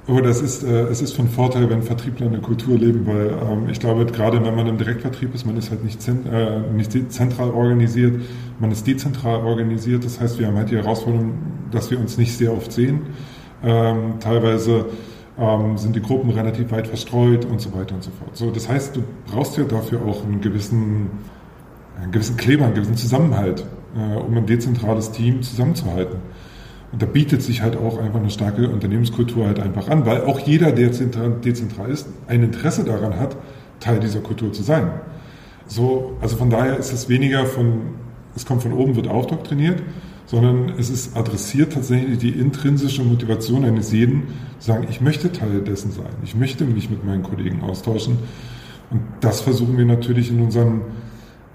aber 0.09 0.23
das 0.23 0.41
ist, 0.41 0.63
äh, 0.63 0.85
es 0.85 1.03
ist 1.03 1.15
von 1.15 1.29
Vorteil, 1.29 1.69
wenn 1.69 1.83
Vertriebler 1.83 2.29
eine 2.29 2.39
Kultur 2.39 2.79
leben, 2.79 3.07
weil 3.07 3.27
ähm, 3.29 3.69
ich 3.69 3.79
glaube, 3.79 4.07
gerade 4.07 4.43
wenn 4.43 4.57
man 4.57 4.67
im 4.67 4.79
Direktvertrieb 4.79 5.35
ist, 5.35 5.45
man 5.45 5.59
ist 5.59 5.71
halt 5.71 5.85
nicht, 5.85 6.01
zent, 6.01 6.27
äh, 6.27 6.61
nicht 6.73 7.13
zentral 7.13 7.51
organisiert, 7.51 8.23
man 8.59 8.73
ist 8.73 8.87
dezentral 8.87 9.41
organisiert. 9.45 10.05
Das 10.05 10.19
heißt, 10.19 10.39
wir 10.39 10.47
haben 10.47 10.57
halt 10.57 10.71
die 10.71 10.77
Herausforderung, 10.77 11.35
dass 11.71 11.91
wir 11.91 12.01
uns 12.01 12.17
nicht 12.17 12.37
sehr 12.37 12.55
oft 12.55 12.73
sehen. 12.73 13.03
Ähm, 13.63 14.15
teilweise 14.19 14.87
ähm, 15.39 15.77
sind 15.77 15.95
die 15.95 16.01
Gruppen 16.01 16.31
relativ 16.31 16.71
weit 16.73 16.87
verstreut 16.87 17.45
und 17.45 17.61
so 17.61 17.75
weiter 17.75 17.95
und 17.95 18.03
so 18.03 18.11
fort. 18.11 18.35
So, 18.35 18.51
das 18.51 18.67
heißt, 18.67 18.97
du 18.97 19.03
brauchst 19.27 19.59
ja 19.59 19.65
dafür 19.65 20.01
auch 20.07 20.25
einen 20.25 20.41
gewissen, 20.41 21.11
einen 22.01 22.13
gewissen 22.13 22.39
Kleber, 22.39 22.65
einen 22.65 22.75
gewissen 22.75 22.97
Zusammenhalt, 22.97 23.67
um 23.95 24.37
ein 24.37 24.47
dezentrales 24.47 25.13
Team 25.13 25.43
zusammenzuhalten. 25.43 26.19
Und 26.93 27.03
da 27.03 27.07
bietet 27.07 27.43
sich 27.43 27.63
halt 27.63 27.77
auch 27.77 27.99
einfach 27.99 28.21
eine 28.21 28.31
starke 28.31 28.69
Unternehmenskultur 28.69 29.47
halt 29.47 29.61
einfach 29.61 29.89
an, 29.89 30.07
weil 30.07 30.23
auch 30.23 30.41
jeder, 30.41 30.73
der 30.73 30.89
dezentral 30.89 31.91
ist, 31.91 32.09
ein 32.27 32.43
Interesse 32.43 32.85
daran 32.85 33.19
hat, 33.19 33.37
Teil 33.81 34.01
dieser 34.01 34.21
Kultur 34.21 34.53
zu 34.53 34.63
sein. 34.63 34.91
So, 35.67 36.17
also 36.21 36.37
von 36.37 36.49
daher 36.49 36.79
ist 36.79 36.93
es 36.93 37.09
weniger 37.09 37.45
von, 37.45 37.81
es 38.35 38.47
kommt 38.47 38.63
von 38.63 38.73
oben, 38.73 38.97
wird 38.97 39.07
aufdoktriniert, 39.07 39.83
sondern 40.25 40.73
es 40.79 40.91
ist 40.91 41.17
adressiert 41.17 41.75
tatsächlich 41.75 42.19
die 42.19 42.31
intrinsische 42.31 43.03
Motivation 43.03 43.65
eines 43.65 43.93
jeden, 43.93 44.29
zu 44.59 44.67
sagen, 44.67 44.87
ich 44.91 45.01
möchte 45.01 45.31
Teil 45.31 45.61
dessen 45.61 45.93
sein, 45.93 46.07
ich 46.25 46.35
möchte 46.35 46.65
mich 46.65 46.91
mit 46.91 47.05
meinen 47.05 47.23
Kollegen 47.23 47.63
austauschen. 47.63 48.19
Und 48.91 49.01
das 49.21 49.43
versuchen 49.43 49.77
wir 49.77 49.85
natürlich 49.85 50.31
in 50.31 50.41
unseren, 50.41 50.81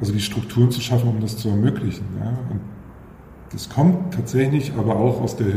also 0.04 0.12
die 0.12 0.20
Strukturen 0.20 0.70
zu 0.70 0.82
schaffen, 0.82 1.08
um 1.08 1.22
das 1.22 1.38
zu 1.38 1.48
ermöglichen. 1.48 2.04
Ja? 2.20 2.28
Und 2.50 2.60
das 3.54 3.70
kommt 3.70 4.14
tatsächlich 4.14 4.74
aber 4.78 4.98
auch 4.98 5.22
aus 5.22 5.38
der, 5.38 5.48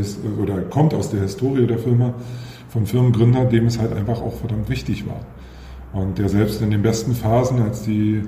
oder 0.41 0.63
kommt 0.63 0.95
aus 0.95 1.11
der 1.11 1.23
Historie 1.23 1.67
der 1.67 1.79
Firma 1.79 2.15
von 2.69 2.87
Firmengründer, 2.87 3.45
dem 3.47 3.67
es 3.67 3.81
halt 3.81 3.93
einfach 3.93 4.23
auch 4.23 4.35
verdammt 4.35 4.69
wichtig 4.69 5.05
war. 5.05 5.21
Und 5.93 6.19
der 6.19 6.29
selbst 6.29 6.63
in 6.63 6.71
den 6.71 6.81
besten 6.81 7.13
Phasen, 7.17 7.61
als 7.61 7.83
die, 7.83 8.23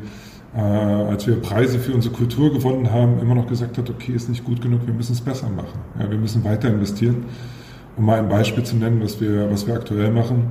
äh, 0.56 0.60
als 0.60 1.28
wir 1.28 1.36
Preise 1.36 1.78
für 1.78 1.92
unsere 1.92 2.12
Kultur 2.12 2.52
gewonnen 2.52 2.90
haben, 2.90 3.20
immer 3.20 3.36
noch 3.36 3.46
gesagt 3.46 3.78
hat, 3.78 3.88
okay, 3.88 4.10
ist 4.12 4.28
nicht 4.28 4.42
gut 4.42 4.60
genug, 4.60 4.86
wir 4.86 4.94
müssen 4.94 5.12
es 5.12 5.20
besser 5.20 5.48
machen. 5.48 5.78
Ja, 6.00 6.10
wir 6.10 6.18
müssen 6.18 6.42
weiter 6.42 6.68
investieren. 6.68 7.26
Um 7.96 8.06
mal 8.06 8.18
ein 8.18 8.28
Beispiel 8.28 8.64
zu 8.64 8.74
nennen, 8.74 9.00
was 9.04 9.20
wir, 9.20 9.48
was 9.52 9.68
wir 9.68 9.74
aktuell 9.74 10.10
machen. 10.10 10.48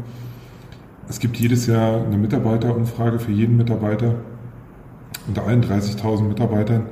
Es 1.09 1.19
gibt 1.19 1.35
jedes 1.35 1.67
Jahr 1.67 2.05
eine 2.05 2.17
Mitarbeiterumfrage 2.17 3.19
für 3.19 3.33
jeden 3.33 3.57
Mitarbeiter 3.57 4.15
unter 5.27 5.45
allen 5.45 5.63
30.000 5.63 6.23
Mitarbeitern 6.23 6.85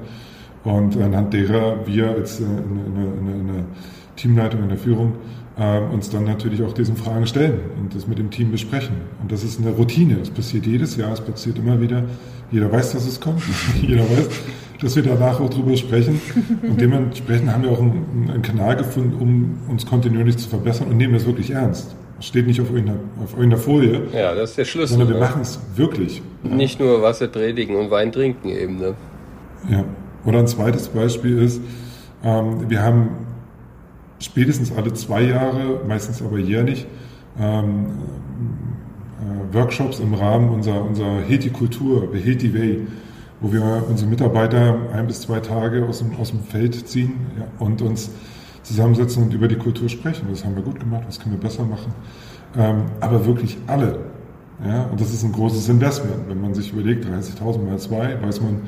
und 0.63 0.97
anhand 0.97 1.33
derer 1.33 1.85
wir 1.85 2.09
als 2.09 2.39
äh, 2.39 2.43
eine, 2.43 2.53
eine, 2.53 3.39
eine 3.39 3.65
Teamleitung 4.15 4.63
in 4.63 4.69
der 4.69 4.77
Führung 4.77 5.13
äh, 5.57 5.79
uns 5.79 6.09
dann 6.09 6.25
natürlich 6.25 6.63
auch 6.63 6.73
diesen 6.73 6.97
Fragen 6.97 7.27
stellen 7.27 7.59
und 7.79 7.95
das 7.95 8.07
mit 8.07 8.17
dem 8.17 8.29
Team 8.31 8.51
besprechen. 8.51 8.95
Und 9.21 9.31
das 9.31 9.43
ist 9.43 9.59
eine 9.59 9.71
Routine. 9.71 10.17
Es 10.21 10.29
passiert 10.29 10.65
jedes 10.65 10.95
Jahr, 10.97 11.13
es 11.13 11.21
passiert 11.21 11.57
immer 11.57 11.79
wieder. 11.79 12.03
Jeder 12.51 12.71
weiß, 12.71 12.93
dass 12.93 13.05
es 13.05 13.19
kommt. 13.19 13.41
Jeder 13.81 14.03
weiß, 14.03 14.29
dass 14.81 14.95
wir 14.95 15.03
danach 15.03 15.39
auch 15.39 15.49
drüber 15.49 15.77
sprechen. 15.77 16.19
Und 16.61 16.81
dementsprechend 16.81 17.51
haben 17.51 17.63
wir 17.63 17.71
auch 17.71 17.79
einen, 17.79 18.29
einen, 18.31 18.41
Kanal 18.41 18.75
gefunden, 18.75 19.13
um 19.19 19.57
uns 19.69 19.85
kontinuierlich 19.85 20.37
zu 20.37 20.49
verbessern 20.49 20.87
und 20.89 20.97
nehmen 20.97 21.13
das 21.13 21.25
wirklich 21.25 21.51
ernst. 21.51 21.95
Steht 22.19 22.47
nicht 22.47 22.61
auf 22.61 22.69
irgendeiner, 22.71 22.99
auf 23.21 23.33
irgendeiner 23.33 23.61
Folie. 23.61 24.03
Ja, 24.13 24.33
das 24.33 24.51
ist 24.51 24.57
der 24.57 24.65
Schlüssel. 24.65 24.97
Sondern 24.97 25.09
wir 25.09 25.15
ne? 25.15 25.21
machen 25.21 25.41
es 25.41 25.59
wirklich. 25.75 26.21
Nicht 26.43 26.79
nur 26.79 27.01
Wasser 27.01 27.27
predigen 27.27 27.75
und 27.75 27.91
Wein 27.91 28.11
trinken 28.11 28.49
eben. 28.49 28.77
Ne? 28.77 28.95
Ja. 29.69 29.83
Oder 30.25 30.39
ein 30.39 30.47
zweites 30.47 30.87
Beispiel 30.87 31.41
ist, 31.41 31.61
ähm, 32.23 32.69
wir 32.69 32.81
haben 32.81 33.09
spätestens 34.19 34.71
alle 34.75 34.93
zwei 34.93 35.23
Jahre, 35.23 35.81
meistens 35.87 36.21
aber 36.21 36.39
jährlich, 36.39 36.87
ähm, 37.39 37.87
äh, 39.19 39.53
Workshops 39.53 39.99
im 39.99 40.13
Rahmen 40.13 40.49
unserer, 40.49 40.83
unserer 40.83 41.19
Heti-Kultur, 41.21 42.09
Heti 42.13 42.53
Way, 42.53 42.87
wo 43.41 43.51
wir 43.51 43.83
unsere 43.89 44.09
Mitarbeiter 44.09 44.77
ein 44.93 45.07
bis 45.07 45.21
zwei 45.21 45.39
Tage 45.41 45.85
aus 45.85 45.99
dem, 45.99 46.15
aus 46.15 46.31
dem 46.31 46.41
Feld 46.41 46.87
ziehen 46.87 47.13
ja, 47.37 47.45
und 47.59 47.81
uns 47.81 48.09
zusammensetzen 48.65 49.23
und 49.23 49.33
über 49.33 49.47
die 49.47 49.55
Kultur 49.55 49.87
sprechen. 49.89 50.27
Das 50.29 50.43
haben 50.43 50.55
wir 50.55 50.63
gut 50.63 50.79
gemacht, 50.79 51.03
was 51.07 51.19
können 51.19 51.35
wir 51.35 51.41
besser 51.41 51.63
machen. 51.63 51.93
Ähm, 52.57 52.83
aber 52.99 53.25
wirklich 53.25 53.57
alle. 53.67 53.99
Ja, 54.65 54.83
und 54.83 54.99
das 54.99 55.13
ist 55.13 55.23
ein 55.23 55.31
großes 55.31 55.69
Investment. 55.69 56.27
Wenn 56.27 56.41
man 56.41 56.53
sich 56.53 56.71
überlegt, 56.71 57.05
30.000 57.05 57.63
mal 57.63 57.77
zwei, 57.77 58.21
weiß 58.21 58.41
man, 58.41 58.61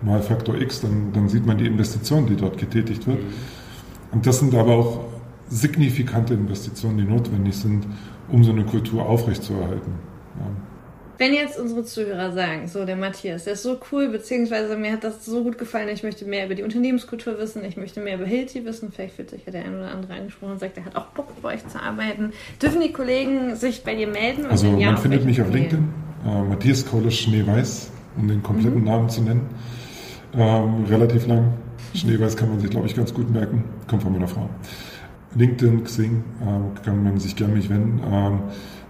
mal 0.00 0.22
Faktor 0.22 0.60
X, 0.60 0.80
dann, 0.80 1.12
dann 1.12 1.28
sieht 1.28 1.46
man 1.46 1.58
die 1.58 1.66
Investition, 1.66 2.26
die 2.26 2.36
dort 2.36 2.58
getätigt 2.58 3.06
wird. 3.06 3.18
Und 4.12 4.26
das 4.26 4.38
sind 4.38 4.54
aber 4.54 4.74
auch 4.76 5.00
signifikante 5.48 6.34
Investitionen, 6.34 6.98
die 6.98 7.04
notwendig 7.04 7.56
sind, 7.56 7.86
um 8.30 8.44
so 8.44 8.52
eine 8.52 8.64
Kultur 8.64 9.06
aufrechtzuerhalten. 9.06 9.92
Ja. 10.38 10.71
Wenn 11.22 11.34
jetzt 11.34 11.56
unsere 11.56 11.84
Zuhörer 11.84 12.32
sagen, 12.32 12.66
so 12.66 12.84
der 12.84 12.96
Matthias, 12.96 13.44
der 13.44 13.52
ist 13.52 13.62
so 13.62 13.78
cool, 13.92 14.08
beziehungsweise 14.08 14.76
mir 14.76 14.90
hat 14.90 15.04
das 15.04 15.24
so 15.24 15.44
gut 15.44 15.56
gefallen, 15.56 15.88
ich 15.88 16.02
möchte 16.02 16.24
mehr 16.24 16.46
über 16.46 16.56
die 16.56 16.64
Unternehmenskultur 16.64 17.38
wissen, 17.38 17.64
ich 17.64 17.76
möchte 17.76 18.00
mehr 18.00 18.16
über 18.16 18.24
Hilti 18.24 18.64
wissen, 18.64 18.90
vielleicht 18.90 19.14
fühlt 19.14 19.30
sich 19.30 19.46
ja 19.46 19.52
der 19.52 19.64
ein 19.64 19.72
oder 19.72 19.92
andere 19.92 20.14
angesprochen 20.14 20.54
und 20.54 20.58
sagt, 20.58 20.78
er 20.78 20.84
hat 20.84 20.96
auch 20.96 21.06
Bock 21.14 21.28
bei 21.40 21.54
euch 21.54 21.64
zu 21.68 21.80
arbeiten. 21.80 22.32
Dürfen 22.60 22.80
die 22.80 22.92
Kollegen 22.92 23.54
sich 23.54 23.84
bei 23.84 23.94
dir 23.94 24.08
melden? 24.08 24.46
Also 24.46 24.66
man 24.66 24.80
ja, 24.80 24.96
findet 24.96 25.24
mich 25.24 25.40
auf 25.40 25.48
LinkedIn, 25.52 25.88
äh, 26.26 26.42
Matthias 26.42 26.84
Kohle 26.84 27.12
Schneeweiß, 27.12 27.92
um 28.16 28.26
den 28.26 28.42
kompletten 28.42 28.80
mhm. 28.80 28.86
Namen 28.86 29.08
zu 29.08 29.22
nennen 29.22 29.48
ähm, 30.34 30.86
relativ 30.88 31.28
lang. 31.28 31.52
Schneeweiß 31.94 32.36
kann 32.36 32.48
man 32.48 32.58
sich, 32.58 32.70
glaube 32.70 32.88
ich, 32.88 32.96
ganz 32.96 33.14
gut 33.14 33.30
merken. 33.30 33.62
Kommt 33.86 34.02
von 34.02 34.12
meiner 34.12 34.26
Frau. 34.26 34.50
LinkedIn, 35.34 35.84
Xing, 35.84 36.24
äh, 36.40 36.84
kann 36.84 37.02
man 37.02 37.18
sich 37.18 37.36
gerne 37.36 37.54
mich 37.54 37.70
wenden. 37.70 38.00
Ähm, 38.10 38.38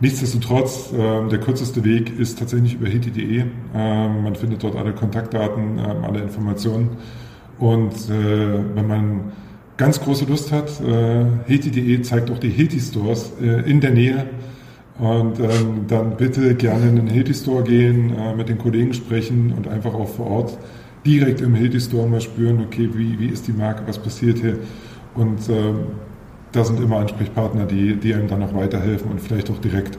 nichtsdestotrotz, 0.00 0.92
äh, 0.92 1.28
der 1.28 1.38
kürzeste 1.40 1.84
Weg 1.84 2.18
ist 2.18 2.38
tatsächlich 2.38 2.74
über 2.74 2.88
heti.de. 2.88 3.44
Ähm, 3.74 4.22
man 4.22 4.34
findet 4.34 4.62
dort 4.62 4.76
alle 4.76 4.92
Kontaktdaten, 4.92 5.78
äh, 5.78 5.82
alle 5.82 6.20
Informationen. 6.20 6.90
Und 7.58 7.92
äh, 8.10 8.74
wenn 8.74 8.86
man 8.86 9.20
ganz 9.76 10.00
große 10.00 10.24
Lust 10.24 10.52
hat, 10.52 10.80
äh, 10.80 11.24
heti.de 11.46 12.02
zeigt 12.02 12.30
auch 12.30 12.38
die 12.38 12.50
Heti-Stores 12.50 13.32
äh, 13.40 13.70
in 13.70 13.80
der 13.80 13.90
Nähe. 13.90 14.26
Und 14.98 15.40
ähm, 15.40 15.86
dann 15.88 16.16
bitte 16.16 16.54
gerne 16.54 16.88
in 16.88 16.96
den 16.96 17.06
Heti-Store 17.06 17.62
gehen, 17.62 18.14
äh, 18.16 18.34
mit 18.34 18.48
den 18.48 18.58
Kollegen 18.58 18.92
sprechen 18.92 19.52
und 19.56 19.68
einfach 19.68 19.94
auch 19.94 20.08
vor 20.08 20.26
Ort 20.26 20.58
direkt 21.04 21.40
im 21.40 21.54
Hilti 21.54 21.80
Store 21.80 22.08
mal 22.08 22.20
spüren, 22.20 22.60
okay, 22.64 22.88
wie, 22.94 23.18
wie 23.18 23.26
ist 23.26 23.46
die 23.46 23.52
Marke, 23.52 23.82
was 23.86 23.98
passiert 23.98 24.38
hier. 24.38 24.58
Und 25.14 25.48
äh, 25.48 25.74
da 26.52 26.64
sind 26.64 26.80
immer 26.80 26.98
Ansprechpartner, 26.98 27.66
die, 27.66 27.96
die 27.96 28.14
einem 28.14 28.28
dann 28.28 28.42
auch 28.42 28.54
weiterhelfen 28.54 29.10
und 29.10 29.20
vielleicht 29.20 29.50
auch 29.50 29.58
direkt 29.58 29.98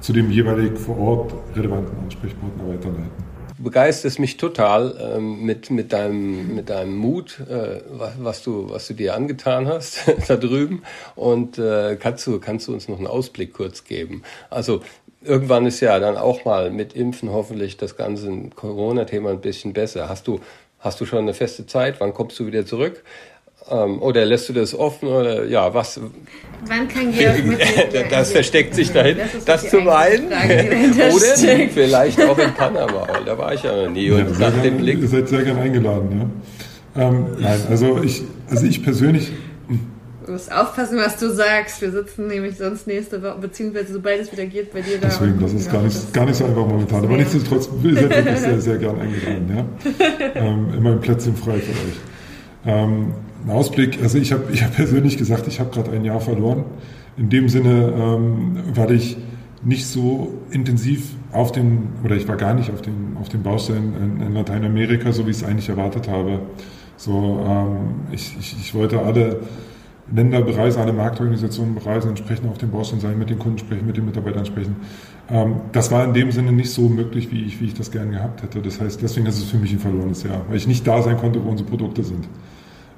zu 0.00 0.12
dem 0.12 0.30
jeweilig 0.30 0.78
vor 0.78 0.98
Ort 0.98 1.34
relevanten 1.54 1.96
Ansprechpartner 2.02 2.68
weiterleiten. 2.68 3.32
Du 3.56 3.64
begeisterst 3.64 4.18
mich 4.18 4.36
total 4.36 4.96
ähm, 5.00 5.44
mit, 5.44 5.70
mit, 5.70 5.92
deinem, 5.92 6.56
mit 6.56 6.68
deinem 6.68 6.96
Mut, 6.96 7.38
äh, 7.48 7.80
was, 8.18 8.42
du, 8.42 8.70
was 8.70 8.88
du 8.88 8.94
dir 8.94 9.14
angetan 9.14 9.68
hast 9.68 10.12
da 10.28 10.36
drüben. 10.36 10.82
Und 11.14 11.58
äh, 11.58 11.96
kannst, 11.96 12.26
du, 12.26 12.40
kannst 12.40 12.66
du 12.66 12.72
uns 12.72 12.88
noch 12.88 12.98
einen 12.98 13.06
Ausblick 13.06 13.52
kurz 13.52 13.84
geben? 13.84 14.22
Also 14.50 14.82
irgendwann 15.22 15.66
ist 15.66 15.78
ja 15.78 16.00
dann 16.00 16.16
auch 16.16 16.44
mal 16.44 16.72
mit 16.72 16.94
Impfen 16.94 17.30
hoffentlich 17.30 17.76
das 17.76 17.96
ganze 17.96 18.32
Corona-Thema 18.56 19.30
ein 19.30 19.40
bisschen 19.40 19.72
besser. 19.72 20.08
Hast 20.08 20.26
du, 20.26 20.40
hast 20.80 21.00
du 21.00 21.06
schon 21.06 21.20
eine 21.20 21.34
feste 21.34 21.64
Zeit? 21.64 22.00
Wann 22.00 22.14
kommst 22.14 22.40
du 22.40 22.46
wieder 22.46 22.66
zurück? 22.66 23.04
Ähm, 23.70 24.02
oder 24.02 24.24
lässt 24.24 24.48
du 24.48 24.52
das 24.52 24.74
offen? 24.74 25.08
Oder 25.08 25.44
ja, 25.44 25.72
was? 25.72 26.00
Wann 26.66 26.88
kann 26.88 27.12
Georg 27.12 27.44
mit 27.44 27.60
Das 28.10 28.32
versteckt 28.32 28.74
sich 28.74 28.92
dahin. 28.92 29.18
Das, 29.18 29.62
das 29.62 29.70
zum 29.70 29.88
einen. 29.88 30.26
oder 30.26 31.36
steckt. 31.36 31.72
vielleicht 31.72 32.20
auch 32.22 32.38
in 32.38 32.52
Panama. 32.54 33.06
Da 33.24 33.38
war 33.38 33.54
ich 33.54 33.62
ja 33.62 33.74
noch 33.74 33.90
nie. 33.90 34.10
Und 34.10 34.38
ja, 34.38 34.50
nach 34.50 34.62
dem 34.62 34.78
Blick. 34.78 35.00
Ihr 35.00 35.08
seid 35.08 35.28
sehr 35.28 35.42
gerne 35.42 35.60
eingeladen, 35.60 36.30
ja. 36.96 37.04
Ähm, 37.04 37.26
nein, 37.38 37.60
also 37.70 38.02
ich, 38.02 38.22
also 38.50 38.66
ich 38.66 38.82
persönlich 38.82 39.32
Du 40.26 40.32
musst 40.32 40.52
aufpassen, 40.52 40.98
was 40.98 41.16
du 41.16 41.30
sagst. 41.30 41.80
Wir 41.80 41.90
sitzen 41.90 42.28
nämlich 42.28 42.56
sonst 42.56 42.86
nächste 42.86 43.22
Woche, 43.22 43.38
beziehungsweise 43.40 43.92
sobald 43.94 44.20
es 44.20 44.30
wieder 44.30 44.46
geht, 44.46 44.72
bei 44.72 44.80
dir 44.80 44.98
da. 44.98 45.08
Deswegen, 45.08 45.40
das 45.40 45.52
ist 45.52 45.70
gar 45.70 45.82
nicht, 45.82 46.12
gar 46.12 46.26
nicht 46.26 46.36
so 46.36 46.44
einfach 46.44 46.66
momentan. 46.66 47.04
Aber 47.04 47.16
nichtsdestotrotz 47.16 47.66
seid 47.66 47.82
wirklich 47.82 48.38
sehr, 48.38 48.60
sehr 48.60 48.78
gern 48.78 49.00
eingeladen. 49.00 49.56
Ja? 49.56 50.26
ähm, 50.34 50.74
immer 50.76 50.92
ein 50.92 51.00
Plätzchen 51.00 51.34
frei 51.34 51.58
für 51.58 51.72
euch. 51.72 51.96
Ähm, 52.66 53.14
ein 53.44 53.50
Ausblick, 53.50 53.98
also 54.02 54.18
ich 54.18 54.32
habe 54.32 54.44
ich 54.52 54.62
hab 54.62 54.74
persönlich 54.74 55.18
gesagt, 55.18 55.48
ich 55.48 55.60
habe 55.60 55.70
gerade 55.70 55.90
ein 55.92 56.04
Jahr 56.04 56.20
verloren. 56.20 56.64
In 57.16 57.28
dem 57.28 57.48
Sinne, 57.48 57.92
ähm, 57.96 58.56
weil 58.74 58.92
ich 58.92 59.16
nicht 59.64 59.86
so 59.86 60.32
intensiv 60.50 61.14
auf 61.32 61.52
den, 61.52 61.88
oder 62.04 62.16
ich 62.16 62.26
war 62.26 62.36
gar 62.36 62.54
nicht 62.54 62.70
auf 62.70 62.82
den, 62.82 63.16
auf 63.20 63.28
den 63.28 63.42
Baustellen 63.42 63.94
in, 64.20 64.26
in 64.26 64.34
Lateinamerika, 64.34 65.12
so 65.12 65.26
wie 65.26 65.30
ich 65.30 65.36
es 65.36 65.44
eigentlich 65.44 65.68
erwartet 65.68 66.08
habe. 66.08 66.40
So, 66.96 67.44
ähm, 67.46 67.94
ich, 68.12 68.36
ich, 68.38 68.56
ich 68.58 68.74
wollte 68.74 69.00
alle 69.00 69.40
Länder 70.14 70.42
bereisen, 70.42 70.80
alle 70.80 70.92
Marktorganisationen 70.92 71.74
bereisen, 71.74 72.10
entsprechend 72.10 72.48
auf 72.48 72.58
den 72.58 72.70
Baustellen 72.70 73.00
sein, 73.00 73.18
mit 73.18 73.30
den 73.30 73.38
Kunden 73.38 73.58
sprechen, 73.58 73.86
mit 73.86 73.96
den 73.96 74.04
Mitarbeitern 74.04 74.44
sprechen. 74.44 74.76
Ähm, 75.30 75.56
das 75.72 75.90
war 75.90 76.04
in 76.04 76.12
dem 76.12 76.32
Sinne 76.32 76.52
nicht 76.52 76.70
so 76.70 76.88
möglich, 76.88 77.30
wie 77.30 77.44
ich, 77.44 77.60
wie 77.60 77.66
ich 77.66 77.74
das 77.74 77.90
gerne 77.90 78.12
gehabt 78.12 78.42
hätte. 78.42 78.60
Das 78.60 78.80
heißt, 78.80 79.00
deswegen 79.00 79.26
ist 79.26 79.38
es 79.38 79.44
für 79.44 79.58
mich 79.58 79.72
ein 79.72 79.78
verlorenes 79.78 80.22
Jahr, 80.24 80.44
weil 80.48 80.56
ich 80.56 80.66
nicht 80.66 80.86
da 80.86 81.02
sein 81.02 81.16
konnte, 81.18 81.42
wo 81.44 81.50
unsere 81.50 81.68
Produkte 81.68 82.02
sind. 82.02 82.28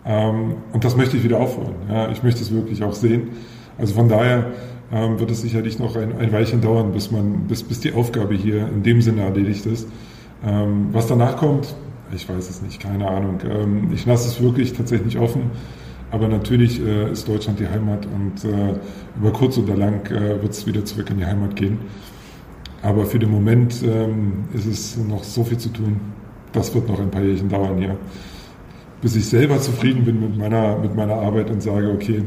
Ähm, 0.07 0.55
und 0.73 0.85
das 0.85 0.97
möchte 0.97 1.17
ich 1.17 1.25
wieder 1.25 1.41
aufholen. 1.41 1.75
Ja, 1.89 2.11
ich 2.11 2.23
möchte 2.23 2.43
es 2.43 2.53
wirklich 2.53 2.83
auch 2.83 2.95
sehen. 2.95 3.31
Also 3.79 3.95
von 3.95 4.09
daher 4.09 4.53
ähm, 4.93 5.19
wird 5.19 5.31
es 5.31 5.41
sicherlich 5.43 5.79
noch 5.79 5.97
ein, 5.97 6.19
ein 6.19 6.33
Weilchen 6.33 6.61
dauern, 6.61 6.93
bis 6.93 7.11
man, 7.11 7.47
bis, 7.49 7.63
bis 7.63 7.81
die 7.81 7.93
Aufgabe 7.93 8.35
hier 8.35 8.69
in 8.69 8.83
dem 8.83 9.01
Sinne 9.03 9.23
erledigt 9.23 9.67
ist. 9.67 9.89
Ähm, 10.47 10.89
was 10.93 11.07
danach 11.07 11.37
kommt, 11.37 11.75
ich 12.15 12.29
weiß 12.29 12.49
es 12.49 12.63
nicht, 12.63 12.81
keine 12.81 13.09
Ahnung. 13.09 13.39
Ich 13.93 14.07
lasse 14.07 14.29
es 14.29 14.41
wirklich 14.41 14.75
tatsächlich 14.75 15.19
offen. 15.19 15.51
Aber 16.15 16.29
natürlich 16.29 16.81
äh, 16.81 17.11
ist 17.11 17.27
Deutschland 17.27 17.59
die 17.59 17.67
Heimat 17.67 18.07
und 18.07 18.45
äh, 18.45 18.75
über 19.19 19.33
kurz 19.33 19.59
oder 19.59 19.75
lang 19.77 20.09
äh, 20.13 20.41
wird 20.41 20.53
es 20.53 20.65
wieder 20.65 20.85
zurück 20.85 21.11
in 21.11 21.19
die 21.19 21.27
Heimat 21.27 21.57
gehen. 21.57 21.79
Aber 22.83 23.05
für 23.05 23.19
den 23.19 23.31
Moment 23.31 23.83
ist 24.53 24.67
es 24.67 24.99
noch 24.99 25.25
so 25.25 25.43
viel 25.43 25.57
zu 25.57 25.71
tun. 25.71 25.99
Das 26.53 26.75
wird 26.75 26.87
noch 26.87 27.01
ein 27.01 27.11
paar 27.11 27.23
Jährchen 27.23 27.49
dauern, 27.49 27.81
ja. 27.81 27.97
Bis 29.05 29.17
ich 29.17 29.29
selber 29.29 29.61
zufrieden 29.61 30.07
bin 30.07 30.19
mit 30.19 30.39
meiner, 30.39 30.79
mit 30.79 30.95
meiner 30.97 31.17
Arbeit 31.17 31.51
und 31.51 31.63
sage, 31.63 31.91
okay, 31.91 32.25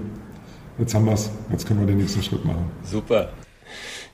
jetzt 0.77 0.93
haben 0.93 1.07
wir 1.07 1.13
es, 1.13 1.31
jetzt 1.51 1.67
können 1.67 1.79
wir 1.79 1.87
den 1.87 1.97
nächsten 1.97 2.21
Schritt 2.21 2.45
machen. 2.45 2.69
Super. 2.83 3.29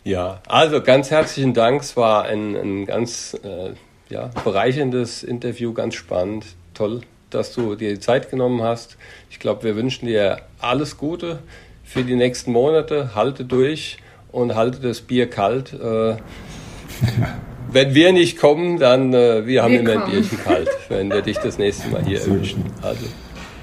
Ja, 0.06 0.42
also 0.48 0.82
ganz 0.82 1.12
herzlichen 1.12 1.54
Dank. 1.54 1.82
Es 1.82 1.98
war 1.98 2.24
ein, 2.24 2.56
ein 2.56 2.86
ganz 2.86 3.38
äh, 3.44 3.74
ja, 4.08 4.30
bereicherndes 4.46 5.24
Interview, 5.24 5.74
ganz 5.74 5.96
spannend, 5.96 6.46
toll, 6.74 7.02
dass 7.32 7.52
du 7.52 7.76
dir 7.76 7.96
die 7.96 8.00
Zeit 8.00 8.32
genommen 8.32 8.62
hast. 8.62 8.96
Ich 9.30 9.40
glaube, 9.40 9.64
wir 9.64 9.76
wünschen 9.76 10.06
dir 10.06 10.38
alles 10.62 10.96
Gute 10.96 11.40
für 11.84 12.06
die 12.06 12.16
nächsten 12.16 12.54
Monate. 12.54 13.14
Halte 13.14 13.44
durch 13.44 13.98
und 14.32 14.56
halte 14.56 14.80
das 14.80 15.02
Bier 15.02 15.30
kalt. 15.30 15.74
Äh, 15.74 16.16
wenn 17.72 17.96
wir 17.96 18.14
nicht 18.14 18.38
kommen, 18.38 18.80
dann 18.80 19.14
äh, 19.14 19.46
wir 19.46 19.64
haben 19.64 19.74
wir 19.74 19.80
immer 19.80 19.94
kommen. 19.94 20.06
ein 20.06 20.12
Bierchen 20.12 20.38
kalt, 20.44 20.70
wenn 20.90 21.10
wir 21.10 21.22
dich 21.22 21.38
das 21.38 21.58
nächste 21.58 21.90
Mal 21.90 22.04
hier 22.06 22.22
erwischen. 22.22 22.64
Also 22.82 23.06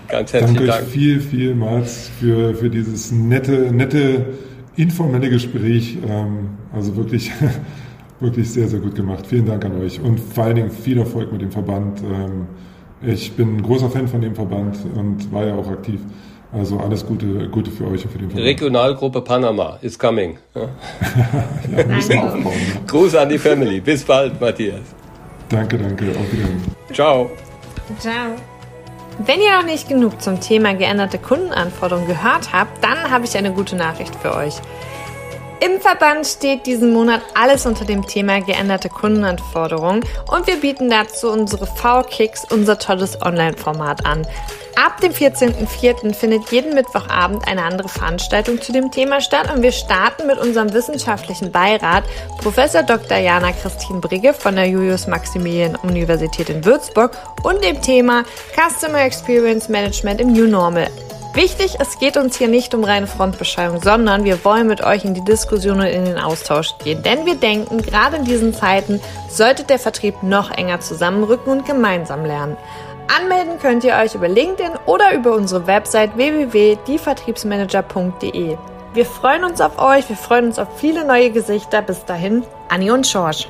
ganz 0.09 0.33
herzlichen 0.33 0.67
Dank. 0.67 0.81
Dank. 0.81 0.89
viel, 0.89 1.21
vielmals 1.21 2.11
für, 2.19 2.55
für 2.55 2.71
dieses 2.71 3.13
nette, 3.13 3.73
nette, 3.73 4.27
informelle 4.77 5.31
Gespräch. 5.31 5.99
Ähm, 6.09 6.51
also 6.73 6.97
wirklich, 6.97 7.31
wirklich 8.21 8.51
sehr, 8.51 8.69
sehr 8.69 8.81
gut 8.81 8.95
gemacht. 8.95 9.27
Vielen 9.27 9.47
Dank 9.47 9.65
an 9.65 9.81
euch 9.81 10.01
und 10.01 10.19
vor 10.19 10.45
allen 10.45 10.57
Dingen 10.57 10.71
viel 10.71 10.99
Erfolg 10.99 11.33
mit 11.33 11.43
dem 11.43 11.51
Verband. 11.51 12.01
Ähm, 12.01 12.47
ich 13.03 13.33
bin 13.33 13.57
ein 13.57 13.63
großer 13.63 13.91
Fan 13.91 14.09
von 14.09 14.21
dem 14.21 14.35
Verband 14.35 14.77
und 14.95 15.33
war 15.33 15.47
ja 15.47 15.55
auch 15.55 15.69
aktiv. 15.69 16.01
Also 16.53 16.79
alles 16.81 17.07
Gute, 17.07 17.49
Gute 17.49 17.71
für 17.71 17.87
euch 17.87 18.05
und 18.05 18.11
für 18.11 18.19
den 18.19 18.29
Verband. 18.29 18.47
Regionalgruppe 18.47 19.21
Panama 19.21 19.79
is 19.83 19.99
coming. 19.99 20.39
Ja. 20.55 21.79
ja, 21.79 21.87
müssen 21.87 22.19
aufbauen. 22.19 22.45
Ja. 22.45 22.81
Gruß 22.87 23.15
an 23.15 23.29
die 23.29 23.39
Family. 23.39 23.81
Bis 23.81 24.05
bald, 24.05 24.41
Matthias. 24.41 24.81
Danke, 25.49 25.79
danke. 25.79 26.11
Auf 26.11 26.33
Wiedersehen. 26.33 26.63
Ciao. 26.93 27.31
Ciao. 27.99 28.35
Wenn 29.25 29.41
ihr 29.41 29.55
noch 29.57 29.65
nicht 29.65 29.89
genug 29.89 30.21
zum 30.23 30.41
Thema 30.41 30.75
geänderte 30.75 31.19
Kundenanforderungen 31.19 32.09
gehört 32.09 32.53
habt, 32.53 32.83
dann 32.83 33.11
habe 33.11 33.27
ich 33.27 33.37
eine 33.37 33.53
gute 33.53 33.77
Nachricht 33.77 34.15
für 34.17 34.35
euch. 34.35 34.55
Im 35.63 35.79
Verband 35.79 36.27
steht 36.27 36.65
diesen 36.65 36.91
Monat 36.95 37.21
alles 37.35 37.67
unter 37.67 37.85
dem 37.85 38.07
Thema 38.07 38.41
geänderte 38.41 38.89
Kundenanforderungen 38.89 40.03
und 40.33 40.47
wir 40.47 40.57
bieten 40.57 40.89
dazu 40.89 41.29
unsere 41.29 41.67
V-Kicks, 41.67 42.47
unser 42.51 42.79
tolles 42.79 43.21
Online-Format 43.21 44.07
an. 44.07 44.27
Ab 44.77 45.03
dem 45.03 45.13
14.04. 45.13 46.15
findet 46.15 46.51
jeden 46.51 46.75
Mittwochabend 46.75 47.47
eine 47.47 47.63
andere 47.65 47.91
Veranstaltung 47.91 48.63
zu 48.63 48.73
dem 48.73 48.91
Thema 48.91 49.21
statt 49.21 49.55
und 49.55 49.63
wir 49.63 49.73
starten 49.73 50.27
mit 50.27 50.39
unserem 50.39 50.73
wissenschaftlichen 50.73 51.53
Beirat 51.53 52.05
Professor 52.39 52.83
Dr. 52.83 53.19
Jana 53.19 53.53
Christine 53.53 54.01
Brigge 54.01 54.33
von 54.33 54.57
der 54.57 54.67
Julius 54.67 55.07
Maximilian 55.07 55.77
Universität 55.77 56.49
in 56.49 56.65
Würzburg 56.65 57.15
und 57.43 57.63
dem 57.63 57.83
Thema 57.83 58.25
Customer 58.55 59.03
Experience 59.03 59.69
Management 59.69 60.23
im 60.23 60.33
New 60.33 60.47
Normal. 60.47 60.89
Wichtig, 61.35 61.77
es 61.79 61.99
geht 62.01 62.17
uns 62.17 62.39
hier 62.39 62.49
nicht 62.49 62.75
um 62.75 62.83
reine 62.83 63.07
Frontbeschreibung, 63.07 63.81
sondern 63.81 64.25
wir 64.25 64.45
wollen 64.45 64.67
mit 64.67 64.83
euch 64.83 65.05
in 65.05 65.15
die 65.15 65.25
Diskussion 65.25 65.79
und 65.79 65.87
in 65.87 66.05
den 66.05 66.19
Austausch 66.19 66.77
gehen. 66.83 67.05
Denn 67.05 67.25
wir 67.25 67.37
denken, 67.37 67.81
gerade 67.81 68.17
in 68.17 68.25
diesen 68.25 68.53
Zeiten 68.53 69.01
sollte 69.29 69.63
der 69.63 69.79
Vertrieb 69.79 70.25
noch 70.25 70.51
enger 70.51 70.81
zusammenrücken 70.81 71.53
und 71.53 71.67
gemeinsam 71.67 72.25
lernen. 72.25 72.57
Anmelden 73.17 73.61
könnt 73.61 73.85
ihr 73.85 73.95
euch 73.95 74.17
über 74.17 74.27
LinkedIn 74.29 74.73
oder 74.87 75.15
über 75.15 75.35
unsere 75.35 75.69
Website 75.69 76.17
www.dievertriebsmanager.de. 76.17 78.57
Wir 78.93 79.07
freuen 79.07 79.45
uns 79.45 79.61
auf 79.61 79.79
euch, 79.79 80.09
wir 80.09 80.17
freuen 80.17 80.47
uns 80.47 80.59
auf 80.59 80.67
viele 80.79 81.05
neue 81.05 81.31
Gesichter. 81.31 81.81
Bis 81.81 82.05
dahin, 82.05 82.43
Anni 82.69 82.91
und 82.91 83.07
George. 83.07 83.47